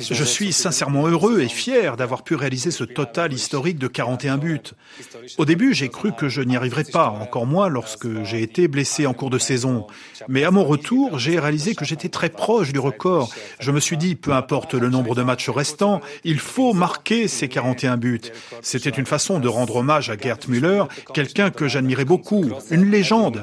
Je 0.00 0.24
suis 0.24 0.52
sincèrement 0.52 1.06
heureux 1.06 1.40
et 1.40 1.48
fier 1.48 1.96
d'avoir 1.96 2.22
pu 2.22 2.34
réaliser 2.34 2.70
ce 2.70 2.84
total 2.84 3.32
historique 3.32 3.78
de 3.78 3.86
41 3.86 4.36
buts. 4.36 4.60
Au 5.38 5.44
début, 5.44 5.74
j'ai 5.74 5.88
cru 5.88 6.12
que 6.12 6.28
je 6.28 6.42
n'y 6.42 6.56
arriverais 6.56 6.84
pas, 6.84 7.08
encore 7.08 7.46
moins 7.46 7.68
lorsque 7.68 8.24
j'ai 8.24 8.42
été 8.42 8.68
blessé 8.68 9.06
en 9.06 9.14
cours 9.14 9.30
de 9.30 9.38
saison. 9.38 9.86
Mais 10.28 10.44
à 10.44 10.50
mon 10.50 10.64
retour, 10.64 11.18
j'ai 11.18 11.38
réalisé 11.38 11.74
que 11.74 11.84
j'étais 11.84 12.08
très 12.08 12.28
proche 12.28 12.72
du 12.72 12.78
record. 12.78 13.32
Je 13.58 13.70
me 13.70 13.80
suis 13.80 13.96
dit, 13.96 14.16
peu 14.16 14.32
importe 14.32 14.74
le 14.74 14.90
nombre 14.90 15.14
de 15.14 15.22
matchs 15.22 15.48
restants, 15.48 16.00
il 16.24 16.40
faut 16.40 16.72
marquer 16.72 17.28
ces 17.28 17.48
41 17.48 17.96
buts. 17.96 18.20
C'était 18.62 18.90
une 18.90 19.06
façon 19.06 19.38
de 19.38 19.48
rendre 19.48 19.76
hommage 19.76 20.10
à 20.10 20.16
Gerd 20.16 20.48
Müller, 20.48 20.84
quelqu'un 21.14 21.50
que 21.50 21.68
j'admirais 21.68 22.04
beaucoup, 22.04 22.50
une 22.70 22.90
légende. 22.90 23.42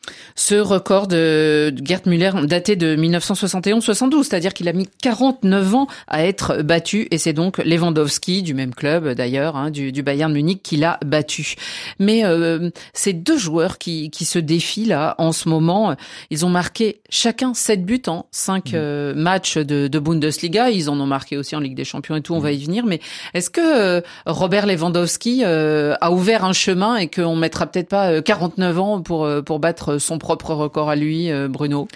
Ce 0.35 0.55
record 0.55 1.07
de 1.07 1.73
Gerd 1.83 2.07
Müller 2.07 2.31
daté 2.45 2.75
de 2.75 2.95
1971-72, 2.95 4.23
c'est-à-dire 4.23 4.53
qu'il 4.53 4.67
a 4.67 4.73
mis 4.73 4.87
49 5.01 5.75
ans 5.75 5.87
à 6.07 6.25
être 6.25 6.63
battu, 6.63 7.07
et 7.11 7.17
c'est 7.17 7.33
donc 7.33 7.59
Lewandowski, 7.59 8.41
du 8.41 8.53
même 8.53 8.73
club 8.73 9.09
d'ailleurs, 9.09 9.55
hein, 9.55 9.69
du, 9.69 9.91
du, 9.91 10.01
Bayern 10.03 10.33
Munich, 10.33 10.61
qui 10.63 10.77
l'a 10.77 10.99
battu. 11.05 11.55
Mais 11.99 12.25
euh, 12.25 12.69
ces 12.93 13.13
deux 13.13 13.37
joueurs 13.37 13.77
qui, 13.77 14.09
qui 14.09 14.25
se 14.25 14.39
défient 14.39 14.85
là 14.85 15.15
en 15.17 15.31
ce 15.31 15.49
moment, 15.49 15.95
ils 16.29 16.45
ont 16.45 16.49
marqué 16.49 17.01
chacun 17.09 17.53
7 17.53 17.85
buts 17.85 18.01
en 18.07 18.25
5 18.31 18.65
mmh. 18.65 18.71
euh, 18.73 19.13
matchs 19.15 19.57
de, 19.57 19.87
de, 19.87 19.99
Bundesliga, 19.99 20.69
ils 20.69 20.89
en 20.89 20.99
ont 20.99 21.05
marqué 21.05 21.37
aussi 21.37 21.55
en 21.55 21.59
Ligue 21.59 21.75
des 21.75 21.83
Champions 21.83 22.15
et 22.15 22.21
tout, 22.21 22.33
on 22.33 22.39
mmh. 22.39 22.43
va 22.43 22.51
y 22.51 22.63
venir, 22.63 22.85
mais 22.85 22.99
est-ce 23.33 23.49
que 23.49 23.61
euh, 23.61 24.01
Robert 24.25 24.65
Lewandowski 24.65 25.41
euh, 25.43 25.95
a 26.01 26.11
ouvert 26.11 26.45
un 26.45 26.53
chemin 26.53 26.95
et 26.95 27.07
qu'on 27.07 27.35
mettra 27.35 27.67
peut-être 27.67 27.89
pas 27.89 28.21
49 28.21 28.79
ans 28.79 29.01
pour, 29.01 29.29
pour 29.45 29.59
battre 29.59 29.90
son 29.99 30.17
propre 30.17 30.53
record 30.53 30.89
à 30.89 30.95
lui, 30.95 31.31
euh, 31.31 31.47
Bruno 31.47 31.87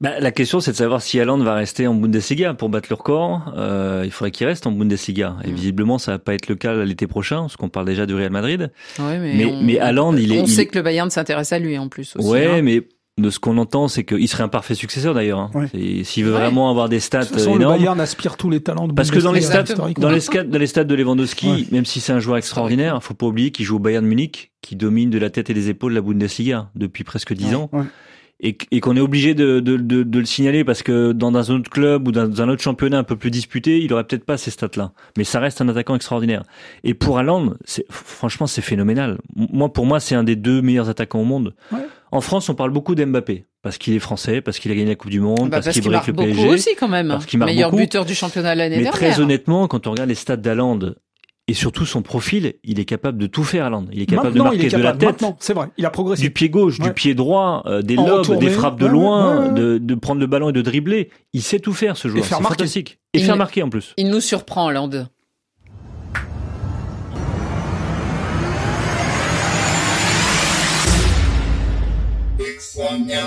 bah, 0.00 0.20
la 0.20 0.30
question, 0.30 0.60
c'est 0.60 0.70
de 0.70 0.76
savoir 0.76 1.02
si 1.02 1.18
Haaland 1.18 1.38
va 1.38 1.54
rester 1.54 1.88
en 1.88 1.94
Bundesliga 1.94 2.54
pour 2.54 2.68
battre 2.68 2.86
le 2.88 2.94
record. 2.94 3.52
Euh, 3.56 4.02
il 4.04 4.12
faudrait 4.12 4.30
qu'il 4.30 4.46
reste 4.46 4.64
en 4.64 4.70
Bundesliga. 4.70 5.36
Et 5.42 5.50
mm. 5.50 5.54
visiblement, 5.54 5.98
ça 5.98 6.12
va 6.12 6.18
pas 6.20 6.34
être 6.34 6.46
le 6.46 6.54
cas 6.54 6.72
l'été 6.84 7.08
prochain, 7.08 7.40
parce 7.40 7.56
qu'on 7.56 7.68
parle 7.68 7.86
déjà 7.86 8.06
du 8.06 8.14
Real 8.14 8.30
Madrid. 8.30 8.70
Ouais, 9.00 9.18
mais, 9.18 9.34
mais, 9.34 9.44
on, 9.46 9.60
mais 9.60 9.78
Haaland, 9.80 10.16
il 10.16 10.32
est. 10.32 10.40
On 10.40 10.44
il... 10.44 10.48
sait 10.48 10.66
que 10.66 10.78
le 10.78 10.82
Bayern 10.82 11.10
s'intéresse 11.10 11.52
à 11.52 11.58
lui 11.58 11.76
en 11.78 11.88
plus. 11.88 12.14
Aussi, 12.14 12.28
ouais, 12.28 12.46
hein. 12.46 12.62
mais 12.62 12.84
de 13.18 13.30
ce 13.30 13.38
qu'on 13.38 13.58
entend, 13.58 13.88
c'est 13.88 14.04
qu'il 14.04 14.28
serait 14.28 14.44
un 14.44 14.48
parfait 14.48 14.74
successeur 14.74 15.14
d'ailleurs. 15.14 15.38
Hein. 15.38 15.50
Ouais. 15.54 16.04
S'il 16.04 16.24
veut 16.24 16.32
ouais. 16.32 16.38
vraiment 16.38 16.70
avoir 16.70 16.88
des 16.88 17.00
stats 17.00 17.20
de 17.20 17.24
toute 17.26 17.34
façon, 17.34 17.56
énormes. 17.56 17.74
Le 17.74 17.78
Bayern 17.78 18.00
aspire 18.00 18.36
tous 18.36 18.50
les 18.50 18.60
talents 18.60 18.88
de 18.88 18.92
Parce 18.92 19.10
que 19.10 19.18
dans 19.18 19.32
les 19.32 19.40
stats, 19.40 19.64
dans 19.98 20.10
les 20.10 20.20
stats, 20.20 20.44
dans 20.44 20.58
les 20.58 20.66
stats 20.66 20.84
de 20.84 20.94
Lewandowski, 20.94 21.48
ouais. 21.48 21.66
même 21.72 21.84
si 21.84 22.00
c'est 22.00 22.12
un 22.12 22.20
joueur 22.20 22.36
extraordinaire, 22.38 23.02
faut 23.02 23.14
pas 23.14 23.26
oublier 23.26 23.50
qu'il 23.50 23.64
joue 23.64 23.76
au 23.76 23.80
Bayern 23.80 24.06
Munich, 24.06 24.52
qui 24.62 24.76
domine 24.76 25.10
de 25.10 25.18
la 25.18 25.30
tête 25.30 25.50
et 25.50 25.54
des 25.54 25.68
épaules 25.68 25.92
la 25.92 26.00
Bundesliga 26.00 26.70
depuis 26.74 27.04
presque 27.04 27.32
dix 27.34 27.54
ans 27.54 27.70
et, 28.40 28.56
et 28.70 28.80
qu'on 28.80 28.96
est 28.96 29.00
obligé 29.00 29.34
de, 29.34 29.60
de, 29.60 29.76
de, 29.76 30.02
de, 30.04 30.18
le 30.18 30.24
signaler 30.24 30.64
parce 30.64 30.82
que 30.82 31.12
dans 31.12 31.34
un 31.34 31.54
autre 31.56 31.70
club 31.70 32.06
ou 32.06 32.12
dans 32.12 32.40
un 32.40 32.48
autre 32.48 32.62
championnat 32.62 32.98
un 32.98 33.04
peu 33.04 33.16
plus 33.16 33.30
disputé, 33.30 33.82
il 33.82 33.92
aurait 33.92 34.04
peut-être 34.04 34.24
pas 34.24 34.36
ces 34.36 34.50
stats-là. 34.50 34.92
Mais 35.16 35.24
ça 35.24 35.40
reste 35.40 35.60
un 35.60 35.68
attaquant 35.68 35.96
extraordinaire. 35.96 36.44
Et 36.84 36.94
pour 36.94 37.18
Haaland, 37.18 37.54
franchement, 37.90 38.46
c'est 38.46 38.62
phénoménal. 38.62 39.18
Moi, 39.34 39.72
pour 39.72 39.86
moi, 39.86 39.98
c'est 39.98 40.14
un 40.14 40.24
des 40.24 40.36
deux 40.36 40.62
meilleurs 40.62 40.88
attaquants 40.88 41.20
au 41.20 41.24
monde. 41.24 41.54
Ouais. 41.72 41.86
En 42.12 42.20
France, 42.20 42.48
on 42.48 42.54
parle 42.54 42.70
beaucoup 42.70 42.94
d'Mbappé 42.94 43.44
parce 43.62 43.76
qu'il 43.78 43.94
est 43.94 43.98
français, 43.98 44.40
parce 44.40 44.58
qu'il 44.58 44.70
a 44.72 44.74
gagné 44.74 44.88
la 44.90 44.94
Coupe 44.96 45.10
du 45.10 45.20
Monde, 45.20 45.50
bah 45.50 45.56
parce, 45.58 45.66
parce 45.66 45.74
qu'il 45.74 45.82
qu 45.82 45.88
brille 45.88 45.96
marque 45.96 46.06
le 46.08 46.12
PSG, 46.14 46.34
beaucoup 46.42 46.54
aussi 46.54 46.70
quand 46.78 46.88
même. 46.88 47.08
parce 47.08 47.26
qu'il 47.26 47.38
marque 47.38 47.50
meilleur 47.50 47.70
beaucoup. 47.70 47.82
buteur 47.82 48.04
du 48.04 48.14
championnat 48.14 48.54
l'année 48.54 48.76
Mais 48.76 48.82
dernière. 48.84 48.92
très 49.10 49.20
honnêtement, 49.20 49.66
quand 49.68 49.86
on 49.86 49.90
regarde 49.90 50.08
les 50.08 50.14
stats 50.14 50.36
d'Haaland 50.36 50.78
et 51.48 51.54
surtout 51.54 51.86
son 51.86 52.02
profil, 52.02 52.54
il 52.62 52.78
est 52.78 52.84
capable 52.84 53.16
de 53.18 53.26
tout 53.26 53.42
faire, 53.44 53.64
Haaland. 53.66 53.86
Il 53.92 54.02
est 54.02 54.06
capable 54.06 54.28
Maintenant, 54.28 54.44
de 54.52 54.56
marquer 54.56 54.68
de 54.68 54.76
la 54.82 54.92
tête, 54.92 55.08
Maintenant, 55.08 55.36
c'est 55.40 55.54
vrai, 55.54 55.68
il 55.78 55.86
a 55.86 55.90
progressé. 55.90 56.22
du 56.22 56.30
pied 56.30 56.50
gauche, 56.50 56.78
Ouais. 56.78 56.88
du 56.88 56.92
pied 56.92 57.14
droit, 57.14 57.62
euh, 57.66 57.80
des 57.82 57.96
En 57.96 58.06
lobes, 58.06 58.18
retourné. 58.20 58.40
des 58.40 58.50
frappes 58.50 58.78
de 58.78 58.84
Ouais, 58.84 58.90
loin, 58.90 59.40
ouais, 59.44 59.48
ouais. 59.48 59.54
De, 59.54 59.78
de 59.78 59.94
prendre 59.94 60.20
le 60.20 60.26
ballon 60.26 60.50
et 60.50 60.52
de 60.52 60.60
dribbler. 60.62 61.08
Il 61.32 61.42
sait 61.42 61.58
tout 61.58 61.72
faire, 61.72 61.96
ce 61.96 62.08
joueur. 62.08 62.24
faire 62.24 62.36
C'est 62.38 62.42
marquer. 62.42 62.56
fantastique. 62.58 62.98
Et 63.14 63.20
Il 63.20 63.24
faire 63.24 63.36
marquer 63.38 63.62
en 63.62 63.70
plus. 63.70 63.94
Il 63.96 64.10
nous 64.10 64.20
surprend, 64.20 64.68
Hollande. 72.78 73.18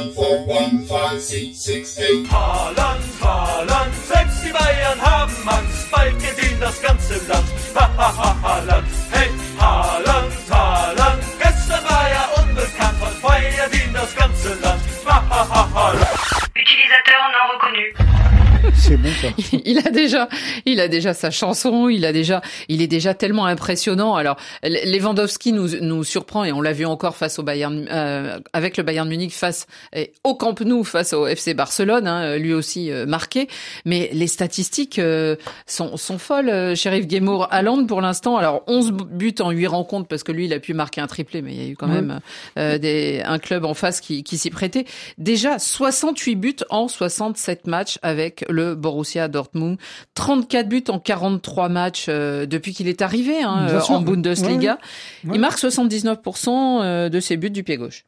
Haaland, 2.31 3.03
Haaland, 3.21 3.93
selbst 4.07 4.43
die 4.45 4.51
Bayern 4.51 5.01
haben 5.01 5.33
Angst, 5.45 5.91
bald 5.91 6.17
geht 6.19 6.41
ihnen 6.41 6.59
das 6.59 6.81
ganze 6.81 7.15
Land. 7.27 7.45
Ha, 7.75 7.89
ha, 7.97 8.17
ha, 8.17 8.41
Haaland, 8.41 8.87
hey, 9.11 9.29
Haaland, 9.59 10.33
Haaland, 10.49 11.23
gestern 11.37 11.83
war 11.83 12.07
er 12.09 12.43
unbekannt, 12.43 12.97
heute 13.01 13.15
feiert 13.15 13.73
ihn 13.73 13.93
das 13.93 14.15
ganze 14.15 14.53
Land. 14.55 14.81
Ha, 15.05 15.23
ha, 15.29 15.49
ha, 15.49 15.69
Haaland. 15.73 16.07
Utilisateur 16.55 17.19
non 17.33 17.49
reconnu. 17.51 18.50
C'est 18.75 18.97
bon 18.97 19.09
ça. 19.21 19.27
il 19.65 19.79
a 19.79 19.89
déjà, 19.89 20.29
il 20.65 20.79
a 20.79 20.87
déjà 20.87 21.13
sa 21.13 21.31
chanson, 21.31 21.89
il 21.89 22.05
a 22.05 22.13
déjà, 22.13 22.41
il 22.69 22.81
est 22.81 22.87
déjà 22.87 23.13
tellement 23.13 23.45
impressionnant. 23.45 24.15
Alors, 24.15 24.37
Lewandowski 24.63 25.53
nous, 25.53 25.79
nous 25.81 26.03
surprend 26.03 26.43
et 26.43 26.51
on 26.51 26.61
l'a 26.61 26.73
vu 26.73 26.85
encore 26.85 27.15
face 27.15 27.39
au 27.39 27.43
Bayern, 27.43 27.87
euh, 27.91 28.39
avec 28.53 28.77
le 28.77 28.83
Bayern 28.83 29.07
Munich 29.07 29.33
face 29.33 29.67
et 29.93 30.13
au 30.23 30.35
Camp 30.35 30.59
Nou 30.61 30.83
face 30.83 31.13
au 31.13 31.27
FC 31.27 31.53
Barcelone, 31.53 32.07
hein, 32.07 32.37
lui 32.37 32.53
aussi 32.53 32.91
euh, 32.91 33.05
marqué. 33.05 33.47
Mais 33.85 34.09
les 34.13 34.27
statistiques 34.27 34.99
euh, 34.99 35.35
sont, 35.65 35.97
sont 35.97 36.17
folles. 36.17 36.49
Euh, 36.49 36.75
Sheriff 36.75 37.07
Guémour, 37.07 37.47
Haaland 37.51 37.85
pour 37.85 38.01
l'instant, 38.01 38.37
alors 38.37 38.63
11 38.67 38.91
buts 38.91 39.35
en 39.39 39.51
8 39.51 39.67
rencontres 39.67 40.07
parce 40.07 40.23
que 40.23 40.31
lui, 40.31 40.45
il 40.45 40.53
a 40.53 40.59
pu 40.59 40.73
marquer 40.73 41.01
un 41.01 41.07
triplé, 41.07 41.41
mais 41.41 41.53
il 41.53 41.61
y 41.61 41.65
a 41.65 41.69
eu 41.69 41.75
quand 41.75 41.87
même 41.87 42.19
euh, 42.57 42.77
des, 42.77 43.21
un 43.25 43.39
club 43.39 43.65
en 43.65 43.73
face 43.73 44.01
qui, 44.01 44.23
qui 44.23 44.37
s'y 44.37 44.49
prêtait. 44.49 44.85
Déjà 45.17 45.59
68 45.59 46.35
buts 46.35 46.55
en 46.69 46.87
67 46.87 47.67
matchs 47.67 47.97
avec 48.01 48.45
le 48.51 48.75
Borussia 48.75 49.27
Dortmund, 49.27 49.77
34 50.15 50.67
buts 50.69 50.83
en 50.89 50.99
43 50.99 51.69
matchs 51.69 52.05
euh, 52.09 52.45
depuis 52.45 52.73
qu'il 52.73 52.87
est 52.87 53.01
arrivé 53.01 53.41
hein, 53.41 53.67
euh, 53.69 53.79
sûr. 53.81 53.95
en 53.95 54.01
Bundesliga. 54.01 54.77
Ouais, 55.23 55.29
ouais. 55.29 55.35
Il 55.35 55.41
marque 55.41 55.59
79% 55.59 56.49
euh, 56.83 57.09
de 57.09 57.19
ses 57.19 57.37
buts 57.37 57.49
du 57.49 57.63
pied 57.63 57.77
gauche. 57.77 58.05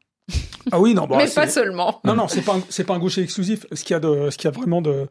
Ah 0.71 0.79
oui, 0.79 0.93
non, 0.93 1.05
bah, 1.07 1.17
Mais 1.17 1.27
pas 1.27 1.47
seulement. 1.47 1.99
Non, 2.05 2.15
non, 2.15 2.27
c'est 2.27 2.41
pas, 2.41 2.55
un- 2.55 2.63
c'est 2.69 2.83
pas 2.85 2.93
un 2.93 2.99
gaucher 2.99 3.21
exclusif. 3.21 3.65
Ce 3.73 3.83
qu'il 3.83 3.93
y 3.93 3.97
a 3.97 3.99
de, 3.99 4.29
ce 4.29 4.37
qu'il 4.37 4.45
y 4.45 4.47
a 4.47 4.51
vraiment 4.51 4.81
de, 4.81 5.07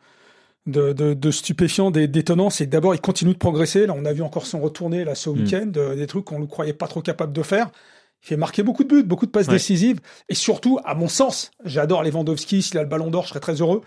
de, 0.67 0.93
de, 0.93 1.13
de 1.13 1.31
stupéfiant, 1.31 1.91
d'é- 1.91 2.09
d'étonnant, 2.09 2.49
c'est 2.49 2.65
que 2.67 2.71
d'abord, 2.71 2.95
il 2.95 3.01
continue 3.01 3.33
de 3.35 3.39
progresser. 3.39 3.87
Là, 3.87 3.95
on 3.97 4.05
a 4.07 4.13
vu 4.13 4.23
encore 4.23 4.47
son 4.47 4.61
retourné, 4.61 5.05
là, 5.05 5.15
ce 5.15 5.29
Mm. 5.29 5.33
week-end, 5.35 5.67
des 5.97 6.07
trucs 6.07 6.25
qu'on 6.25 6.39
ne 6.39 6.47
croyait 6.47 6.73
pas 6.73 6.87
trop 6.89 7.03
capable 7.03 7.33
de 7.35 7.43
faire. 7.43 7.69
Il 8.25 8.29
fait 8.29 8.37
marquer 8.37 8.63
beaucoup 8.63 8.85
de 8.85 8.89
buts, 8.89 9.03
beaucoup 9.03 9.27
de 9.27 9.31
passes 9.33 9.49
Ouais. 9.49 9.55
décisives. 9.55 10.01
Et 10.29 10.35
surtout, 10.35 10.79
à 10.85 10.95
mon 10.95 11.09
sens, 11.09 11.51
j'adore 11.65 12.03
Lewandowski. 12.05 12.63
S'il 12.63 12.79
a 12.79 12.83
le 12.83 12.89
ballon 12.89 13.11
d'or, 13.11 13.25
je 13.25 13.31
serais 13.31 13.41
très 13.41 13.61
heureux. 13.61 13.83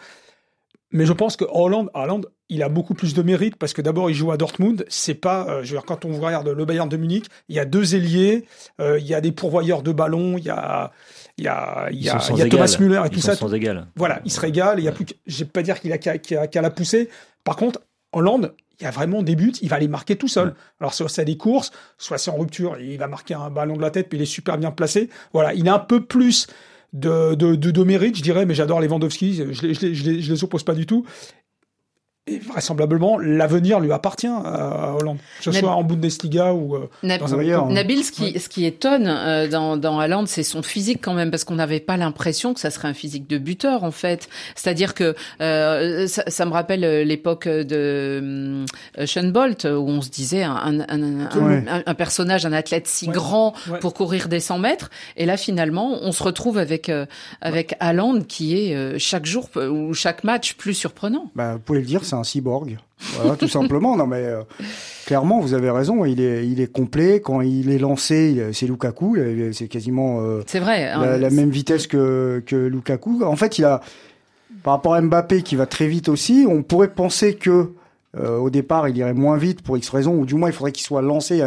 Mais 0.95 1.05
je 1.05 1.13
pense 1.13 1.35
que 1.35 1.45
Hollande, 1.51 1.89
Haaland, 1.93 2.21
il 2.49 2.63
a 2.63 2.69
beaucoup 2.69 2.93
plus 2.93 3.13
de 3.13 3.21
mérite 3.21 3.57
parce 3.57 3.73
que 3.73 3.81
d'abord, 3.81 4.09
il 4.09 4.13
joue 4.15 4.31
à 4.31 4.37
Dortmund. 4.37 4.85
C'est 4.87 5.13
pas, 5.15 5.45
euh, 5.49 5.55
je 5.63 5.71
veux 5.71 5.77
dire, 5.77 5.85
quand 5.85 6.05
on 6.05 6.19
regarde 6.19 6.47
le 6.47 6.65
Bayern 6.65 6.87
de 6.87 6.95
Munich, 6.97 7.25
il 7.49 7.55
y 7.55 7.59
a 7.59 7.65
deux 7.65 7.95
ailiers, 7.95 8.45
euh, 8.79 8.97
il 8.99 9.05
y 9.05 9.13
a 9.13 9.19
des 9.19 9.31
pourvoyeurs 9.33 9.81
de 9.83 9.91
ballons, 9.91 10.37
il 10.37 10.45
y 10.45 10.49
a, 10.49 10.91
il 11.37 11.43
y 11.43 11.47
a, 11.47 11.87
il 11.91 12.01
y 12.01 12.09
a, 12.09 12.17
il 12.29 12.45
y. 12.47 12.49
Thomas 12.49 12.77
Müller 12.79 13.01
et 13.03 13.07
Ils 13.07 13.09
tout 13.09 13.19
sont 13.19 13.27
ça. 13.27 13.35
sans 13.35 13.53
égal. 13.53 13.87
Voilà, 13.97 14.21
il 14.25 14.31
se 14.31 14.39
régale. 14.39 14.79
Il 14.79 14.85
y 14.85 14.87
a 14.87 14.91
plus, 14.93 15.05
que- 15.05 15.13
je 15.27 15.39
vais 15.39 15.49
pas 15.49 15.63
dire 15.63 15.79
qu'il 15.81 15.91
a 15.91 15.97
qu'à 15.97 16.17
qu'à- 16.17 16.47
qu'à 16.47 16.61
la 16.61 16.69
pousser. 16.69 17.09
Par 17.43 17.57
contre, 17.57 17.81
Hollande, 18.13 18.53
il 18.79 18.83
y 18.83 18.87
a 18.87 18.91
vraiment 18.91 19.21
des 19.23 19.35
buts, 19.35 19.53
il 19.61 19.69
va 19.69 19.79
les 19.79 19.87
marquer 19.89 20.15
tout 20.15 20.27
seul. 20.29 20.53
Alors 20.79 20.93
soit 20.93 21.09
c'est 21.09 21.25
des 21.25 21.37
courses, 21.37 21.71
soit 21.97 22.17
c'est 22.17 22.31
en 22.31 22.37
rupture, 22.37 22.77
il 22.79 22.97
va 22.97 23.07
marquer 23.07 23.33
un 23.33 23.49
ballon 23.49 23.75
de 23.75 23.81
la 23.81 23.89
tête, 23.91 24.07
puis 24.07 24.17
il 24.17 24.21
est 24.21 24.25
super 24.25 24.57
bien 24.57 24.71
placé. 24.71 25.09
Voilà, 25.33 25.53
il 25.53 25.67
a 25.67 25.73
un 25.75 25.79
peu 25.79 26.05
plus 26.05 26.47
de, 26.93 27.35
de, 27.35 27.55
de, 27.55 27.83
mérite, 27.83 28.17
je 28.17 28.23
dirais, 28.23 28.45
mais 28.45 28.53
j'adore 28.53 28.79
Lewandowski, 28.81 29.43
les, 29.61 29.73
les, 29.73 29.95
je 29.95 30.19
je 30.21 30.33
les 30.33 30.43
oppose 30.43 30.63
pas 30.63 30.75
du 30.75 30.85
tout. 30.85 31.05
Et 32.27 32.39
vraisemblablement, 32.39 33.19
l'avenir 33.19 33.79
lui 33.79 33.91
appartient 33.91 34.25
à 34.25 34.95
Hollande, 34.95 35.17
que 35.37 35.43
ce 35.43 35.49
Nab- 35.51 35.59
soit 35.59 35.71
en 35.75 35.83
Bundesliga 35.83 36.53
ou 36.53 36.75
euh, 36.75 36.89
Nab- 37.03 37.19
dans 37.19 37.35
un 37.35 37.37
autre 37.59 37.71
Nabil, 37.71 38.03
ce 38.03 38.11
qui, 38.11 38.39
ce 38.39 38.49
qui 38.49 38.65
étonne 38.65 39.05
euh, 39.07 39.47
dans, 39.47 39.77
dans 39.77 39.99
Haaland, 39.99 40.25
c'est 40.25 40.41
son 40.41 40.63
physique 40.63 41.01
quand 41.03 41.13
même, 41.13 41.29
parce 41.29 41.43
qu'on 41.43 41.53
n'avait 41.53 41.79
pas 41.79 41.97
l'impression 41.97 42.55
que 42.55 42.59
ça 42.59 42.71
serait 42.71 42.87
un 42.87 42.95
physique 42.95 43.29
de 43.29 43.37
buteur 43.37 43.83
en 43.83 43.91
fait. 43.91 44.27
C'est-à-dire 44.55 44.95
que 44.95 45.13
euh, 45.39 46.07
ça, 46.07 46.23
ça 46.25 46.45
me 46.47 46.51
rappelle 46.51 46.83
euh, 46.83 47.03
l'époque 47.03 47.47
de 47.47 48.65
euh, 48.97 49.05
Sean 49.05 49.27
Bolt, 49.27 49.65
où 49.65 49.85
on 49.87 50.01
se 50.01 50.09
disait 50.09 50.41
un, 50.41 50.55
un, 50.55 50.79
un, 50.79 51.03
un- 51.03 51.45
Ouais. 51.45 51.63
un- 51.69 51.83
un 51.85 51.93
personnage, 51.93 52.43
un 52.47 52.53
athlète 52.53 52.87
si 52.87 53.05
Ouais. 53.07 53.13
grand 53.13 53.53
Ouais. 53.69 53.77
pour 53.79 53.93
courir 53.93 54.29
des 54.29 54.39
100 54.39 54.57
mètres, 54.57 54.89
et 55.15 55.27
là 55.27 55.37
finalement, 55.37 55.99
on 56.01 56.11
se 56.11 56.23
retrouve 56.23 56.57
avec 56.57 56.89
euh, 56.89 57.05
avec 57.41 57.75
Haaland 57.79 58.21
qui 58.21 58.57
est 58.57 58.75
euh, 58.75 58.95
chaque 58.97 59.27
jour 59.27 59.47
ou 59.55 59.93
chaque 59.93 60.23
match 60.23 60.55
plus 60.55 60.73
surprenant. 60.73 61.29
Bah, 61.35 61.53
vous 61.53 61.59
pouvez 61.59 61.79
le 61.81 61.85
dire, 61.85 62.03
c'est 62.03 62.14
un 62.15 62.23
cyborg. 62.23 62.77
Voilà, 63.15 63.35
tout 63.35 63.47
simplement. 63.47 63.95
Non, 63.95 64.07
mais 64.07 64.23
euh, 64.23 64.41
clairement, 65.05 65.39
vous 65.39 65.53
avez 65.53 65.69
raison. 65.69 66.05
Il 66.05 66.21
est, 66.21 66.47
il 66.47 66.61
est 66.61 66.71
complet. 66.71 67.21
Quand 67.21 67.41
il 67.41 67.69
est 67.69 67.77
lancé, 67.77 68.49
c'est 68.53 68.67
Lukaku. 68.67 69.17
C'est 69.51 69.67
quasiment 69.67 70.21
euh, 70.21 70.41
C'est 70.47 70.59
vrai. 70.59 70.85
la, 70.85 70.99
hein, 70.99 71.17
la 71.17 71.29
même 71.29 71.49
vitesse 71.49 71.87
que, 71.87 72.43
que 72.45 72.55
Lukaku. 72.55 73.23
En 73.23 73.35
fait, 73.35 73.59
il 73.59 73.65
a, 73.65 73.81
par 74.63 74.73
rapport 74.73 74.95
à 74.95 75.01
Mbappé 75.01 75.43
qui 75.43 75.55
va 75.55 75.65
très 75.65 75.87
vite 75.87 76.09
aussi, 76.09 76.45
on 76.49 76.63
pourrait 76.63 76.87
penser 76.87 77.35
que 77.35 77.71
euh, 78.17 78.37
au 78.37 78.49
départ, 78.49 78.87
il 78.87 78.97
irait 78.97 79.13
moins 79.13 79.37
vite 79.37 79.61
pour 79.61 79.77
X 79.77 79.89
raisons, 79.89 80.15
ou 80.15 80.25
du 80.25 80.35
moins, 80.35 80.49
il 80.49 80.53
faudrait 80.53 80.71
qu'il 80.71 80.85
soit 80.85 81.01
lancé 81.01 81.43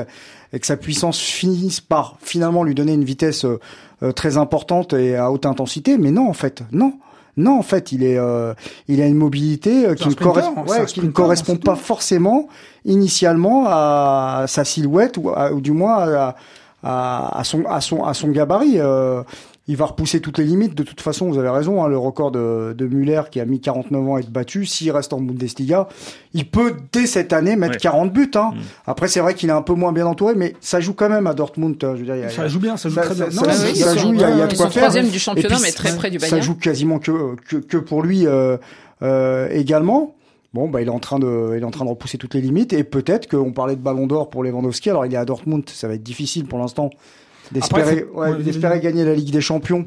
et 0.52 0.58
que 0.60 0.66
sa 0.66 0.76
puissance 0.76 1.18
finisse 1.18 1.80
par 1.80 2.16
finalement 2.20 2.62
lui 2.62 2.74
donner 2.74 2.94
une 2.94 3.04
vitesse 3.04 3.44
euh, 3.44 4.12
très 4.12 4.36
importante 4.36 4.92
et 4.92 5.16
à 5.16 5.30
haute 5.30 5.46
intensité. 5.46 5.98
Mais 5.98 6.10
non, 6.10 6.28
en 6.28 6.32
fait, 6.32 6.62
non. 6.72 6.94
Non, 7.38 7.58
en 7.58 7.62
fait, 7.62 7.92
il 7.92 8.02
est, 8.02 8.18
euh, 8.18 8.52
il 8.88 9.00
a 9.00 9.06
une 9.06 9.16
mobilité 9.16 9.86
euh, 9.86 9.90
C'est 9.90 9.96
qui, 9.96 10.02
un 10.04 10.06
ne, 10.08 10.12
sprinter, 10.12 10.32
correspond, 10.54 10.62
ouais, 10.82 10.84
qui 10.86 11.00
ne 11.00 11.56
pas 11.56 11.76
forcément 11.76 12.48
initialement 12.84 13.64
à 13.68 14.44
sa 14.46 14.64
silhouette 14.64 15.16
ou, 15.16 15.30
à- 15.30 15.52
ou 15.52 15.60
du 15.60 15.72
moins 15.72 15.96
à, 15.98 16.36
à, 16.82 17.38
à 17.40 17.44
son, 17.44 17.64
à 17.66 17.80
son, 17.80 18.04
à 18.04 18.12
son 18.14 18.28
gabarit. 18.28 18.78
Euh, 18.80 19.22
il 19.68 19.76
va 19.76 19.84
repousser 19.84 20.20
toutes 20.20 20.38
les 20.38 20.44
limites. 20.44 20.74
De 20.74 20.82
toute 20.82 21.00
façon, 21.00 21.28
vous 21.30 21.38
avez 21.38 21.50
raison. 21.50 21.84
Hein, 21.84 21.88
le 21.88 21.98
record 21.98 22.30
de, 22.32 22.74
de 22.76 22.86
Muller 22.86 23.22
qui 23.30 23.38
a 23.38 23.44
mis 23.44 23.60
49 23.60 24.08
ans 24.08 24.14
à 24.16 24.20
être 24.20 24.30
battu, 24.30 24.66
s'il 24.66 24.90
reste 24.90 25.12
en 25.12 25.20
Bundesliga, 25.20 25.86
il 26.34 26.48
peut 26.50 26.74
dès 26.92 27.06
cette 27.06 27.32
année 27.32 27.54
mettre 27.54 27.74
Ouais. 27.74 27.78
40 27.80 28.12
buts. 28.12 28.30
Hein. 28.34 28.52
Après, 28.86 29.06
c'est 29.08 29.20
vrai 29.20 29.34
qu'il 29.34 29.48
est 29.50 29.52
un 29.52 29.62
peu 29.62 29.74
moins 29.74 29.92
bien 29.92 30.06
entouré, 30.06 30.34
mais 30.34 30.54
ça 30.60 30.80
joue 30.80 30.94
quand 30.94 31.08
même 31.10 31.26
à 31.26 31.34
Dortmund. 31.34 31.76
hein, 31.84 31.92
Je 31.94 32.00
veux 32.00 32.04
dire, 32.06 32.16
y 32.16 32.24
a- 32.24 32.30
Ça 32.30 32.48
joue 32.48 32.58
bien, 32.60 32.76
ça 32.76 32.88
joue 32.88 32.94
ça, 32.96 33.02
très 33.02 33.14
bien. 33.14 33.30
ça- 33.30 33.36
Non, 33.36 33.44
ça- 33.44 33.52
ça 33.74 33.96
joue, 33.96 34.12
il 34.14 34.20
y 34.20 34.24
a, 34.24 34.30
il 34.30 34.38
y 34.38 34.40
a 34.42 34.46
de 34.46 34.56
quoi 34.56 34.70
faire. 34.70 34.82
troisième 34.84 35.08
du 35.10 35.18
championnat, 35.18 35.56
puis, 35.56 35.64
mais 35.64 35.72
très 35.72 35.94
près 35.96 36.10
du 36.10 36.18
Ça 36.18 36.26
Bayern. 36.30 36.42
joue 36.42 36.54
quasiment 36.56 36.98
que, 36.98 37.36
que, 37.48 37.56
que 37.56 37.76
pour 37.76 38.02
lui 38.02 38.26
euh, 38.26 38.56
euh, 39.02 39.48
également. 39.50 40.14
Bon, 40.54 40.66
bah, 40.66 40.80
il 40.80 40.88
est 40.88 40.90
en 40.90 40.98
train 40.98 41.18
de, 41.18 41.52
il 41.56 41.60
est 41.60 41.64
en 41.64 41.70
train 41.70 41.84
de 41.84 41.90
repousser 41.90 42.16
toutes 42.16 42.32
les 42.34 42.40
limites 42.40 42.72
et 42.72 42.82
peut-être 42.82 43.28
qu'on 43.28 43.52
parlait 43.52 43.76
de 43.76 43.82
Ballon 43.82 44.06
d'Or 44.06 44.30
pour 44.30 44.42
Lewandowski. 44.42 44.88
Alors, 44.88 45.04
il 45.04 45.12
est 45.12 45.16
à 45.18 45.26
Dortmund, 45.26 45.68
ça 45.68 45.88
va 45.88 45.94
être 45.94 46.02
difficile 46.02 46.46
pour 46.46 46.58
l'instant 46.58 46.88
d'espérer, 47.52 48.06
ouais, 48.14 48.80
gagner 48.80 49.04
la 49.04 49.14
Ligue 49.14 49.30
des 49.30 49.40
Champions. 49.40 49.86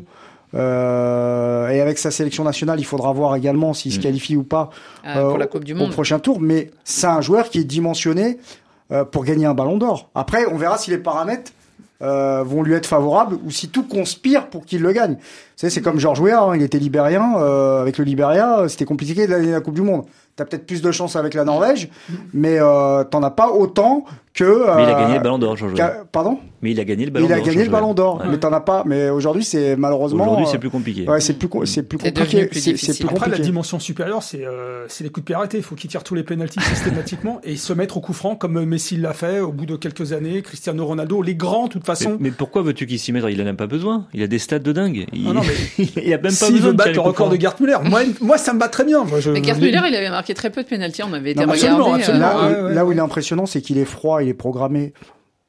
Euh, 0.54 1.70
et 1.70 1.80
avec 1.80 1.98
sa 1.98 2.12
sélection 2.12 2.44
nationale, 2.44 2.80
il 2.80 2.86
faudra 2.86 3.12
voir 3.14 3.36
également 3.36 3.74
s'il 3.74 3.94
se 3.94 4.00
qualifie 4.00 4.36
ou 4.36 4.44
pas 4.44 4.70
Ah, 5.04 5.22
pour 5.22 5.38
la 5.38 5.48
Coupe 5.48 5.64
du 5.64 5.74
au 5.74 5.78
Monde. 5.78 5.92
prochain 5.92 6.20
tour. 6.20 6.40
Mais 6.42 6.72
c'est 6.84 7.08
un 7.08 7.22
joueur 7.22 7.50
qui 7.50 7.60
est 7.60 7.64
dimensionné 7.64 8.38
euh, 8.92 9.06
pour 9.06 9.24
gagner 9.24 9.46
un 9.46 9.54
Ballon 9.54 9.78
d'Or. 9.78 10.10
Après, 10.16 10.46
on 10.52 10.58
verra 10.58 10.78
si 10.78 10.92
les 10.92 10.98
paramètres 10.98 11.52
euh, 12.02 12.44
vont 12.44 12.64
lui 12.64 12.74
être 12.74 12.88
favorables 12.88 13.38
ou 13.46 13.52
si 13.52 13.70
tout 13.70 13.84
conspire 13.84 14.48
pour 14.48 14.66
qu'il 14.66 14.82
le 14.82 14.92
gagne. 14.92 15.14
Vous 15.14 15.20
savez, 15.56 15.70
c'est 15.72 15.82
comme 15.82 16.00
Georges 16.00 16.20
Weah, 16.20 16.42
hein, 16.42 16.56
il 16.56 16.64
était 16.64 16.80
libérien. 16.80 17.36
euh, 17.38 17.82
avec 17.82 17.98
le 17.98 18.04
Libéria, 18.04 18.62
euh, 18.62 18.68
c'était 18.68 18.86
compliqué 18.86 19.28
de 19.28 19.32
gagner 19.32 19.52
la 19.52 19.62
Coupe 19.62 19.76
du 19.76 19.82
Monde. 19.82 20.04
T'as 20.36 20.46
peut-être 20.46 20.66
plus 20.66 20.82
de 20.82 20.92
chance 20.92 21.16
avec 21.16 21.34
la 21.36 21.44
Norvège, 21.44 21.90
mais 22.34 22.58
euh, 22.60 23.04
t'en 23.04 23.22
as 23.22 23.30
pas 23.30 23.50
autant 23.52 24.06
que. 24.34 24.44
euh, 24.44 24.76
Mais 24.76 24.84
il 24.84 24.90
a 24.90 24.94
gagné 25.02 25.14
le 25.16 25.20
Ballon 25.24 25.38
d'Or, 25.40 25.58
Weah. 25.62 26.04
Pardon 26.12 26.40
Mais 26.62 26.72
il 26.72 26.80
a 26.80 26.84
gagné 26.84 27.06
le 27.06 27.12
ballon 27.12 27.26
il 27.28 27.34
a 27.34 27.38
d'or. 27.38 27.46
gagné 27.46 27.64
le 27.64 27.70
ballon 27.70 27.94
d'or, 27.94 28.20
Ouais. 28.22 28.26
mais 28.30 28.38
t'en 28.38 28.52
as 28.54 28.60
pas. 28.62 28.84
Mais 28.86 29.10
aujourd'hui, 29.10 29.44
c'est 29.44 29.76
malheureusement. 29.76 30.24
Aujourd'hui, 30.26 30.46
c'est 30.50 30.58
euh, 30.58 30.60
plus 30.60 30.70
compliqué. 30.70 31.08
Ouais, 31.08 31.20
c'est 31.20 31.34
plus, 31.34 31.48
co- 31.50 31.66
c'est 31.66 31.84
plus 31.84 31.98
C'est 32.02 32.14
compliqué. 32.18 32.46
plus 32.46 32.60
C'est 32.60 32.78
c'est 32.78 33.04
Après, 33.04 33.16
la 33.16 33.20
compliqué. 33.26 33.42
dimension 33.44 33.80
supérieure, 33.80 34.22
c'est 34.24 34.46
euh, 34.46 34.86
c'est 34.88 35.04
les 35.04 35.10
coups 35.10 35.24
de 35.24 35.26
pied 35.28 35.36
arrêtés. 35.36 35.58
Il 35.58 35.64
faut 35.64 35.76
qu'ils 35.76 35.90
tirent 35.90 36.04
tous 36.04 36.16
les 36.16 36.24
pénalties 36.24 36.60
systématiquement 36.62 37.40
et 37.44 37.56
se 37.56 37.74
mettre 37.74 37.98
au 37.98 38.02
coup 38.02 38.14
franc 38.14 38.36
comme 38.36 38.64
Messi 38.66 38.98
l'a 38.98 39.14
fait 39.14 39.40
au 39.40 39.52
bout 39.52 39.66
de 39.66 39.76
quelques 39.76 40.14
années. 40.14 40.42
Cristiano 40.42 40.86
Ronaldo, 40.86 41.22
les 41.22 41.36
grands, 41.36 41.68
de 41.68 41.74
toute 41.74 41.82
Mais, 41.84 41.96
façon. 41.96 42.18
mais 42.20 42.32
pourquoi 42.32 42.62
veux-tu 42.62 42.86
qu'il 42.88 43.00
s'y 43.00 43.12
mette? 43.12 43.24
Il 43.30 43.42
en 43.42 43.48
a 43.48 43.54
pas 43.54 43.68
besoin. 43.68 44.06
Il 44.14 44.22
a 44.24 44.28
des 44.28 44.40
stats 44.40 44.60
de 44.60 44.72
dingue. 44.72 45.06
Il, 45.14 45.26
Ah 45.30 45.34
non, 45.34 45.42
il 45.78 46.14
a 46.14 46.18
même 46.18 46.22
pas 46.22 46.30
S'il 46.32 46.54
besoin 46.56 46.68
veut 46.68 46.74
de 46.74 46.78
battre 46.78 46.92
le 46.94 47.00
record 47.02 47.30
de. 47.30 47.40
Gerd 47.40 47.60
Müller, 47.60 47.78
moi, 47.84 48.02
moi, 48.22 48.38
ça 48.38 48.54
me 48.54 48.60
va 48.60 48.68
très 48.70 48.84
bien. 48.86 49.04
Moi, 49.04 49.20
je, 49.20 49.32
Mais 49.32 49.44
Gerd 49.44 49.60
Müller, 49.60 49.82
il 49.90 49.96
avait 49.96 50.10
marqué 50.10 50.34
très 50.34 50.50
peu 50.50 50.64
de 50.64 50.68
pénalty. 50.68 51.02
On 51.04 51.12
avait 51.14 51.32
été 51.32 51.46
mais 51.46 51.52
regardé. 51.54 52.04
euh, 52.10 52.74
Là, 52.74 52.86
où 52.86 52.92
il 52.92 52.98
est 52.98 53.02
impressionnant, 53.02 53.46
c'est 53.46 53.62
qu'il 53.62 53.78
est 53.78 53.86
froid, 53.86 54.21
il 54.22 54.30
est 54.30 54.34
programmé, 54.34 54.94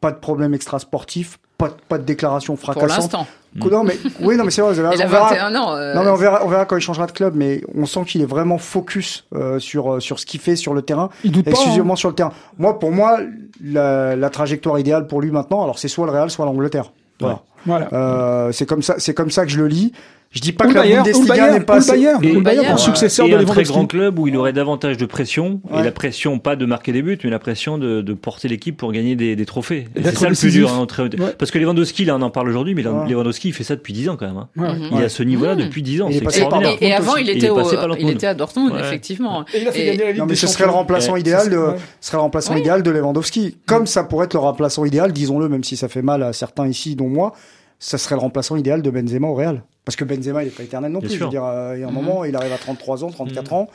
pas 0.01 0.11
de 0.11 0.17
problème 0.19 0.55
extra-sportif, 0.55 1.39
pas, 1.59 1.69
de- 1.69 1.75
pas 1.89 1.99
de 1.99 2.05
déclaration 2.05 2.57
pour 2.57 2.73
fracassante. 2.73 2.89
l'instant. 3.13 3.27
Que- 3.61 3.69
Non, 3.69 3.85
mais, 3.85 3.99
oui, 4.21 4.37
non, 4.37 4.45
mais 4.45 4.51
c'est 4.51 4.63
vrai, 4.63 4.73
vous 4.73 4.81
avez 4.85 4.97
Il 4.97 5.03
raison. 5.03 5.05
a 5.05 5.07
On 5.07 5.11
verra- 5.11 5.29
21 5.29 5.55
ans. 5.57 5.75
euh, 5.77 5.95
Non 5.95 6.05
mais 6.05 6.11
on 6.11 6.17
verra, 6.17 6.45
on 6.45 6.49
verra 6.49 6.65
quand 6.65 6.77
il 6.77 6.81
changera 6.81 7.07
de 7.07 7.13
club, 7.13 7.35
mais 7.37 7.63
on 7.75 7.85
sent 7.85 8.05
qu'il 8.07 8.23
est 8.23 8.27
vraiment 8.27 8.57
focus 8.59 9.27
euh, 9.35 9.59
sur 9.59 9.95
euh, 9.95 10.01
sur 10.01 10.19
ce 10.19 10.25
qu'il 10.27 10.41
fait 10.41 10.57
sur 10.57 10.73
le 10.73 10.81
terrain, 10.83 11.11
Il 11.23 11.33
doute 11.33 11.45
pas, 11.45 11.51
hein. 11.51 11.55
exclusivement 11.55 11.95
sur 11.97 12.09
le 12.09 12.15
terrain. 12.15 12.33
Moi, 12.59 12.79
pour 12.79 12.93
moi, 12.93 13.19
la, 13.63 14.17
la 14.17 14.31
trajectoire 14.31 14.79
idéale 14.79 15.07
pour 15.07 15.21
lui 15.21 15.31
maintenant, 15.31 15.63
alors 15.63 15.79
c'est 15.79 15.89
soit 15.89 16.07
le 16.07 16.13
Real, 16.13 16.31
soit 16.31 16.47
l'Angleterre. 16.47 16.93
Voilà. 17.21 17.41
Voilà. 17.67 17.89
Euh, 17.93 18.53
c'est 18.53 18.67
comme 18.67 18.83
ça, 18.83 18.95
c'est 18.99 19.15
comme 19.15 19.31
ça 19.31 19.45
que 19.45 19.51
je 19.53 19.59
le 19.61 19.69
lis. 19.69 19.93
Je 20.33 20.41
dis 20.41 20.53
pas 20.53 20.65
Ou 20.67 20.69
que 20.71 20.75
le 20.79 20.83
la 20.89 20.97
Bundesliga 20.97 21.29
Bayern, 21.35 21.53
n'est 21.59 21.61
pas 21.65 21.75
assez- 21.77 22.07
Et- 22.23 22.41
Bayern, 22.41 22.73
en 22.73 22.77
successeur 22.79 23.27
et 23.27 23.31
de 23.31 23.37
un 23.37 23.45
très 23.45 23.65
grand 23.65 23.87
club 23.87 24.19
où 24.19 24.27
il 24.27 24.37
aurait 24.37 24.55
davantage 24.55 24.97
de 24.97 25.05
pression 25.07 25.61
Ouais. 25.71 25.81
et 25.81 25.85
la 25.85 25.93
pression 25.93 26.39
pas 26.39 26.57
de 26.57 26.65
marquer 26.65 26.93
des 26.93 27.03
buts 27.03 27.19
mais 27.23 27.29
la 27.31 27.39
pression 27.39 27.77
de, 27.77 28.01
de 28.01 28.13
porter 28.15 28.49
l'équipe 28.49 28.77
pour 28.77 28.93
gagner 28.93 29.15
des, 29.15 29.37
des 29.37 29.45
trophées 29.47 29.89
c'est 29.95 30.17
ça 30.17 30.29
le 30.31 30.35
plus 30.35 30.51
dur 30.51 30.73
hein, 30.73 30.87
très- 30.87 31.03
Ouais. 31.03 31.35
parce 31.39 31.51
que 31.51 31.59
Lewandowski 31.59 32.07
là 32.07 32.17
on 32.17 32.23
en 32.23 32.31
parle 32.31 32.49
aujourd'hui 32.49 32.75
mais 32.75 32.87
Ouais. 32.87 33.09
Lewandowski 33.11 33.49
il 33.49 33.53
fait 33.53 33.65
ça 33.65 33.77
depuis 33.77 33.93
10 33.93 34.09
ans 34.09 34.17
quand 34.17 34.27
même 34.27 34.37
hein. 34.39 34.49
Ouais. 34.57 34.89
Il 34.93 35.01
est 35.01 35.05
à 35.05 35.09
ce 35.11 35.23
niveau 35.23 35.45
là 35.45 35.55
Mmh. 35.55 35.59
depuis 35.59 35.83
10 35.83 36.01
ans 36.03 36.09
Il 36.11 36.17
est 36.17 36.21
passé 36.23 36.47
par 36.49 36.63
Et, 36.63 36.79
et 36.81 36.95
avant, 36.95 37.17
il 37.17 37.27
Il 37.29 37.37
était, 37.37 37.47
est 37.47 37.51
au, 37.51 37.61
il 37.99 38.09
était 38.09 38.27
à 38.27 38.35
Dortmund, 38.35 38.73
Ouais. 38.73 38.81
effectivement. 38.81 39.45
Et 39.53 39.61
il 39.61 39.69
a 39.69 39.73
fait 39.73 39.83
Et- 39.83 39.87
gagner 39.87 39.99
la 40.05 40.11
Ligue 40.13 40.19
Non, 40.21 40.27
mais 40.27 40.35
ce 40.35 40.47
serait 40.47 40.65
le 40.65 40.71
remplaçant 40.71 41.17
idéal 41.17 41.51
de, 41.51 41.59
serait 42.01 42.17
le 42.17 42.23
remplaçant 42.23 42.57
idéal 42.57 42.83
de 42.83 42.91
Lewandowski. 42.91 43.57
Comme 43.67 43.87
ça 43.87 44.05
pourrait 44.05 44.25
être 44.27 44.35
le 44.35 44.41
remplaçant 44.41 44.85
idéal, 44.87 45.13
disons-le, 45.13 45.49
même 45.49 45.63
si 45.65 45.77
ça 45.77 45.89
fait 45.89 46.03
mal 46.03 46.23
à 46.23 46.33
certains 46.33 46.67
ici, 46.69 46.97
dont 46.97 47.09
moi, 47.09 47.33
ça 47.79 47.99
serait 47.99 48.15
le 48.15 48.21
remplaçant 48.21 48.57
idéal 48.57 48.81
de 48.83 48.91
Benzema 48.91 49.27
au 49.29 49.35
Real. 49.35 49.63
Parce 49.85 49.97
que 49.97 50.05
Benzema, 50.05 50.45
il 50.45 50.49
est 50.49 50.57
pas 50.57 50.63
éternel 50.63 50.93
non 50.93 51.01
Bien 51.01 51.09
plus. 51.09 51.19
Je 51.19 51.25
veux 51.25 51.31
dire, 51.31 51.45
euh, 51.45 51.77
il 51.77 51.81
y 51.81 51.85
a 51.85 51.89
un 51.89 51.91
Mhm. 51.91 51.97
moment, 51.97 52.25
il 52.25 52.37
arrive 52.37 52.53
à 52.53 52.59
33 52.59 53.03
ans, 53.05 53.11
34 53.11 53.53
ans. 53.53 53.69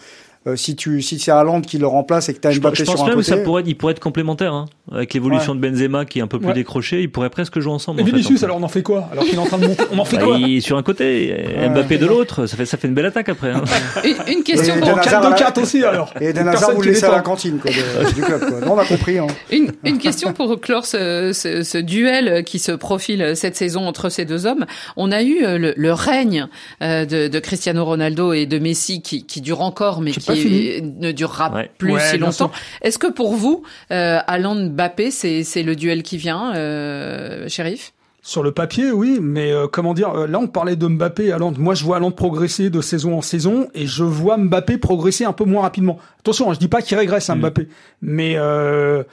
Euh, 0.48 0.56
si 0.56 0.76
tu, 0.78 1.02
si 1.02 1.20
c'est 1.20 1.30
Haaland 1.32 1.60
qui 1.62 1.78
le 1.78 1.88
remplace 1.88 2.30
et 2.30 2.34
que 2.34 2.40
t'as 2.40 2.52
je, 2.52 2.60
Mbappé 2.62 2.78
je 2.78 2.84
pense 2.86 2.96
sur 2.96 3.04
un 3.04 3.08
même 3.08 3.16
que 3.18 3.22
côté. 3.26 3.30
ça 3.38 3.44
pourrait 3.44 3.64
il 3.66 3.76
pourrait 3.76 3.92
être 3.92 4.00
complémentaire 4.00 4.54
hein. 4.54 4.66
avec 4.92 5.14
l'évolution 5.14 5.54
de 5.56 5.60
Benzema 5.60 6.06
qui 6.06 6.20
est 6.20 6.22
un 6.22 6.28
peu 6.28 6.40
plus 6.40 6.48
Ouais. 6.48 6.54
décroché 6.54 7.02
ils 7.02 7.12
pourraient 7.12 7.30
presque 7.30 7.60
jouer 7.60 7.74
ensemble 7.74 8.00
Et 8.00 8.04
en 8.04 8.06
fait, 8.06 8.12
Vinicius, 8.14 8.38
en 8.38 8.40
fait. 8.40 8.46
alors 8.46 8.58
on 8.58 8.64
en 8.64 8.68
fait 8.70 8.82
quoi? 8.84 9.10
Alors 9.12 9.26
qu'il 9.26 9.36
est 9.36 9.40
en 9.40 9.46
train 9.46 9.58
de 9.58 9.68
monter, 9.68 9.84
on 9.92 10.00
en 10.00 10.06
fait 10.06 10.16
Bah, 10.18 10.24
quoi? 10.26 10.38
il 10.38 10.58
est 10.58 10.62
sur 10.62 10.78
un 10.78 10.84
côté 10.84 11.30
et 11.64 11.68
Mbappé 11.70 11.98
de 11.98 12.06
l'autre 12.06 12.46
ça 12.46 12.56
fait 12.56 12.66
ça 12.66 12.78
fait 12.78 12.88
une 12.88 12.94
belle 12.94 13.08
attaque 13.08 13.28
après 13.30 13.52
hein. 13.52 13.62
Une, 14.06 14.16
une 14.38 14.44
question 14.44 14.76
Et 14.76 14.80
pour 14.80 14.88
Eden 14.90 15.00
Hazard 15.00 15.04
4 15.12 15.16
à 15.16 15.26
de 15.26 15.32
la- 15.32 15.38
4 15.38 15.62
aussi 15.62 15.84
alors. 15.84 16.14
Et 16.22 16.30
Hazard, 16.30 16.72
vous 16.76 16.82
le 16.82 16.90
laissez 16.92 17.06
à 17.06 17.12
la 17.12 17.20
cantine 17.22 17.58
quoi, 17.60 17.72
de- 17.72 18.14
du 18.14 18.22
club. 18.22 18.40
Quoi. 18.40 18.62
Non, 18.62 18.74
on 18.76 18.78
a 18.80 18.86
compris. 18.86 19.18
Hein. 19.18 19.28
Une, 19.52 19.72
une 19.84 19.98
question 19.98 20.32
pour 20.34 20.62
clore 20.62 20.86
ce, 20.86 21.32
ce, 21.34 21.64
ce 21.64 21.78
duel 21.78 22.44
qui 22.46 22.60
se 22.60 22.72
profile 22.72 23.34
cette 23.36 23.56
saison 23.58 23.82
entre 23.88 24.08
ces 24.10 24.24
deux 24.24 24.46
hommes. 24.46 24.66
On 24.96 25.12
a 25.12 25.24
eu 25.24 25.44
euh, 25.44 25.58
le, 25.58 25.74
le 25.76 25.94
règne 25.94 26.48
euh, 26.82 27.06
de, 27.06 27.28
de 27.28 27.40
Cristiano 27.40 27.84
Ronaldo 27.84 28.32
et 28.34 28.46
de 28.46 28.60
Messi 28.60 29.02
qui, 29.02 29.26
qui 29.26 29.42
dure 29.42 29.62
encore, 29.62 30.00
mais 30.02 30.12
qui 30.12 30.37
fini. 30.42 30.82
ne 31.00 31.12
durera 31.12 31.54
Ouais. 31.54 31.70
plus 31.78 31.94
Ouais, 31.94 32.00
si 32.00 32.18
longtemps. 32.18 32.52
Est-ce 32.82 32.98
que 32.98 33.12
pour 33.12 33.36
vous, 33.36 33.64
euh, 33.92 34.20
Haaland 34.28 34.70
Mbappé, 34.70 35.12
c'est 35.12 35.44
c'est 35.44 35.64
le 35.64 35.76
duel 35.76 36.04
qui 36.04 36.18
vient, 36.18 36.54
euh, 36.56 37.48
shérif 37.48 37.94
Sur 38.22 38.44
le 38.44 38.52
papier, 38.52 38.92
oui, 38.92 39.20
mais 39.22 39.52
euh, 39.52 39.68
comment 39.72 39.94
dire 39.94 40.10
euh, 40.16 40.28
Là, 40.28 40.40
on 40.40 40.48
parlait 40.48 40.76
de 40.76 40.86
Mbappé, 40.88 41.32
Haaland. 41.32 41.54
Moi, 41.58 41.76
je 41.76 41.84
vois 41.86 41.96
Haaland 41.98 42.12
progresser 42.12 42.70
de 42.70 42.82
saison 42.82 43.18
en 43.18 43.22
saison, 43.22 43.68
et 43.74 43.86
je 43.88 44.04
vois 44.04 44.38
Mbappé 44.38 44.78
progresser 44.78 45.24
un 45.26 45.34
peu 45.34 45.46
moins 45.46 45.62
rapidement. 45.62 45.98
Attention, 46.20 46.50
hein, 46.50 46.54
je 46.54 46.60
dis 46.60 46.68
pas 46.68 46.82
qu'il 46.82 46.98
régresse, 46.98 47.30
hein, 47.30 47.36
Mm. 47.36 47.40
Mbappé, 47.40 47.68
mais 48.02 48.34
euh, 48.36 49.04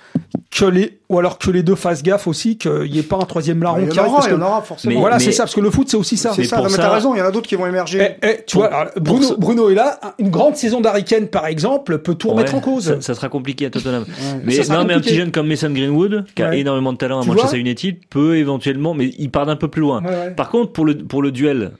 que 0.51 0.65
les 0.65 0.99
ou 1.15 1.19
alors 1.19 1.39
que 1.39 1.51
les 1.51 1.63
deux 1.63 1.75
fassent 1.77 2.03
gaffe 2.03 2.27
aussi, 2.27 2.59
qu'il 2.59 2.91
n'y 2.91 2.99
ait 2.99 3.03
pas 3.03 3.17
un 3.17 3.25
troisième 3.25 3.63
larron 3.63 3.79
Il 3.81 3.87
y 3.87 3.89
qui 3.91 4.01
en 4.01 4.03
arrive. 4.15 4.15
il 4.27 4.33
y 4.33 4.35
en 4.35 4.43
aura 4.43 4.63
forcément. 4.63 4.95
Mais- 4.95 5.01
voilà, 5.01 5.19
c'est 5.19 5.33
ça, 5.33 5.45
parce 5.45 5.55
que 5.55 5.61
le 5.61 5.71
foot, 5.71 5.89
c'est 5.89 5.97
aussi 5.97 6.17
ça. 6.17 6.33
C'est 6.33 6.43
Mais 6.43 6.49
ça, 6.49 6.61
mais 6.63 6.69
ça- 6.69 6.79
t'as 6.83 6.91
raison, 6.95 7.15
il 7.15 7.19
y 7.19 7.23
en 7.23 7.27
a 7.27 7.31
d'autres 7.31 7.49
qui 7.49 7.55
vont 7.55 7.67
émerger. 7.67 8.17
Eh, 8.23 8.27
eh, 8.27 8.45
tu 8.47 8.57
Pour- 8.57 8.67
vois, 8.69 8.91
Bruno, 9.01 9.23
ça- 9.29 9.35
Bruno 9.39 9.71
est 9.71 9.75
là. 9.75 9.99
Une 10.19 10.31
grande 10.31 10.57
saison 10.57 10.81
d'Harry 10.81 11.05
par 11.31 11.47
exemple, 11.47 11.99
peut 11.99 12.15
tout 12.15 12.31
remettre 12.31 12.53
Ouais, 12.53 12.59
en 12.59 12.63
cause. 12.63 12.85
Ça, 12.85 13.01
ça 13.01 13.15
sera 13.15 13.29
compliqué 13.29 13.67
à 13.67 13.71
Tottenham. 13.71 14.05
Mais, 14.45 14.59
non, 14.69 14.85
mais 14.85 14.95
un 14.95 15.01
petit 15.01 15.15
jeune 15.15 15.31
comme 15.31 15.47
Mason 15.47 15.71
Greenwood, 15.71 16.25
qui 16.35 16.43
a 16.43 16.55
énormément 16.55 16.93
de 16.93 16.99
talent 16.99 17.21
à 17.21 17.23
Tu 17.23 17.29
Manchester 17.29 17.59
United, 17.59 17.97
peut 18.11 18.37
éventuellement, 18.37 18.95
mais 18.95 19.11
il 19.19 19.31
part 19.31 19.47
d'un 19.47 19.57
peu 19.57 19.69
plus 19.69 19.81
loin. 19.81 20.03
Ouais, 20.03 20.09
ouais. 20.11 20.31
Par 20.35 20.49
contre, 20.49 20.73
pour 20.73 20.85
le, 20.85 20.97
pour 20.99 21.23
le 21.23 21.31
duel 21.31 21.73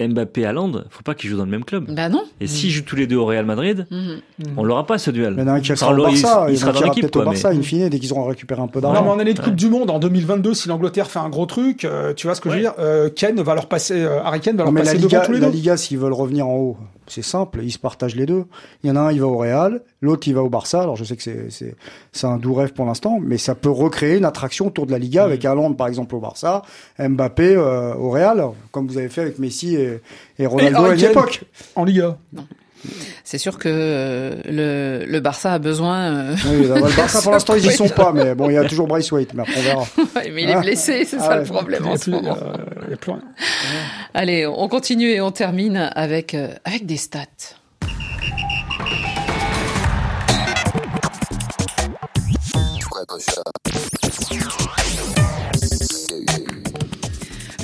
Mbappé-Haaland, 0.00 0.84
faut 0.90 1.02
pas 1.02 1.14
qu'ils 1.14 1.30
jouent 1.30 1.36
dans 1.36 1.44
le 1.44 1.50
même 1.50 1.64
club. 1.64 1.92
Bah 1.94 2.08
non. 2.08 2.22
Et 2.40 2.46
s'ils 2.46 2.70
jouent 2.70 2.84
tous 2.84 2.96
les 2.96 3.06
deux 3.06 3.16
au 3.16 3.24
Real 3.26 3.44
Madrid, 3.44 3.86
Mhm. 3.90 4.20
on 4.56 4.64
l'aura 4.64 4.86
pas 4.86 4.98
ce 4.98 5.10
duel. 5.10 5.34
Il 5.38 5.48
un 5.48 5.60
qui 5.60 5.72
Enfin, 5.72 5.76
sera 5.76 5.90
au 5.90 5.94
alors, 5.94 6.10
il- 6.10 6.22
Barça, 6.22 6.44
il 6.48 6.52
il, 6.54 6.58
sera 6.58 6.72
dans 6.72 6.80
l'équipe, 6.80 7.16
au 7.16 7.22
Barça, 7.22 7.50
mais- 7.50 7.56
in 7.58 7.62
fine, 7.62 7.88
dès 7.88 7.98
qu'ils 7.98 8.12
auront 8.12 8.24
récupéré 8.26 8.60
un 8.62 8.66
peu 8.68 8.80
Non, 8.80 8.88
d'argent. 8.92 9.04
mais 9.04 9.10
en 9.10 9.18
année 9.18 9.34
de 9.34 9.40
Coupe 9.40 9.56
du 9.56 9.68
Monde, 9.68 9.90
en 9.90 9.98
2022, 9.98 10.54
si 10.54 10.68
l'Angleterre 10.68 11.10
fait 11.10 11.18
un 11.18 11.28
gros 11.28 11.46
truc, 11.46 11.84
euh, 11.84 12.14
tu 12.14 12.26
vois 12.26 12.34
ce 12.34 12.40
que 12.40 12.48
je 12.50 12.54
veux 12.54 12.60
dire 12.60 12.74
euh, 12.78 13.10
Ken 13.10 13.40
va 13.40 13.54
leur 13.54 13.66
passer, 13.66 13.94
euh, 14.00 14.22
Harry 14.22 14.40
Kane 14.40 14.56
va 14.56 14.64
Non, 14.64 14.64
leur 14.66 14.72
mais 14.72 14.80
la 14.80 14.86
passer 14.92 14.98
Liga, 14.98 15.08
devant 15.18 15.26
tous 15.26 15.32
les 15.32 15.40
la 15.40 15.46
deux. 15.48 15.52
Liga, 15.52 15.76
s'ils 15.76 15.98
veulent 15.98 16.12
revenir 16.12 16.46
en 16.46 16.54
haut, 16.56 16.76
c'est 17.08 17.22
simple, 17.22 17.60
ils 17.62 17.72
se 17.72 17.78
partagent 17.78 18.16
les 18.16 18.26
deux. 18.26 18.44
Il 18.82 18.88
y 18.88 18.90
en 18.90 18.96
a 18.96 19.00
un, 19.00 19.12
il 19.12 19.20
va 19.20 19.26
au 19.26 19.38
Real, 19.38 19.82
l'autre, 20.00 20.28
il 20.28 20.34
va 20.34 20.42
au 20.42 20.48
Barça. 20.48 20.82
Alors 20.82 20.96
je 20.96 21.04
sais 21.04 21.16
que 21.16 21.22
c'est 21.22 21.50
c'est 21.50 21.76
c'est 22.12 22.26
un 22.26 22.36
doux 22.36 22.54
rêve 22.54 22.72
pour 22.72 22.86
l'instant, 22.86 23.18
mais 23.20 23.38
ça 23.38 23.54
peut 23.54 23.70
recréer 23.70 24.16
une 24.16 24.24
attraction 24.24 24.66
autour 24.68 24.86
de 24.86 24.92
la 24.92 24.98
Liga 24.98 25.24
avec 25.24 25.44
Haaland 25.44 25.74
par 25.74 25.88
exemple 25.88 26.14
au 26.14 26.20
Barça, 26.20 26.62
Mbappé 26.98 27.54
euh, 27.56 27.94
au 27.94 28.10
Real, 28.10 28.44
comme 28.70 28.86
vous 28.86 28.98
avez 28.98 29.08
fait 29.08 29.22
avec 29.22 29.38
Messi 29.38 29.76
et, 29.76 30.00
et 30.38 30.46
Ronaldo 30.46 30.76
à 30.76 30.80
une 30.80 30.86
Harry 30.86 31.00
Kane 31.00 31.10
époque. 31.10 31.44
En 31.74 31.84
Liga. 31.84 32.16
C'est 33.30 33.36
sûr 33.36 33.58
que 33.58 33.68
euh, 33.70 34.36
le, 34.46 35.04
le 35.04 35.20
Barça 35.20 35.52
a 35.52 35.58
besoin. 35.58 36.14
euh, 36.14 36.36
Oui, 36.46 36.66
le 36.66 36.96
Barça 36.96 37.20
pour 37.22 37.32
l'instant 37.32 37.56
ils 37.56 37.66
y 37.66 37.70
sont 37.72 37.90
pas, 37.90 38.10
mais 38.14 38.34
bon, 38.34 38.48
il 38.48 38.54
y 38.54 38.56
a 38.56 38.64
toujours 38.64 38.86
Bryce 38.86 39.12
White, 39.12 39.34
mais 39.34 39.42
après 39.42 39.58
on 39.58 39.62
verra. 39.62 39.82
Ouais, 40.16 40.30
mais 40.30 40.44
il 40.44 40.48
est 40.48 40.60
blessé, 40.60 41.04
c'est 41.04 41.18
Ah 41.20 41.24
ça 41.24 41.36
le 41.36 41.42
problème 41.42 41.86
en 41.86 41.98
ce 41.98 42.08
moment. 42.08 42.38
Il 42.86 42.90
y 42.92 42.94
a 42.94 42.96
plus 42.96 43.10
rien. 43.12 43.20
Allez, 44.14 44.46
on 44.46 44.66
continue 44.68 45.10
et 45.10 45.20
on 45.20 45.30
termine 45.30 45.90
avec, 45.94 46.32
euh, 46.32 46.48
avec 46.64 46.86
des 46.86 46.96
stats. 46.96 47.26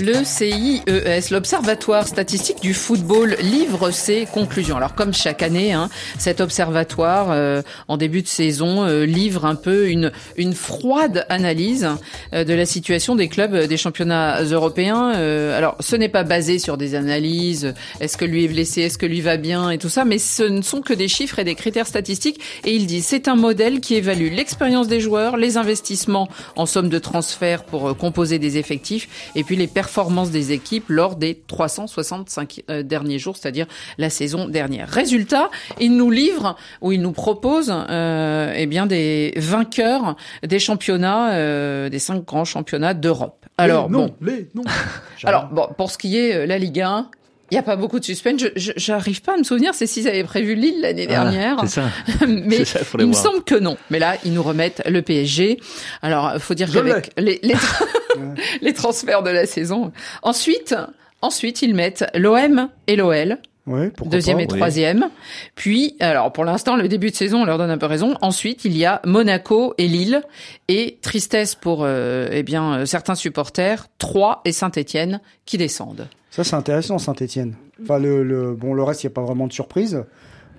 Le 0.04 0.22
CIES, 0.22 1.30
l'Observatoire 1.30 2.06
statistique 2.06 2.60
du 2.60 2.74
football, 2.74 3.36
livre 3.40 3.90
ses 3.90 4.26
conclusions. 4.26 4.76
Alors 4.76 4.94
comme 4.94 5.14
chaque 5.14 5.42
année, 5.42 5.72
hein, 5.72 5.88
cet 6.18 6.42
observatoire, 6.42 7.28
euh, 7.30 7.62
en 7.88 7.96
début 7.96 8.20
de 8.20 8.28
saison, 8.28 8.84
euh, 8.84 9.06
livre 9.06 9.46
un 9.46 9.54
peu 9.54 9.88
une, 9.88 10.12
une 10.36 10.52
froide 10.52 11.24
analyse 11.30 11.88
euh, 12.34 12.44
de 12.44 12.52
la 12.52 12.66
situation 12.66 13.16
des 13.16 13.28
clubs 13.28 13.54
euh, 13.54 13.66
des 13.66 13.78
championnats 13.78 14.42
européens. 14.42 15.14
Euh, 15.14 15.56
alors 15.56 15.76
ce 15.80 15.96
n'est 15.96 16.10
pas 16.10 16.22
basé 16.22 16.58
sur 16.58 16.76
des 16.76 16.96
analyses, 16.96 17.72
est-ce 18.00 18.18
que 18.18 18.26
lui 18.26 18.44
est 18.44 18.48
blessé, 18.48 18.82
est-ce 18.82 18.98
que 18.98 19.06
lui 19.06 19.22
va 19.22 19.38
bien 19.38 19.70
et 19.70 19.78
tout 19.78 19.88
ça, 19.88 20.04
mais 20.04 20.18
ce 20.18 20.42
ne 20.42 20.60
sont 20.60 20.82
que 20.82 20.92
des 20.92 21.08
chiffres 21.08 21.38
et 21.38 21.44
des 21.44 21.54
critères 21.54 21.86
statistiques. 21.86 22.40
Et 22.64 22.74
il 22.74 22.84
dit 22.84 23.00
c'est 23.00 23.26
un 23.26 23.36
modèle 23.36 23.80
qui 23.80 23.94
évalue 23.94 24.30
l'expérience 24.30 24.86
des 24.86 25.00
joueurs, 25.00 25.38
les 25.38 25.56
investissements 25.56 26.28
en 26.56 26.66
somme 26.66 26.90
de 26.90 26.98
transfert 26.98 27.64
pour 27.64 27.88
euh, 27.88 27.94
composer 27.94 28.38
des 28.38 28.58
effectifs, 28.58 29.30
et 29.34 29.44
puis 29.44 29.56
les 29.56 29.66
performances 29.66 29.93
des 30.30 30.52
équipes 30.52 30.86
lors 30.88 31.16
des 31.16 31.42
365 31.46 32.64
euh, 32.70 32.82
derniers 32.82 33.18
jours, 33.18 33.36
c'est-à-dire 33.36 33.66
la 33.98 34.10
saison 34.10 34.48
dernière. 34.48 34.88
Résultat, 34.88 35.50
il 35.80 35.96
nous 35.96 36.10
livre 36.10 36.56
ou 36.80 36.92
il 36.92 37.00
nous 37.00 37.12
propose 37.12 37.72
euh, 37.72 38.52
eh 38.54 38.66
bien 38.66 38.86
des 38.86 39.32
vainqueurs 39.36 40.16
des 40.42 40.58
championnats, 40.58 41.34
euh, 41.34 41.88
des 41.88 41.98
cinq 41.98 42.24
grands 42.24 42.44
championnats 42.44 42.94
d'Europe. 42.94 43.46
Alors 43.56 43.86
Les 43.86 43.92
non, 43.92 44.06
bon, 44.06 44.14
les 44.20 44.48
non. 44.54 44.64
alors 45.24 45.46
bon, 45.46 45.68
pour 45.76 45.90
ce 45.90 45.98
qui 45.98 46.16
est 46.16 46.46
la 46.46 46.58
Ligue 46.58 46.80
1. 46.80 47.08
Il 47.54 47.58
n'y 47.58 47.60
a 47.60 47.62
pas 47.62 47.76
beaucoup 47.76 48.00
de 48.00 48.04
suspense. 48.04 48.40
Je- 48.40 48.48
je- 48.56 48.72
J'arrive 48.76 49.22
pas 49.22 49.34
à 49.34 49.36
me 49.36 49.44
souvenir, 49.44 49.74
c'est 49.74 49.86
s'ils 49.86 50.08
avaient 50.08 50.24
prévu 50.24 50.54
Lille 50.56 50.80
l'année 50.80 51.06
Ah, 51.08 51.12
dernière. 51.12 51.56
c'est 51.62 51.68
ça. 51.68 51.82
Mais 52.26 52.64
ça, 52.64 52.80
il 52.98 53.06
me 53.06 53.12
voir. 53.12 53.22
semble 53.24 53.44
que 53.44 53.54
non. 53.54 53.76
Mais 53.90 53.98
là, 53.98 54.16
ils 54.24 54.32
nous 54.32 54.42
remettent 54.42 54.82
le 54.88 55.02
PSG. 55.02 55.58
Alors, 56.02 56.34
faut 56.40 56.54
dire 56.54 56.70
qu'avec 56.72 57.12
les, 57.16 57.38
les, 57.42 57.54
tra- 57.54 57.84
les 58.62 58.72
transferts 58.72 59.22
de 59.22 59.30
la 59.30 59.46
saison. 59.46 59.92
Ensuite, 60.22 60.74
ensuite, 61.22 61.62
ils 61.62 61.74
mettent 61.74 62.04
l'OM 62.14 62.68
et 62.86 62.96
l'OL. 62.96 63.38
Ouais, 63.66 63.90
Deuxième 64.04 64.36
pas, 64.36 64.42
et 64.42 64.46
oui. 64.50 64.58
troisième. 64.58 65.08
Puis, 65.54 65.96
alors 65.98 66.30
pour 66.34 66.44
l'instant, 66.44 66.76
le 66.76 66.86
début 66.86 67.10
de 67.10 67.16
saison, 67.16 67.40
on 67.40 67.44
leur 67.46 67.56
donne 67.56 67.70
un 67.70 67.78
peu 67.78 67.86
raison. 67.86 68.14
Ensuite, 68.20 68.66
il 68.66 68.76
y 68.76 68.84
a 68.84 69.00
Monaco 69.06 69.72
et 69.78 69.88
Lille. 69.88 70.20
Et 70.68 70.98
tristesse 71.00 71.54
pour 71.54 71.80
euh, 71.82 72.28
eh 72.30 72.42
bien 72.42 72.80
euh, 72.80 72.84
certains 72.84 73.14
supporters, 73.14 73.86
Troyes 73.96 74.42
et 74.44 74.52
Saint-Étienne 74.52 75.20
qui 75.46 75.56
descendent. 75.56 76.08
Ça 76.34 76.42
c'est 76.44 76.56
intéressant 76.56 76.98
Saint-Étienne. 76.98 77.54
Enfin 77.82 77.98
le, 77.98 78.24
le 78.24 78.54
bon 78.54 78.74
le 78.74 78.82
reste 78.82 79.02
il 79.02 79.06
y 79.06 79.08
a 79.08 79.10
pas 79.14 79.22
vraiment 79.22 79.46
de 79.46 79.52
surprise. 79.52 80.02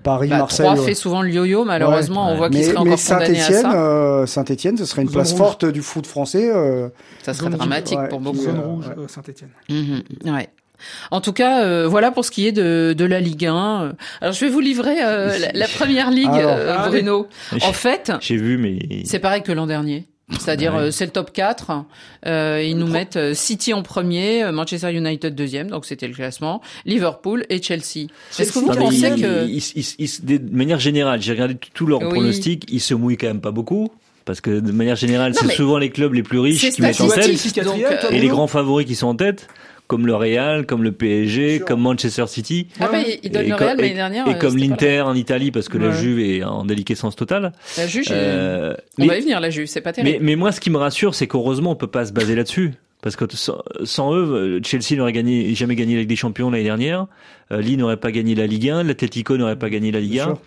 Paris, 0.04 0.28
Bah, 0.30 0.38
Marseille. 0.38 0.66
Troyes 0.68 0.80
ouais. 0.80 0.86
fait 0.86 0.94
souvent 0.94 1.24
le 1.24 1.32
yo-yo. 1.32 1.66
Malheureusement, 1.66 2.28
Ouais. 2.28 2.34
on 2.34 2.38
voit 2.38 2.52
seraient 2.52 2.60
mais 2.64 2.78
encore 2.78 2.84
condamnés 2.84 2.94
à 2.94 2.98
Saint-Étienne, 2.98 3.62
ça. 3.64 3.74
euh, 3.76 4.26
Saint-Étienne, 4.28 4.78
ce 4.78 4.86
serait 4.86 5.02
une 5.02 5.08
Zone 5.08 5.14
place 5.16 5.32
rouge. 5.32 5.40
forte 5.40 5.66
du 5.66 5.82
foot 5.82 6.06
français. 6.06 6.48
euh, 6.54 6.90
Ça 7.24 7.34
serait 7.34 7.46
Zone 7.50 7.58
dramatique 7.58 7.98
ouais, 7.98 8.08
pour 8.10 8.20
beaucoup. 8.20 8.38
Zone 8.38 8.58
euh, 8.60 8.68
rouge, 8.68 8.86
euh, 8.98 9.08
Saint-Etienne. 9.08 9.50
Mhm, 9.68 10.04
ouais. 10.34 10.48
En 11.10 11.22
tout 11.22 11.34
cas, 11.34 11.64
euh, 11.64 11.88
voilà 11.88 12.12
pour 12.12 12.24
ce 12.24 12.30
qui 12.30 12.46
est 12.46 12.52
de, 12.52 12.94
de 12.96 13.04
la 13.06 13.20
Ligue 13.20 13.48
1. 13.48 13.94
Alors, 14.22 14.34
je 14.34 14.46
vais 14.46 14.52
vous 14.52 14.60
livrer 14.60 15.04
euh, 15.04 15.36
la, 15.40 15.52
la 15.54 15.68
première 15.68 16.12
ligue, 16.12 16.28
Alors, 16.28 16.52
euh, 16.52 16.78
allez. 16.78 17.02
Bruno. 17.02 17.28
En 17.64 17.74
fait, 17.74 18.12
J'ai 18.22 18.38
vu, 18.38 18.58
mais 18.60 19.04
c'est 19.06 19.18
pareil 19.20 19.42
que 19.42 19.52
l'an 19.52 19.66
dernier. 19.66 20.06
C'est-à-dire, 20.32 20.74
Ouais. 20.74 20.80
euh, 20.82 20.92
c'est 20.92 21.06
le 21.06 21.12
top 21.12 21.32
4. 21.32 21.86
Euh, 22.26 22.64
ils 22.66 22.76
nous 22.78 22.88
mettent 22.88 23.16
euh, 23.16 23.34
City 23.36 23.74
en 23.74 23.84
premier, 23.84 24.44
euh, 24.44 24.52
Manchester 24.52 24.92
United 24.92 25.36
deuxième, 25.36 25.70
donc 25.70 25.86
c'était 25.86 26.08
le 26.08 26.16
classement, 26.16 26.62
Liverpool 26.86 27.46
et 27.50 27.62
Chelsea. 27.62 28.08
Est-ce 28.40 28.52
que 28.52 28.60
vous 28.60 28.68
Non, 28.68 28.74
pensez 28.76 29.12
il- 29.16 29.22
que... 29.22 29.48
il- 29.48 29.64
il- 29.76 29.96
il- 30.00 30.40
de 30.50 30.56
manière 30.56 30.80
générale, 30.80 31.22
j'ai 31.22 31.32
regardé 31.34 31.56
tous 31.76 31.86
leurs 31.86 32.02
Oui. 32.02 32.10
pronostics, 32.10 32.66
ils 32.72 32.80
se 32.82 32.96
mouillent 32.96 33.18
quand 33.18 33.28
même 33.28 33.42
pas 33.42 33.52
beaucoup. 33.52 33.90
Parce 34.26 34.42
que 34.42 34.60
de 34.60 34.72
manière 34.72 34.96
générale, 34.96 35.36
c'est 35.36 35.52
souvent 35.52 35.78
les 35.78 35.92
clubs 35.92 36.12
les 36.16 36.24
plus 36.24 36.40
riches 36.40 36.72
qui 36.72 36.82
mettent 36.82 37.00
en 37.00 37.08
tête. 37.10 37.30
euh, 37.60 38.10
Et 38.10 38.20
les 38.20 38.28
grands 38.28 38.48
favoris 38.48 38.88
qui 38.88 38.96
sont 38.96 39.06
en 39.06 39.16
tête, 39.16 39.48
comme 39.88 40.08
le 40.08 40.16
Real, 40.16 40.66
comme 40.66 40.84
le 40.84 40.92
PSG, 40.92 41.60
comme 41.60 41.82
Manchester 41.82 42.26
City. 42.28 42.68
Ah 42.80 42.88
bah, 42.92 42.98
il 43.24 43.30
donne 43.32 43.46
et 43.46 43.50
le 43.50 43.56
comme- 43.56 43.68
Real 43.68 43.78
l'année 43.78 43.94
dernière. 43.94 44.28
Et 44.28 44.32
euh, 44.32 44.38
comme 44.38 44.58
l'Inter 44.58 45.02
en 45.02 45.14
Italie, 45.16 45.52
parce 45.52 45.70
que 45.70 45.78
la. 45.78 45.92
Juve 45.92 46.20
est 46.20 46.44
en 46.44 46.66
déliquescence 46.66 47.16
totale. 47.16 47.52
la- 47.78 47.88
juge, 47.88 48.08
Euh, 48.12 48.74
on 48.98 49.02
mais- 49.04 49.08
va 49.08 49.18
y 49.18 49.22
venir, 49.22 49.40
la 49.40 49.50
juge, 49.50 49.70
c'est 49.70 49.82
pas 49.82 49.94
terrible. 49.94 50.18
mais 50.22 50.36
moi, 50.36 50.52
ce 50.52 50.60
qui 50.60 50.70
me 50.70 50.78
rassure, 50.78 51.14
c'est 51.16 51.28
qu'heureusement, 51.28 51.72
on 51.72 51.76
peut 51.76 51.88
pas 51.88 52.06
se 52.06 52.14
baser 52.14 52.36
là-dessus. 52.36 52.72
Parce 53.02 53.16
que 53.16 53.26
sans, 53.84 54.16
eux, 54.16 54.60
Chelsea 54.64 54.96
n'aurait 54.98 55.12
gagné, 55.14 55.54
jamais 55.54 55.76
gagné 55.76 55.94
la 55.94 56.00
Ligue 56.00 56.10
des 56.10 56.16
Champions 56.16 56.50
l'année 56.50 56.64
dernière. 56.64 57.06
Euh, 57.52 57.62
Lille 57.62 57.78
n'aurait 57.78 57.98
pas 57.98 58.12
gagné 58.12 58.34
la 58.34 58.48
Ligue 58.48 58.68
1. 58.70 58.82
L'Atletico 58.82 59.38
n'aurait 59.38 59.60
pas 59.60 59.70
gagné 59.70 59.92
la 59.92 60.00
Ligue 60.00 60.14
Bien 60.14 60.24
1. 60.24 60.26
sûr. 60.28 60.40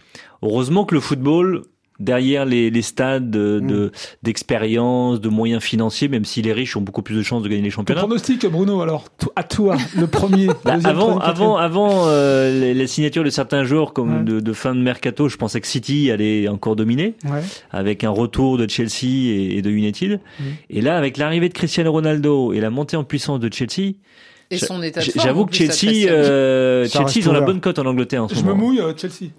Heureusement 0.42 0.84
que 0.84 0.96
le 0.96 1.00
football, 1.00 1.62
derrière 1.98 2.44
les, 2.44 2.70
les 2.70 2.82
stades 2.82 3.30
de, 3.30 3.60
Mm. 3.62 3.66
de- 3.66 3.92
d'expérience, 4.22 5.20
de 5.20 5.28
moyens 5.28 5.62
financiers, 5.62 6.08
même 6.08 6.24
si 6.24 6.42
les 6.42 6.52
riches 6.52 6.76
ont 6.76 6.80
beaucoup 6.80 7.02
plus 7.02 7.16
de 7.16 7.22
chances 7.22 7.42
de 7.42 7.48
gagner 7.48 7.62
les 7.62 7.68
Ton 7.70 7.76
championnats. 7.76 8.00
pronostic, 8.02 8.46
Bruno, 8.46 8.80
alors, 8.82 9.04
à 9.36 9.42
toi, 9.42 9.76
le 9.96 10.06
premier, 10.06 10.46
Bah, 10.64 10.74
deuxième, 10.76 10.86
avant, 10.90 11.18
avant, 11.18 11.56
avant 11.56 12.02
euh, 12.06 12.60
les, 12.60 12.74
les 12.74 12.86
signatures 12.86 13.24
de 13.24 13.30
certains 13.30 13.64
joueurs 13.64 13.92
comme 13.92 14.18
Ouais. 14.18 14.24
de, 14.24 14.40
de 14.40 14.52
fin 14.52 14.74
de 14.74 14.80
mercato, 14.80 15.28
je 15.28 15.36
pensais 15.36 15.60
que 15.60 15.66
City 15.66 16.10
allait 16.10 16.48
encore 16.48 16.76
dominer. 16.76 17.14
Ouais. 17.24 17.40
avec 17.70 18.04
un 18.04 18.10
retour 18.10 18.58
de 18.58 18.68
Chelsea 18.68 19.04
et, 19.30 19.58
et 19.58 19.62
de 19.62 19.70
United. 19.70 20.20
Mhm. 20.40 20.46
Et 20.70 20.80
là, 20.80 20.96
avec 20.96 21.16
l'arrivée 21.16 21.48
de 21.48 21.54
Cristiano 21.54 21.90
Ronaldo 21.92 22.52
et 22.52 22.60
la 22.60 22.70
montée 22.70 22.96
en 22.96 23.04
puissance 23.04 23.40
de 23.40 23.52
Chelsea, 23.52 23.94
Et 24.50 24.56
son 24.58 24.82
état 24.82 25.00
j'avoue 25.00 25.46
que 25.46 25.54
Chelsea, 25.54 26.08
euh, 26.10 26.86
Chelsea, 26.88 27.12
ils 27.16 27.28
ont 27.28 27.32
la 27.32 27.40
bonne 27.40 27.60
cote 27.60 27.78
en 27.78 27.86
Angleterre 27.86 28.24
en 28.24 28.28
ce 28.28 28.34
Je 28.36 28.40
me 28.40 28.46
moment. 28.50 28.66
mouille, 28.66 28.80
euh, 28.80 28.92
Chelsea. 28.96 29.30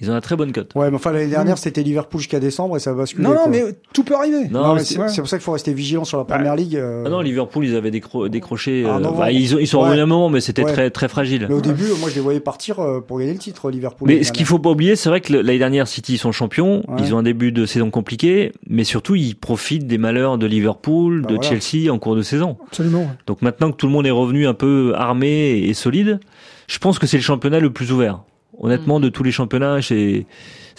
Ils 0.00 0.10
ont 0.10 0.14
la 0.14 0.20
très 0.20 0.36
bonne 0.36 0.52
cote. 0.52 0.70
Ouais, 0.76 0.90
mais 0.90 0.96
enfin 0.96 1.10
l'année 1.10 1.26
dernière 1.26 1.58
c'était 1.58 1.82
Liverpool 1.82 2.20
jusqu'à 2.20 2.38
décembre 2.38 2.76
et 2.76 2.80
ça 2.80 2.92
va 2.92 2.98
basculer. 2.98 3.24
Non, 3.24 3.30
non, 3.30 3.36
quoi. 3.42 3.48
mais 3.48 3.64
tout 3.92 4.04
peut 4.04 4.14
arriver. 4.14 4.48
Non, 4.48 4.74
Non, 4.74 4.78
c'est 4.78 4.96
ouais. 4.98 5.06
pour 5.16 5.28
ça 5.28 5.36
qu'il 5.38 5.44
faut 5.44 5.52
rester 5.52 5.72
vigilant 5.72 6.04
sur 6.04 6.18
la 6.18 6.24
première 6.24 6.54
ligue. 6.54 6.76
euh, 6.76 7.02
Ah 7.04 7.10
non, 7.10 7.20
Liverpool, 7.20 7.64
ils 7.66 7.74
avaient 7.74 7.90
décro- 7.90 8.28
décroché. 8.28 8.84
Ah, 8.86 8.98
euh, 8.98 9.10
bah, 9.10 9.32
ils, 9.32 9.56
ont- 9.56 9.58
ils 9.58 9.66
sont 9.66 9.78
Ouais. 9.78 9.84
revenus 9.86 10.02
un 10.04 10.06
moment, 10.06 10.28
mais 10.30 10.40
c'était 10.40 10.62
Ouais. 10.64 10.72
très 10.72 10.90
très 10.90 11.08
fragile. 11.08 11.46
Mais 11.48 11.54
au 11.56 11.60
début, 11.60 11.84
moi 11.98 12.10
je 12.10 12.14
les 12.14 12.20
voyais 12.20 12.38
partir 12.40 12.78
euh, 12.78 13.00
pour 13.00 13.18
gagner 13.18 13.32
le 13.32 13.38
titre 13.38 13.70
Liverpool. 13.70 14.06
Mais 14.08 14.22
ce 14.22 14.30
qu'il 14.32 14.46
faut 14.46 14.58
pas 14.60 14.70
oublier, 14.70 14.94
c'est 14.94 15.08
vrai 15.08 15.20
que 15.20 15.32
l'année 15.32 15.58
dernière, 15.58 15.88
City 15.88 16.14
ils 16.14 16.18
sont 16.18 16.30
champions. 16.32 16.84
Ouais. 16.88 16.96
Ils 17.00 17.12
ont 17.14 17.18
un 17.18 17.22
début 17.24 17.50
de 17.50 17.66
saison 17.66 17.90
compliqué, 17.90 18.52
mais 18.68 18.84
surtout 18.84 19.16
ils 19.16 19.34
profitent 19.34 19.86
des 19.88 19.98
malheurs 19.98 20.38
de 20.38 20.46
Liverpool, 20.46 21.22
Bah 21.22 21.28
de 21.30 21.34
voilà. 21.34 21.48
Chelsea 21.60 21.92
en 21.92 21.98
cours 21.98 22.14
de 22.14 22.22
saison. 22.22 22.56
Absolument. 22.68 23.00
ouais. 23.00 23.08
Donc 23.26 23.42
maintenant 23.42 23.70
que 23.72 23.76
tout 23.76 23.86
le 23.86 23.92
monde 23.92 24.06
est 24.06 24.10
revenu 24.12 24.46
un 24.46 24.54
peu 24.54 24.92
armé 24.94 25.58
et 25.66 25.74
solide, 25.74 26.20
je 26.68 26.78
pense 26.78 26.98
que 27.00 27.06
c'est 27.06 27.16
le 27.16 27.22
championnat 27.22 27.58
le 27.60 27.70
plus 27.72 27.90
ouvert. 27.90 28.20
Honnêtement, 28.60 29.00
de 29.00 29.08
tous 29.08 29.22
les 29.22 29.32
championnats, 29.32 29.78
c'est 29.82 30.26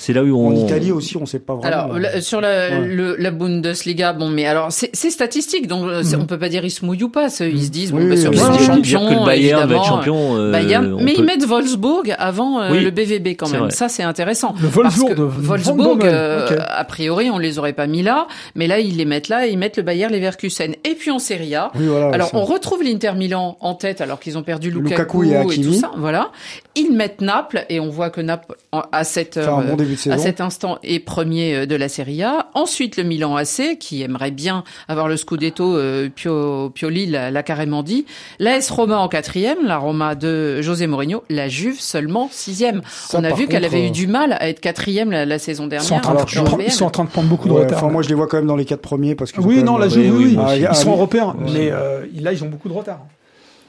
c'est 0.02 0.14
là 0.14 0.24
où 0.24 0.34
on. 0.34 0.48
En 0.48 0.56
Italie 0.66 0.94
aussi, 0.94 1.18
on 1.18 1.26
sait 1.26 1.40
pas 1.40 1.56
vraiment. 1.56 1.68
Alors 1.76 1.96
euh, 1.96 2.00
la- 2.00 2.22
sur 2.22 2.40
la, 2.40 2.70
Ouais. 2.70 2.88
le- 2.88 3.18
la 3.18 3.32
Bundesliga, 3.32 4.14
bon, 4.14 4.30
mais 4.30 4.46
alors 4.46 4.72
c'est 4.72 4.90
c'est 4.94 5.10
statistique, 5.10 5.68
donc 5.68 5.84
euh, 5.90 6.04
Mhm. 6.04 6.22
on 6.22 6.26
peut 6.26 6.40
pas 6.40 6.48
dire 6.48 6.64
ils 6.64 6.72
se 6.72 6.86
mouillent 6.86 7.04
ou 7.04 7.10
pas. 7.10 7.28
Ils 7.42 7.64
se 7.64 7.70
disent 7.70 7.92
bon, 7.92 7.98
Oui, 7.98 8.06
bah, 8.08 8.16
oui, 8.16 8.22
sur 8.22 8.32
oui. 8.32 8.38
dire 8.38 8.60
champions, 8.66 9.10
que 9.10 9.14
le 9.20 9.26
Bayern 9.26 9.68
va 9.70 9.76
être 9.76 9.84
champion. 9.86 10.38
euh, 10.38 10.52
Bayern, 10.54 10.98
mais 11.02 11.14
peut- 11.14 11.20
ils 11.20 11.26
mettent 11.26 11.46
Wolfsburg 11.46 12.16
avant 12.18 12.62
euh, 12.62 12.72
Oui. 12.72 12.82
le 12.84 12.92
BVB 12.92 13.36
quand 13.36 13.50
même. 13.50 13.62
vrai. 13.64 13.72
Ça 13.72 13.90
c'est 13.90 14.04
intéressant. 14.04 14.56
Le 14.62 14.68
Wolfsburg 14.70 15.08
Parce 15.10 15.16
que 15.16 15.20
de 15.20 15.24
Wolfsburg, 15.48 16.00
euh, 16.06 16.48
a 16.70 16.84
priori, 16.86 17.30
on 17.30 17.38
les 17.38 17.60
aurait 17.60 17.74
pas 17.74 17.88
mis 17.88 18.02
là, 18.02 18.28
mais 18.56 18.68
là 18.68 18.80
ils 18.80 18.96
les 18.96 19.06
mettent 19.06 19.28
là 19.28 19.48
et 19.48 19.52
ils 19.52 19.58
mettent 19.58 19.76
le 19.78 19.84
Bayer 19.84 20.08
Leverkusen. 20.08 20.76
Et 20.86 20.96
puis 20.96 21.12
en 21.12 21.20
Serie 21.20 21.56
A, 21.56 21.72
Oui, 21.76 21.88
voilà, 21.88 22.10
alors 22.14 22.30
on 22.34 22.46
retrouve 22.46 22.84
l'Inter 22.84 23.12
Milan 23.18 23.58
en 23.60 23.74
tête 23.74 24.00
alors 24.00 24.20
qu'ils 24.22 24.38
ont 24.38 24.44
perdu 24.44 24.72
Lukaku, 24.72 25.24
Lukaku 25.24 25.52
et 25.52 25.56
et, 25.60 25.62
tout 25.62 25.74
ça. 25.74 25.92
Voilà, 25.98 26.32
ils 26.78 26.94
mettent 26.94 27.20
Naples 27.20 27.66
et 27.70 27.80
on 27.80 27.90
voit 27.90 28.10
que 28.10 28.22
Naples 28.22 28.56
à 28.92 29.04
cette 29.04 29.36
fait 29.36 29.40
heure, 29.42 29.60
un 29.60 29.64
bon 29.64 29.74
euh, 29.74 29.76
début 29.76 29.94
de 29.94 30.00
saison. 30.00 30.16
à 30.16 30.18
cet 30.20 30.42
instant 30.42 30.78
est 30.84 31.00
premier 31.00 31.56
euh, 31.56 31.66
de 31.66 31.76
la 31.76 31.90
Serie 31.90 32.22
A. 32.24 32.48
Ensuite, 32.54 32.98
le 32.98 33.04
Milan 33.04 33.36
AC, 33.36 33.78
qui 33.80 34.02
aimerait 34.02 34.32
bien 34.32 34.64
avoir 34.88 35.08
le 35.08 35.18
Scudetto, 35.18 35.76
euh, 35.76 36.10
Pio, 36.14 36.70
Pioli 36.70 37.06
l'a 37.06 37.32
l'a 37.32 37.44
carrément 37.44 37.84
dit. 37.84 38.06
L'AS 38.40 38.70
Roma 38.72 38.98
en 38.98 39.08
quatrième, 39.08 39.60
la 39.66 39.78
Roma 39.78 40.16
de 40.16 40.62
José 40.62 40.88
Mourinho. 40.88 41.24
La 41.30 41.48
Juve 41.48 41.80
seulement 41.80 42.28
sixième. 42.32 42.82
Ça, 42.90 43.20
On 43.20 43.24
a 43.24 43.34
vu 43.34 43.48
qu'elle 43.48 43.66
avait 43.66 43.86
eu 43.88 43.92
du 43.92 44.08
mal 44.08 44.34
à 44.40 44.50
être 44.50 44.60
quatrième 44.60 45.12
la, 45.12 45.26
la 45.26 45.40
saison 45.40 45.68
Ils 45.72 45.80
sont, 45.82 45.96
en 45.96 46.00
dernière. 46.00 46.02
train 46.02 46.12
de, 46.14 46.18
Alors, 46.18 46.28
je- 46.28 46.42
prendre- 46.42 46.64
ils 46.66 46.72
sont 46.72 46.86
en 46.86 46.90
train 46.90 47.04
de 47.06 47.10
prendre 47.10 47.28
beaucoup 47.30 47.48
de 47.48 47.54
ouais, 47.54 47.62
retard. 47.62 47.78
enfin, 47.84 47.92
moi 47.92 48.02
je 48.02 48.10
les 48.10 48.16
vois 48.16 48.28
quand 48.28 48.38
même 48.38 48.48
dans 48.48 48.56
les 48.56 48.66
quatre 48.66 48.82
premiers 48.82 49.16
parce 49.16 49.32
que. 49.32 49.42
oui, 49.42 49.64
non, 49.64 49.78
la 49.78 49.88
Juve, 49.90 50.14
Oui, 50.16 50.38
aussi. 50.38 50.60
Ils 50.62 50.76
sont 50.76 50.92
Ah, 50.92 50.96
européens, 50.96 51.36
oui. 51.40 51.52
mais 51.54 51.70
euh, 51.72 52.06
là, 52.20 52.34
ils 52.34 52.44
ont 52.44 52.48
beaucoup 52.50 52.70
de 52.70 52.74
retard. 52.74 53.00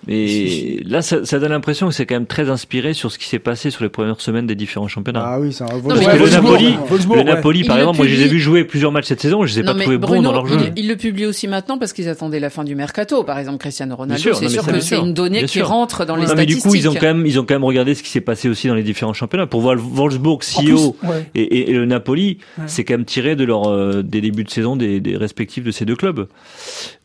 Mais 0.07 0.79
là, 0.87 1.03
ça, 1.03 1.25
ça 1.25 1.39
donne 1.39 1.51
l'impression 1.51 1.89
que 1.89 1.95
c'est 1.95 2.07
quand 2.07 2.15
même 2.15 2.27
très 2.27 2.49
inspiré 2.51 2.95
sur 2.95 3.13
ce 3.13 3.19
qui 3.19 3.27
s'est 3.27 3.39
passé 3.39 3.71
sur 3.71 3.83
les 3.85 3.91
premières 3.91 4.21
semaines 4.21 4.47
des 4.47 4.55
différents 4.55 4.89
championnats. 4.89 5.23
Ah 5.25 5.41
oui, 5.41 5.53
c'est 5.53 5.65
un 5.65 5.67
Parce 5.69 6.01
que 6.01 6.17
le 6.25 6.31
Napoli, 6.31 6.75
le 7.17 7.23
Napoli, 7.23 7.65
par 7.65 7.79
exemple, 7.79 7.99
moi, 7.99 8.07
je 8.07 8.15
les 8.15 8.23
ai 8.23 8.29
vus 8.29 8.41
jouer 8.41 8.65
plusieurs 8.65 8.93
matchs 8.93 9.07
cette 9.07 9.21
saison, 9.21 9.45
je 9.45 9.55
les 9.55 9.61
ai 9.61 9.63
Non, 9.63 9.75
pas 9.75 9.81
trouvés 9.83 9.99
bons 9.99 10.23
dans 10.23 10.33
leur 10.33 10.47
jeu. 10.47 10.57
Il, 10.77 10.85
il 10.85 10.89
le 10.89 10.97
publie 10.97 11.27
aussi 11.27 11.49
maintenant 11.49 11.79
parce 11.79 11.93
qu'ils 11.93 12.09
attendaient 12.09 12.41
la 12.41 12.51
fin 12.51 12.65
du 12.65 12.75
mercato. 12.75 13.25
Par 13.25 13.39
exemple, 13.39 13.59
Cristiano 13.59 13.95
Ronaldo, 13.95 14.21
sûr, 14.23 14.37
c'est 14.37 14.49
sûr 14.49 14.63
ça, 14.65 14.73
que 14.73 14.81
c'est 14.81 14.99
une 14.99 15.13
donnée 15.15 15.45
qui 15.45 15.63
rentre 15.63 16.05
dans 16.05 16.17
les 16.17 16.27
non, 16.27 16.35
mais 16.37 16.47
du 16.47 16.55
statistiques. 16.55 16.71
coup, 16.71 16.75
ils 16.77 16.89
ont 16.89 16.95
quand 16.95 17.15
même, 17.15 17.27
ils 17.27 17.39
ont 17.39 17.45
quand 17.45 17.55
même 17.55 17.65
regardé 17.65 17.95
ce 17.95 18.03
qui 18.03 18.09
s'est 18.11 18.21
passé 18.21 18.49
aussi 18.49 18.69
dans 18.69 18.75
les 18.75 18.83
différents 18.83 19.13
championnats. 19.15 19.47
Pour 19.47 19.61
voir 19.61 19.75
le 19.75 19.81
Wolfsburg, 19.83 20.43
Sio 20.43 20.63
plus, 20.63 21.09
ouais. 21.09 21.27
et, 21.35 21.43
et- 21.43 21.71
et 21.71 21.73
le 21.75 21.85
Napoli, 21.87 22.39
Ouais. 22.59 22.65
c'est 22.67 22.85
quand 22.85 22.95
même 22.95 23.05
tiré 23.05 23.37
de 23.37 23.45
leur, 23.45 23.69
euh, 23.69 24.03
des 24.03 24.21
débuts 24.21 24.45
de 24.45 24.51
saison 24.51 24.77
des, 24.77 25.01
des 25.01 25.17
respectifs 25.17 25.63
de 25.65 25.71
ces 25.71 25.85
deux 25.85 25.97
clubs. 25.97 26.27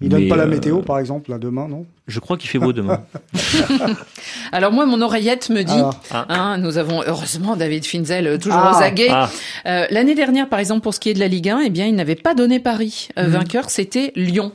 Il 0.02 0.10
donne 0.10 0.24
Mais, 0.24 0.28
pas 0.30 0.36
la 0.38 0.43
euh, 0.43 0.48
météo, 0.48 0.80
par 0.82 1.00
exemple, 1.00 1.30
là, 1.32 1.38
demain, 1.38 1.68
non? 1.68 1.86
Je 2.08 2.20
crois 2.20 2.38
qu'il 2.38 2.50
fait 2.50 2.60
beau 2.60 2.72
demain. 2.74 2.85
Alors 4.52 4.72
moi, 4.72 4.86
mon 4.86 5.02
oreillette 5.02 5.50
me 5.50 5.64
dit, 5.64 5.74
Alors. 5.74 6.00
Ah. 6.12 6.26
hein, 6.30 6.58
nous 6.58 6.78
avons 6.78 7.02
heureusement 7.06 7.56
David 7.56 7.86
Finzel 7.86 8.28
euh, 8.28 8.38
toujours 8.38 8.60
Ah. 8.64 8.78
aux 8.78 8.82
aguets. 8.84 9.08
Ah. 9.12 9.30
Euh, 9.66 9.86
L'année 9.90 10.16
dernière, 10.16 10.50
par 10.50 10.60
exemple, 10.60 10.82
pour 10.82 10.94
ce 10.94 11.00
qui 11.00 11.10
est 11.10 11.14
de 11.14 11.20
la 11.20 11.28
Ligue 11.28 11.50
1, 11.50 11.62
eh 11.66 11.70
bien, 11.70 11.86
il 11.86 11.96
n'avait 11.96 12.16
pas 12.16 12.34
donné 12.34 12.60
Paris. 12.60 13.10
Euh, 13.20 13.26
Mhm. 13.26 13.30
Vainqueur, 13.32 13.70
c'était 13.70 14.12
Lyon. 14.16 14.52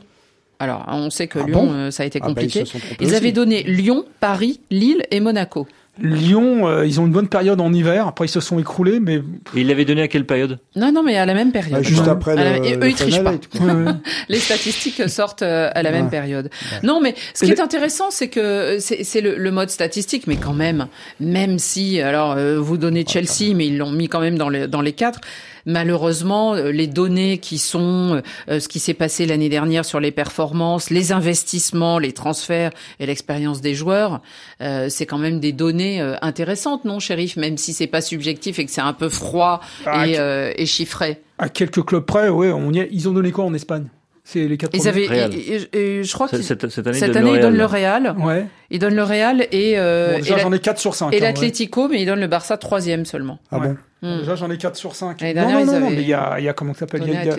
Alors, 0.59 0.85
on 0.89 1.09
sait 1.09 1.27
que 1.27 1.39
Ah 1.39 1.45
Lyon, 1.47 1.65
bon 1.67 1.73
euh, 1.73 1.91
ça 1.91 2.03
a 2.03 2.05
été 2.05 2.19
Ah 2.21 2.27
bah, 2.27 2.41
ils 2.41 2.51
compliqué. 2.51 2.63
ils 2.99 3.15
avaient 3.15 3.31
donné 3.31 3.63
Lyon, 3.63 4.05
Paris, 4.19 4.59
Lille 4.69 5.03
et 5.09 5.19
Monaco. 5.19 5.67
Lyon, 5.99 6.67
euh, 6.67 6.85
ils 6.85 6.99
ont 7.01 7.05
une 7.05 7.11
bonne 7.11 7.27
période 7.27 7.59
en 7.59 7.71
hiver. 7.73 8.07
Après, 8.07 8.25
ils 8.25 8.29
se 8.29 8.39
sont 8.39 8.57
écroulés, 8.59 8.99
mais 8.99 9.15
Et 9.15 9.61
il 9.61 9.67
l'avait 9.67 9.83
donné 9.85 10.01
à 10.01 10.07
quelle 10.07 10.25
période? 10.25 10.59
Non, 10.75 10.91
non, 10.91 11.03
mais 11.03 11.17
à 11.17 11.25
la 11.25 11.33
même 11.33 11.51
période. 11.51 11.75
Ah, 11.79 11.83
juste 11.83 12.03
Ouais. 12.03 12.09
après 12.09 12.31
À 12.31 12.35
la- 12.35 12.59
le- 12.59 12.65
et 12.65 12.75
le 12.75 12.85
eux, 12.85 12.89
ils 12.89 12.95
trichent 12.95 13.09
Final 13.15 13.23
pas. 13.25 13.33
Eight, 13.33 13.47
quoi. 13.57 13.95
Les 14.29 14.39
statistiques 14.39 15.09
sortent 15.09 15.41
euh, 15.41 15.69
à 15.75 15.83
la 15.83 15.91
même 15.91 16.05
Ouais. 16.05 16.09
période. 16.11 16.49
Non, 16.83 17.01
mais 17.01 17.13
ce 17.33 17.43
qui 17.45 17.51
est 17.51 17.59
intéressant, 17.59 18.09
c'est 18.09 18.29
que 18.29 18.77
c'est 18.79 19.03
c'est 19.03 19.21
le, 19.21 19.35
le 19.37 19.51
mode 19.51 19.69
statistique, 19.69 20.27
mais 20.27 20.37
quand 20.37 20.53
même, 20.53 20.87
même 21.19 21.59
si, 21.59 21.99
alors, 21.99 22.31
euh, 22.37 22.57
vous 22.59 22.77
donnez 22.77 23.05
Chelsea, 23.05 23.53
mais 23.53 23.67
ils 23.67 23.77
l'ont 23.77 23.91
mis 23.91 24.07
quand 24.07 24.21
même 24.21 24.37
dans 24.37 24.49
les, 24.49 24.67
dans 24.67 24.81
les 24.81 24.93
quatre. 24.93 25.19
Malheureusement, 25.67 26.55
euh, 26.55 26.71
les 26.71 26.87
données 26.87 27.37
qui 27.37 27.57
sont 27.59 28.21
euh, 28.49 28.59
ce 28.59 28.67
qui 28.67 28.79
s'est 28.79 28.95
passé 28.95 29.25
l'année 29.27 29.47
dernière 29.49 29.85
sur 29.85 29.99
les 29.99 30.11
performances, 30.11 30.89
les 30.89 31.11
investissements, 31.11 31.99
les 31.99 32.13
transferts 32.13 32.71
et 32.99 33.05
l'expérience 33.05 33.61
des 33.61 33.75
joueurs, 33.75 34.21
euh, 34.61 34.87
c'est 34.89 35.05
quand 35.05 35.17
même 35.17 35.39
des 35.39 35.51
données 35.51 36.01
euh, 36.01 36.15
intéressantes, 36.21 36.85
non, 36.85 36.99
shérif 36.99 37.35
Même 37.37 37.57
si 37.57 37.73
c'est 37.73 37.87
pas 37.87 38.01
subjectif 38.01 38.59
et 38.59 38.65
que 38.65 38.71
c'est 38.71 38.81
un 38.81 38.93
peu 38.93 39.09
froid 39.09 39.61
Ah, 39.85 40.07
et, 40.07 40.13
que- 40.13 40.19
euh, 40.19 40.51
et 40.55 40.65
chiffré. 40.65 41.21
à 41.39 41.49
quelques 41.49 41.83
clubs 41.83 42.05
près, 42.05 42.29
ouais, 42.29 42.51
on 42.51 42.71
y 42.71 42.79
est- 42.79 42.89
ils 42.91 43.09
ont 43.09 43.13
donné 43.13 43.31
quoi 43.31 43.43
en 43.45 43.53
Espagne? 43.53 43.85
C'est 44.23 44.47
les 44.47 44.55
quatre 44.55 44.75
Ils 44.75 44.79
premiers? 44.83 45.07
avaient, 45.19 45.35
et- 45.35 45.55
et- 45.73 45.99
et 45.99 46.03
je 46.03 46.13
crois 46.13 46.27
Cette- 46.27 46.39
qu'ils 46.39 46.47
cette- 46.47 46.69
cette 46.69 46.85
année, 46.87 46.97
cette 46.97 47.07
ils 47.09 47.13
donnent 47.13 47.23
année, 47.23 47.31
le 47.31 47.37
ils 47.39 47.41
donnent 47.41 47.57
le 47.57 47.65
Real. 47.65 48.15
Ouais. 48.19 48.45
Ils 48.69 48.77
donnent 48.79 48.95
le 48.95 49.03
Real 49.03 49.47
et 49.51 49.79
euh, 49.79 50.13
Bon, 50.13 50.17
déjà, 50.19 50.37
j'en 50.37 50.53
ai 50.53 50.59
4 50.59 50.77
sur 50.79 50.93
5. 50.93 51.11
et 51.11 51.19
l'Atlético, 51.19 51.87
mais 51.89 52.01
ils 52.01 52.05
donnent 52.05 52.19
le 52.21 52.27
Barça 52.27 52.55
troisième 52.57 53.05
seulement. 53.05 53.39
Ah 53.51 53.59
bon? 53.59 53.75
Hmm. 54.03 54.19
Déjà, 54.19 54.35
j'en 54.35 54.49
ai 54.51 54.57
4 54.57 54.75
sur 54.75 54.95
5. 54.95 55.19
L'année 55.21 55.33
Non, 55.33 55.47
dernière, 55.47 55.65
non, 55.65 55.65
non, 55.73 55.79
non, 55.79 55.85
avaient 55.87 55.95
mais 55.95 56.01
il 56.03 56.07
y 56.07 56.13
a, 56.13 56.39
y 56.39 56.47
a 56.47 56.53
comment 56.53 56.73
ça 56.73 56.81
s'appelle? 56.81 57.01
Il 57.05 57.13
y 57.13 57.17
a- 57.17 57.35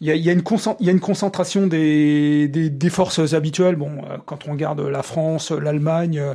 il 0.00 0.06
y 0.06 0.10
a- 0.10 0.16
y 0.16 0.28
a, 0.28 0.32
une 0.32 1.00
concentration 1.00 1.66
des, 1.66 2.48
des, 2.48 2.70
des 2.70 2.90
forces 2.90 3.34
habituelles. 3.34 3.76
Bon, 3.76 3.90
euh, 4.10 4.16
quand 4.24 4.46
on 4.48 4.52
regarde 4.52 4.80
la 4.80 5.02
France, 5.02 5.50
l'Allemagne, 5.50 6.18
euh, 6.18 6.34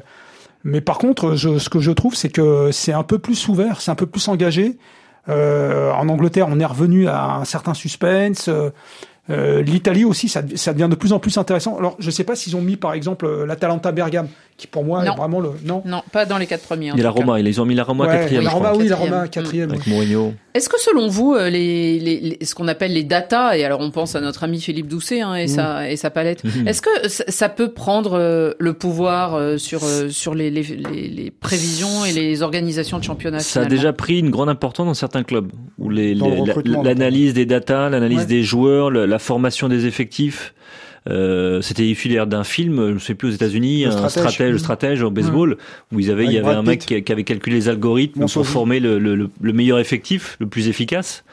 mais 0.63 0.81
par 0.81 0.97
contre, 0.97 1.35
je, 1.35 1.59
ce 1.59 1.69
que 1.69 1.79
je 1.79 1.91
trouve, 1.91 2.15
c'est 2.15 2.29
que 2.29 2.71
c'est 2.71 2.93
un 2.93 3.03
peu 3.03 3.19
plus 3.19 3.47
ouvert, 3.47 3.81
c'est 3.81 3.91
un 3.91 3.95
peu 3.95 4.05
plus 4.05 4.27
engagé. 4.27 4.77
Euh, 5.29 5.91
en 5.91 6.09
Angleterre, 6.09 6.47
on 6.49 6.59
est 6.59 6.65
revenu 6.65 7.07
à 7.07 7.35
un 7.35 7.45
certain 7.45 7.73
suspense. 7.73 8.47
Euh, 8.47 8.69
euh, 9.29 9.61
L'Italie 9.61 10.03
aussi, 10.03 10.27
ça, 10.27 10.41
devient 10.41 10.89
de 10.89 10.95
plus 10.95 11.13
en 11.13 11.19
plus 11.19 11.37
intéressant. 11.37 11.77
Alors, 11.77 11.95
je 11.99 12.11
sais 12.11 12.25
pas 12.25 12.35
s'ils 12.35 12.55
ont 12.57 12.61
mis, 12.61 12.75
par 12.75 12.93
exemple, 12.93 13.45
l'Atalanta 13.45 13.91
Bergame, 13.93 14.27
qui 14.55 14.67
pour 14.67 14.83
moi 14.83 15.03
Non. 15.03 15.13
est 15.13 15.17
vraiment 15.17 15.39
le 15.39 15.49
non. 15.65 15.81
Non, 15.85 16.01
pas 16.11 16.25
dans 16.25 16.37
les 16.37 16.45
quatre 16.45 16.63
premiers. 16.63 16.91
Il 16.93 16.97
y 16.97 17.01
a 17.01 17.03
la. 17.03 17.09
Roma, 17.09 17.39
ils 17.39 17.59
ont 17.61 17.65
mis 17.65 17.75
la 17.75 17.83
Roma 17.83 18.05
Ouais, 18.05 18.19
quatrième. 18.19 18.43
la 18.43 18.49
je 18.51 18.55
Roma, 18.55 18.69
crois. 18.69 18.81
oui, 18.81 18.87
la. 18.87 18.95
Roma 18.95 19.27
quatrième. 19.27 19.71
Avec 19.71 19.87
Mourinho. 19.87 20.33
Est-ce 20.53 20.69
que 20.69 20.79
selon 20.79 21.07
vous, 21.07 21.33
euh, 21.33 21.49
les, 21.49 21.99
les, 21.99 22.19
les- 22.39 22.45
ce 22.45 22.53
qu'on 22.53 22.67
appelle 22.67 22.93
les 22.93 23.03
data, 23.03 23.57
et 23.57 23.63
alors 23.65 23.79
on 23.79 23.89
pense 23.89 24.15
à 24.15 24.21
notre 24.21 24.43
ami 24.43 24.61
Philippe 24.61 24.87
Doucet 24.87 25.21
hein, 25.21 25.33
et, 25.33 25.43
Mhm. 25.43 25.47
sa, 25.47 25.89
et 25.89 25.95
sa 25.97 26.11
palette, 26.11 26.43
est-ce 26.67 26.81
que 26.83 27.07
ça, 27.09 27.49
peut 27.49 27.71
prendre 27.71 28.13
euh, 28.13 28.51
le 28.59 28.73
pouvoir 28.73 29.33
euh, 29.33 29.57
sur, 29.57 29.81
sur 30.11 30.35
les, 30.35 30.51
les, 30.51 30.61
les, 30.61 31.07
les 31.07 31.31
prévisions 31.31 32.05
et 32.05 32.11
les 32.11 32.43
organisations 32.43 32.99
de 32.99 33.03
championnat 33.03 33.39
Ça 33.39 33.61
a 33.61 33.65
déjà 33.65 33.91
pris 33.93 34.19
une 34.19 34.29
grande 34.29 34.49
importance 34.49 34.85
dans 34.85 34.93
certains 34.93 35.23
clubs, 35.23 35.51
où 35.79 35.89
l'analyse 35.89 37.33
des 37.33 37.45
datas, 37.45 37.89
l'analyse 37.89 38.19
Ouais. 38.19 38.25
des 38.27 38.43
joueurs, 38.43 38.89
le- 38.91 39.05
la 39.07 39.19
formation 39.19 39.67
des 39.69 39.85
effectifs. 39.87 40.53
Euh, 41.09 41.61
c'était 41.61 41.85
issu 41.85 42.07
d'ailleurs 42.07 42.27
d'un 42.27 42.43
film, 42.45 42.77
je 42.87 42.93
ne 42.93 42.99
sais 42.99 43.13
plus 43.15 43.27
aux 43.29 43.31
États-Unis, 43.31 43.85
un 43.85 43.91
stratège. 43.91 44.11
stratège, 44.33 44.51
le 44.53 44.57
stratège 44.57 45.01
au 45.03 45.11
baseball, 45.11 45.57
où 45.91 45.99
ils 45.99 46.09
avaient, 46.11 46.25
il 46.25 46.31
y 46.31 46.37
avait 46.37 46.47
un 46.55 46.63
mec 46.63 46.79
qui, 46.85 47.03
qui 47.03 47.11
avait 47.11 47.23
calculé 47.25 47.57
les 47.57 47.67
algorithmes 47.69 48.21
pour 48.37 48.47
former 48.47 48.79
le, 48.79 48.99
le, 48.99 49.15
le- 49.15 49.29
le 49.41 49.53
meilleur 49.53 49.79
effectif, 49.79 50.37
le 50.39 50.47
plus 50.47 50.69
efficace. 50.69 51.23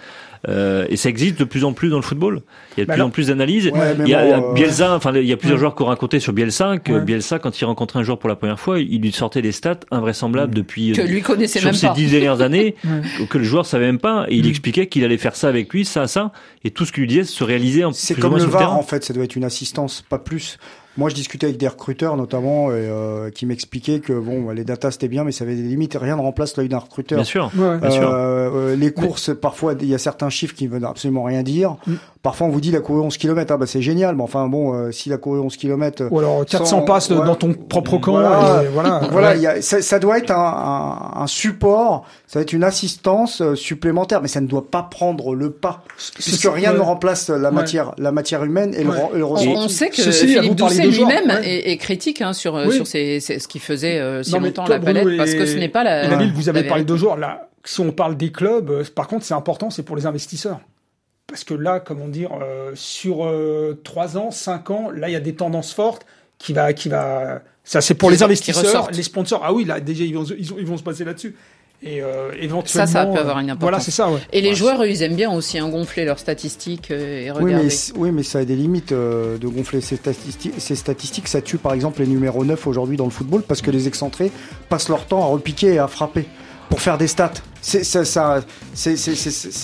Euh, 0.49 0.87
et 0.89 0.97
ça 0.97 1.11
existe 1.11 1.39
de 1.39 1.45
plus 1.45 1.65
en 1.65 1.73
plus 1.75 1.91
dans 1.91 1.97
le 1.97 2.03
football. 2.03 2.41
Il 2.77 2.81
y 2.81 2.83
a 2.83 2.85
de 2.85 2.89
Bah 2.89 2.95
plus 2.95 3.03
en 3.03 3.11
plus 3.11 3.27
d'analyses. 3.27 3.67
Ouais, 3.75 3.95
il 3.99 4.09
y 4.09 4.15
a 4.15 4.39
bon, 4.41 4.51
euh, 4.51 4.55
Bielsa, 4.55 4.95
enfin 4.95 5.13
il 5.15 5.27
y 5.27 5.33
a 5.33 5.37
plusieurs 5.37 5.57
Ouais. 5.57 5.61
joueurs 5.61 5.75
qui 5.75 5.83
ont 5.83 5.87
raconté 5.87 6.19
sur 6.19 6.33
Bielsa 6.33 6.79
que 6.79 6.93
Ouais. 6.95 7.01
Bielsa, 7.03 7.39
quand 7.39 7.61
il 7.61 7.65
rencontrait 7.67 7.99
un 7.99 8.03
joueur 8.05 8.19
pour 8.19 8.29
la 8.31 8.37
première 8.37 8.59
fois, 8.59 8.81
il 8.81 9.03
lui 9.03 9.13
sortait 9.13 9.43
des 9.43 9.53
stats 9.53 9.81
invraisemblables 9.91 10.55
depuis 10.55 10.93
que 10.93 11.03
euh, 11.03 11.05
lui 11.05 11.21
connaissait 11.21 11.59
sur 11.59 11.67
même 11.69 11.75
ces 11.75 11.89
pas. 11.89 11.93
dix 11.93 12.11
dernières 12.11 12.41
années 12.41 12.75
que 13.29 13.37
le 13.39 13.45
joueur 13.45 13.67
savait 13.67 13.85
même 13.87 13.99
pas 13.99 14.25
et 14.29 14.37
il 14.37 14.47
Mm. 14.47 14.49
expliquait 14.49 14.87
qu'il 14.87 15.05
allait 15.05 15.19
faire 15.19 15.37
ça 15.37 15.49
avec 15.49 15.71
lui 15.75 15.85
ça 15.85 16.07
ça 16.07 16.33
et 16.65 16.71
tout 16.71 16.87
ce 16.87 16.93
qu'il 16.93 17.03
lui 17.03 17.09
disait 17.09 17.25
se 17.25 17.45
réalisait 17.45 17.85
en 17.85 17.93
C'est 17.93 18.15
comme 18.19 18.31
moins 18.31 18.41
le 18.41 18.47
VAR, 18.47 18.75
en 18.77 18.83
fait, 18.83 19.05
ça 19.05 19.13
doit 19.13 19.25
être 19.25 19.37
une 19.37 19.45
assistance, 19.45 20.03
pas 20.09 20.19
plus. 20.19 20.59
Moi, 20.97 21.09
je 21.09 21.15
discutais 21.15 21.47
avec 21.47 21.57
des 21.57 21.69
recruteurs, 21.69 22.17
notamment, 22.17 22.71
et, 22.71 22.75
euh, 22.75 23.31
qui 23.31 23.47
m'expliquaient 23.47 24.01
que 24.01 24.13
bon, 24.13 24.51
les 24.51 24.65
datas 24.65 24.91
c'était 24.91 25.09
bien, 25.09 25.23
mais 25.25 25.33
ça 25.33 25.45
avait 25.45 25.55
des 25.55 25.63
limites. 25.63 25.97
Rien 25.99 26.17
ne 26.17 26.21
remplace 26.21 26.57
l'œil 26.57 26.69
d'un 26.69 26.79
recruteur. 26.79 27.17
bien 27.17 27.25
sûr 27.25 27.51
Ouais, 27.57 27.69
ouais. 27.69 27.79
bien 27.79 27.91
sûr 27.91 28.11
Euh, 28.11 28.51
euh, 28.73 28.77
les 28.77 28.93
courses, 28.93 29.31
parfois, 29.35 29.75
il 29.81 29.87
y 29.87 29.95
a 29.95 29.99
certains 29.99 30.31
chiffres 30.31 30.55
qui 30.55 30.65
ne 30.67 30.71
veulent 30.71 30.85
absolument 30.85 31.23
rien 31.23 31.43
dire. 31.43 31.77
Mm. 31.87 31.95
Parfois, 32.23 32.47
on 32.49 32.51
vous 32.51 32.61
dit, 32.61 32.69
il 32.69 32.77
a 32.77 32.81
couru 32.81 33.01
11 33.01 33.17
km. 33.17 33.51
Ah, 33.51 33.57
bah, 33.57 33.65
c'est 33.67 33.81
génial. 33.81 34.15
Mais 34.15 34.23
enfin, 34.23 34.47
bon, 34.47 34.75
euh, 34.75 34.91
s'il 34.93 35.11
a 35.15 35.17
couru 35.17 35.41
11 35.41 35.57
km. 35.57 36.07
Ou 36.11 36.19
alors 36.19 36.45
400 36.45 36.67
Sans- 36.67 36.83
passes 36.83 37.09
ouais. 37.09 37.17
dans 37.17 37.35
ton 37.35 37.55
propre 37.55 37.97
camp. 37.97 38.13
Voilà. 38.13 38.63
et 38.63 38.67
voilà. 38.69 39.01
Voilà, 39.11 39.29
Ouais. 39.31 39.39
y 39.39 39.47
a, 39.47 39.63
ça, 39.63 39.81
ça 39.81 39.99
doit 39.99 40.19
être 40.19 40.31
un, 40.31 41.15
un, 41.17 41.23
un 41.23 41.27
support, 41.27 42.05
ça 42.27 42.39
va 42.39 42.43
être 42.43 42.53
une 42.53 42.63
assistance 42.65 43.41
euh, 43.41 43.55
supplémentaire, 43.55 44.21
mais 44.21 44.29
ça 44.29 44.43
ne 44.43 44.47
doit 44.47 44.71
pas 44.71 44.83
prendre 44.83 45.35
le 45.35 45.51
pas, 45.51 45.83
puisque 46.15 46.47
rien 46.53 46.75
ne 46.75 46.79
remplace 46.81 47.31
la 47.31 47.49
Ouais. 47.49 47.55
matière, 47.55 47.93
la 47.97 48.13
matière 48.13 48.45
humaine 48.45 48.75
et 48.75 48.85
le, 48.85 48.91
le 49.15 49.25
On, 49.25 49.29
ressenti. 49.31 49.55
on 49.57 49.69
sait 49.69 49.89
que 49.89 49.97
Ceci, 49.97 50.29
Philippe 50.29 50.57
Doucet 50.57 50.87
lui-même 50.89 51.27
ouais. 51.29 51.49
est, 51.49 51.71
est 51.73 51.77
critique 51.79 52.21
hein, 52.21 52.35
sur, 52.35 52.53
Oui. 52.55 52.75
sur 52.75 52.87
ses- 52.87 53.21
ses- 53.21 53.39
ce 53.39 53.49
qu'il 53.49 53.63
faisait 53.63 53.99
euh, 53.99 54.23
si 54.23 54.33
Non, 54.35 54.41
longtemps 54.41 54.65
toi, 54.65 54.77
la 54.77 54.85
palette, 54.85 55.05
Bruno, 55.05 55.17
parce 55.17 55.33
que 55.33 55.47
ce 55.47 55.57
n'est 55.57 55.69
pas 55.71 55.85
la. 55.85 56.05
et 56.05 56.09
Nabil, 56.09 56.33
vous 56.35 56.51
avez 56.51 56.65
la 56.65 56.69
parlé 56.69 56.85
de 56.85 56.97
joueurs. 56.97 57.17
Là, 57.17 57.49
si 57.65 57.81
on 57.81 57.93
parle 57.93 58.17
des 58.19 58.31
clubs, 58.31 58.69
euh, 58.71 58.85
par 58.95 59.09
contre, 59.09 59.25
c'est 59.25 59.33
important, 59.35 59.71
c'est 59.71 59.83
pour 59.85 59.97
les 59.97 60.05
investisseurs. 60.05 60.61
Parce 61.31 61.45
que 61.45 61.55
là, 61.55 61.79
comment 61.81 62.09
dire, 62.09 62.31
euh, 62.43 62.73
sur 62.75 63.25
euh, 63.25 63.81
3 63.85 64.19
ans, 64.19 64.31
5 64.33 64.71
ans, 64.71 64.91
là, 64.91 65.09
il 65.09 65.13
y 65.13 65.17
a 65.17 65.21
des 65.21 65.35
tendances 65.35 65.73
fortes 65.73 66.05
qui 66.39 66.53
va, 66.53 66.73
qui 66.73 66.89
va. 66.89 67.41
Ça, 67.65 67.81
c'est 67.81 67.95
pour 67.95 68.09
Qui- 68.09 68.17
les 68.17 68.23
investisseurs, 68.25 68.91
les 68.93 69.03
sponsors. 69.05 69.43
Ah 69.45 69.53
oui, 69.53 69.65
là, 69.65 69.79
déjà, 69.81 70.03
ils 70.05 70.15
vont, 70.15 70.25
ils, 70.37 70.53
ont- 70.53 70.57
ils 70.59 70.67
vont 70.67 70.77
se 70.77 70.83
passer 70.83 71.05
là-dessus. 71.05 71.37
Et 71.83 72.03
euh, 72.03 72.31
Ça, 72.33 72.37
éventuellement. 72.39 72.87
ça 72.93 73.07
peut 73.07 73.17
euh, 73.17 73.21
avoir 73.21 73.39
une 73.39 73.47
importance. 73.49 73.61
Voilà, 73.63 73.81
c'est 73.81 73.91
ça. 73.91 74.11
Ouais. 74.11 74.19
Et 74.35 74.41
les 74.43 74.51
Ouais. 74.51 74.55
joueurs, 74.55 74.83
eux, 74.83 74.89
ils 74.91 75.03
aiment 75.03 75.15
bien 75.17 75.31
aussi 75.33 75.57
hein, 75.59 75.69
gonfler 75.71 76.05
leurs 76.05 76.19
statistiques 76.19 76.91
euh, 76.91 77.23
et 77.27 77.31
Oui 77.31 77.39
regarder. 77.45 77.67
mais, 77.69 77.99
oui, 77.99 78.11
mais 78.13 78.23
ça 78.23 78.41
a 78.41 78.45
des 78.45 78.57
limites 78.57 78.93
euh, 78.93 79.39
de 79.39 79.47
gonfler 79.49 79.81
ces 79.81 79.97
statistiques, 79.97 80.53
ces 80.59 80.75
statistiques. 80.75 81.27
Ça 81.29 81.41
tue 81.41 81.57
par 81.57 81.73
exemple 81.73 82.01
les 82.01 82.07
numéros 82.07 82.45
9 82.45 82.67
aujourd'hui 82.67 82.99
dans 82.99 83.07
le 83.07 83.11
football 83.11 83.43
parce 83.43 83.63
que 83.63 83.71
les 83.71 83.89
excentrés 83.89 84.31
passent 84.69 84.91
leur 84.91 85.07
temps 85.07 85.23
à 85.23 85.27
repiquer 85.27 85.75
et 85.75 85.79
à 85.79 85.89
frapper 85.89 86.27
pour 86.71 86.81
faire 86.81 86.97
des 86.97 87.09
stats. 87.09 87.33
C'est 87.61 87.83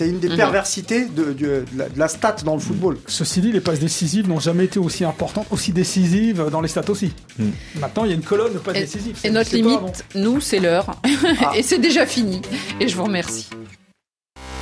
une 0.08 0.18
des 0.20 0.28
Mhm. 0.28 0.36
perversités 0.36 1.06
de, 1.06 1.24
de- 1.24 1.32
de 1.32 1.64
la, 1.76 1.88
de 1.88 1.98
la 1.98 2.08
stat 2.08 2.36
dans 2.44 2.54
le 2.54 2.60
football. 2.60 2.98
Ceci 3.06 3.40
dit, 3.40 3.52
les 3.52 3.60
passes 3.60 3.78
décisives 3.78 4.28
n'ont 4.28 4.40
jamais 4.40 4.64
été 4.64 4.78
aussi 4.78 5.04
importantes, 5.04 5.46
aussi 5.50 5.72
décisives 5.72 6.50
dans 6.52 6.60
les 6.60 6.68
stats 6.68 6.90
aussi. 6.90 7.12
Mm. 7.38 7.44
Maintenant, 7.80 8.04
il 8.04 8.08
y 8.10 8.12
a 8.12 8.16
une 8.16 8.22
colonne 8.22 8.52
de 8.52 8.58
passes 8.58 8.76
Et, 8.76 8.80
décisives. 8.80 9.16
et 9.24 9.30
notre 9.30 9.50
pas 9.50 9.56
limite, 9.56 10.04
nous, 10.14 10.40
c'est 10.42 10.58
l'heure. 10.58 11.00
et 11.56 11.62
c'est 11.62 11.78
déjà 11.78 12.04
fini. 12.04 12.42
Et 12.80 12.88
je 12.88 12.96
vous 12.96 13.04
remercie. 13.04 13.48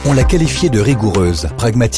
On 0.06 0.12
l'a 0.12 0.24
qualifiée 0.24 0.68
de 0.68 0.80
rigoureuse, 0.80 1.48
pragmatique. 1.56 1.92